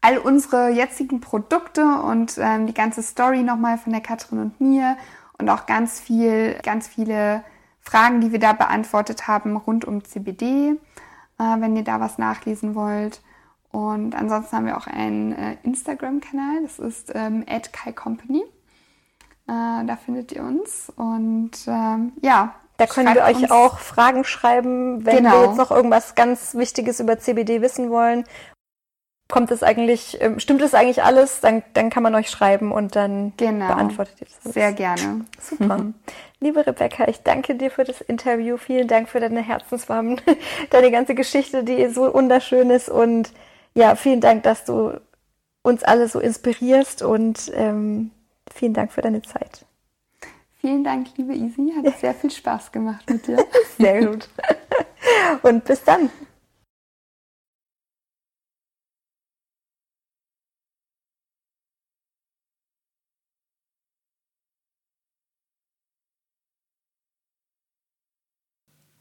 all 0.00 0.18
unsere 0.18 0.68
jetzigen 0.68 1.20
Produkte 1.20 1.82
und 2.00 2.38
ähm, 2.38 2.68
die 2.68 2.74
ganze 2.74 3.02
Story 3.02 3.42
nochmal 3.42 3.76
von 3.76 3.90
der 3.92 4.00
Katrin 4.00 4.38
und 4.38 4.60
mir 4.60 4.96
und 5.36 5.48
auch 5.48 5.66
ganz 5.66 5.98
viel, 5.98 6.54
ganz 6.62 6.86
viele 6.86 7.42
Fragen, 7.80 8.20
die 8.20 8.30
wir 8.30 8.38
da 8.38 8.52
beantwortet 8.52 9.26
haben 9.26 9.56
rund 9.56 9.84
um 9.84 10.04
CBD, 10.04 10.70
äh, 10.70 10.76
wenn 11.38 11.74
ihr 11.74 11.82
da 11.82 11.98
was 11.98 12.18
nachlesen 12.18 12.76
wollt. 12.76 13.20
Und 13.72 14.14
ansonsten 14.14 14.56
haben 14.56 14.66
wir 14.66 14.76
auch 14.76 14.86
einen 14.86 15.32
äh, 15.32 15.56
Instagram-Kanal, 15.64 16.62
das 16.62 16.78
ist 16.78 17.10
ähm, 17.16 17.44
@kaicompany. 17.72 18.44
Äh, 19.48 19.84
da 19.86 19.96
findet 19.96 20.30
ihr 20.30 20.44
uns 20.44 20.92
und 20.94 21.50
ähm, 21.66 22.12
ja. 22.22 22.54
Da 22.78 22.86
können 22.86 23.14
wir 23.14 23.24
euch 23.24 23.50
auch 23.50 23.78
Fragen 23.78 24.24
schreiben, 24.24 25.04
wenn 25.04 25.18
genau. 25.18 25.32
wir 25.32 25.46
jetzt 25.48 25.56
noch 25.56 25.70
irgendwas 25.70 26.14
ganz 26.14 26.54
Wichtiges 26.54 27.00
über 27.00 27.18
CBD 27.18 27.60
wissen 27.60 27.90
wollen 27.90 28.24
kommt 29.28 29.50
es 29.50 29.62
eigentlich, 29.62 30.20
ähm, 30.20 30.40
stimmt 30.40 30.62
es 30.62 30.74
eigentlich 30.74 31.02
alles, 31.02 31.40
dann, 31.40 31.62
dann 31.74 31.90
kann 31.90 32.02
man 32.02 32.14
euch 32.14 32.30
schreiben 32.30 32.72
und 32.72 32.96
dann 32.96 33.34
genau. 33.36 33.68
beantwortet 33.68 34.20
ihr 34.20 34.26
das. 34.26 34.54
Sehr 34.54 34.72
gerne. 34.72 35.26
Super. 35.40 35.78
Mhm. 35.78 35.94
Liebe 36.40 36.66
Rebecca, 36.66 37.06
ich 37.08 37.22
danke 37.22 37.54
dir 37.54 37.70
für 37.70 37.84
das 37.84 38.00
Interview. 38.00 38.56
Vielen 38.56 38.88
Dank 38.88 39.08
für 39.08 39.20
deine 39.20 39.42
Herzenswarmen, 39.42 40.20
deine 40.70 40.90
ganze 40.90 41.14
Geschichte, 41.14 41.62
die 41.62 41.88
so 41.88 42.12
wunderschön 42.14 42.70
ist. 42.70 42.88
Und 42.88 43.32
ja, 43.74 43.96
vielen 43.96 44.22
Dank, 44.22 44.44
dass 44.44 44.64
du 44.64 44.98
uns 45.62 45.84
alle 45.84 46.08
so 46.08 46.20
inspirierst 46.20 47.02
und 47.02 47.52
ähm, 47.54 48.10
vielen 48.52 48.72
Dank 48.72 48.92
für 48.92 49.02
deine 49.02 49.20
Zeit. 49.20 49.66
Vielen 50.60 50.82
Dank, 50.82 51.06
liebe 51.16 51.34
Isi. 51.34 51.72
Hat 51.76 51.98
sehr 52.00 52.14
viel 52.14 52.30
Spaß 52.30 52.72
gemacht 52.72 53.08
mit 53.08 53.26
dir. 53.26 53.46
sehr 53.78 54.06
gut. 54.06 54.28
Und 55.42 55.64
bis 55.64 55.84
dann. 55.84 56.10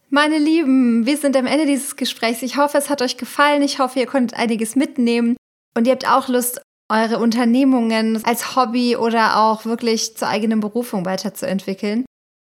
Meine 0.09 0.37
Lieben, 0.37 1.05
wir 1.05 1.17
sind 1.17 1.35
am 1.35 1.45
Ende 1.47 1.65
dieses 1.65 1.95
Gesprächs. 1.95 2.41
Ich 2.41 2.55
hoffe, 2.55 2.77
es 2.77 2.89
hat 2.89 3.01
euch 3.01 3.17
gefallen. 3.17 3.61
Ich 3.61 3.79
hoffe, 3.79 3.99
ihr 3.99 4.05
konntet 4.05 4.37
einiges 4.37 4.75
mitnehmen 4.75 5.35
und 5.75 5.85
ihr 5.85 5.93
habt 5.93 6.07
auch 6.07 6.27
Lust, 6.27 6.61
eure 6.89 7.19
Unternehmungen 7.19 8.23
als 8.25 8.55
Hobby 8.55 8.95
oder 8.95 9.37
auch 9.37 9.65
wirklich 9.65 10.15
zur 10.15 10.29
eigenen 10.29 10.59
Berufung 10.59 11.05
weiterzuentwickeln. 11.05 12.05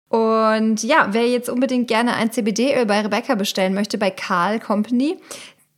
Und 0.09 0.83
ja, 0.83 1.09
wer 1.11 1.27
jetzt 1.27 1.49
unbedingt 1.49 1.87
gerne 1.87 2.13
ein 2.15 2.31
CBD-Öl 2.31 2.85
bei 2.85 3.01
Rebecca 3.01 3.35
bestellen 3.35 3.73
möchte, 3.73 3.97
bei 3.97 4.09
Carl 4.09 4.59
Company, 4.59 5.17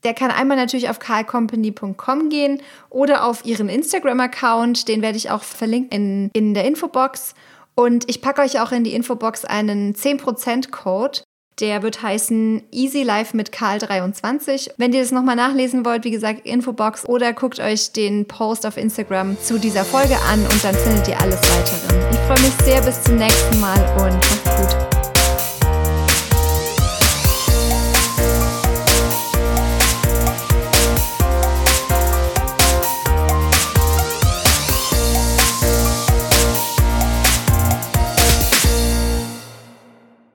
der 0.04 0.14
kann 0.14 0.32
einmal 0.32 0.56
natürlich 0.56 0.90
auf 0.90 1.00
carlcompany.com 1.00 2.30
gehen 2.30 2.62
oder 2.90 3.26
auf 3.26 3.46
ihren 3.46 3.70
Instagram-Account. 3.70 4.88
Den 4.88 5.02
werde 5.02 5.18
ich 5.18 5.30
auch 5.30 5.44
verlinken 5.44 5.92
in, 5.92 6.30
in 6.34 6.54
der 6.54 6.66
Infobox. 6.66 7.34
Und 7.76 8.10
ich 8.10 8.22
packe 8.22 8.42
euch 8.42 8.60
auch 8.60 8.72
in 8.72 8.84
die 8.84 8.94
Infobox 8.94 9.46
einen 9.46 9.94
10%-Code. 9.94 11.22
Der 11.60 11.84
wird 11.84 12.02
heißen 12.02 12.64
Easy 12.72 13.04
Life 13.04 13.36
mit 13.36 13.52
Karl23. 13.52 14.72
Wenn 14.78 14.94
ihr 14.94 15.02
das 15.02 15.12
nochmal 15.12 15.36
nachlesen 15.36 15.84
wollt, 15.84 16.06
wie 16.06 16.12
gesagt, 16.12 16.46
Infobox 16.46 17.06
oder 17.08 17.34
guckt 17.34 17.60
euch 17.60 17.92
den 17.92 18.26
Post 18.26 18.66
auf 18.66 18.78
Instagram 18.78 19.38
zu 19.42 19.60
dieser 19.60 19.84
Folge 19.84 20.16
an 20.32 20.42
und 20.42 20.64
dann 20.64 20.76
findet 20.76 21.08
ihr 21.10 21.20
alles 21.20 21.40
weitere. 21.42 22.12
Ich 22.12 22.20
freue 22.20 22.40
mich 22.42 22.54
sehr 22.64 22.82
bis 22.82 23.02
zum 23.04 23.18
nächsten 23.18 23.60
Mal 23.60 23.78
und 23.98 24.14
macht's 24.14 24.76
gut. 24.76 24.89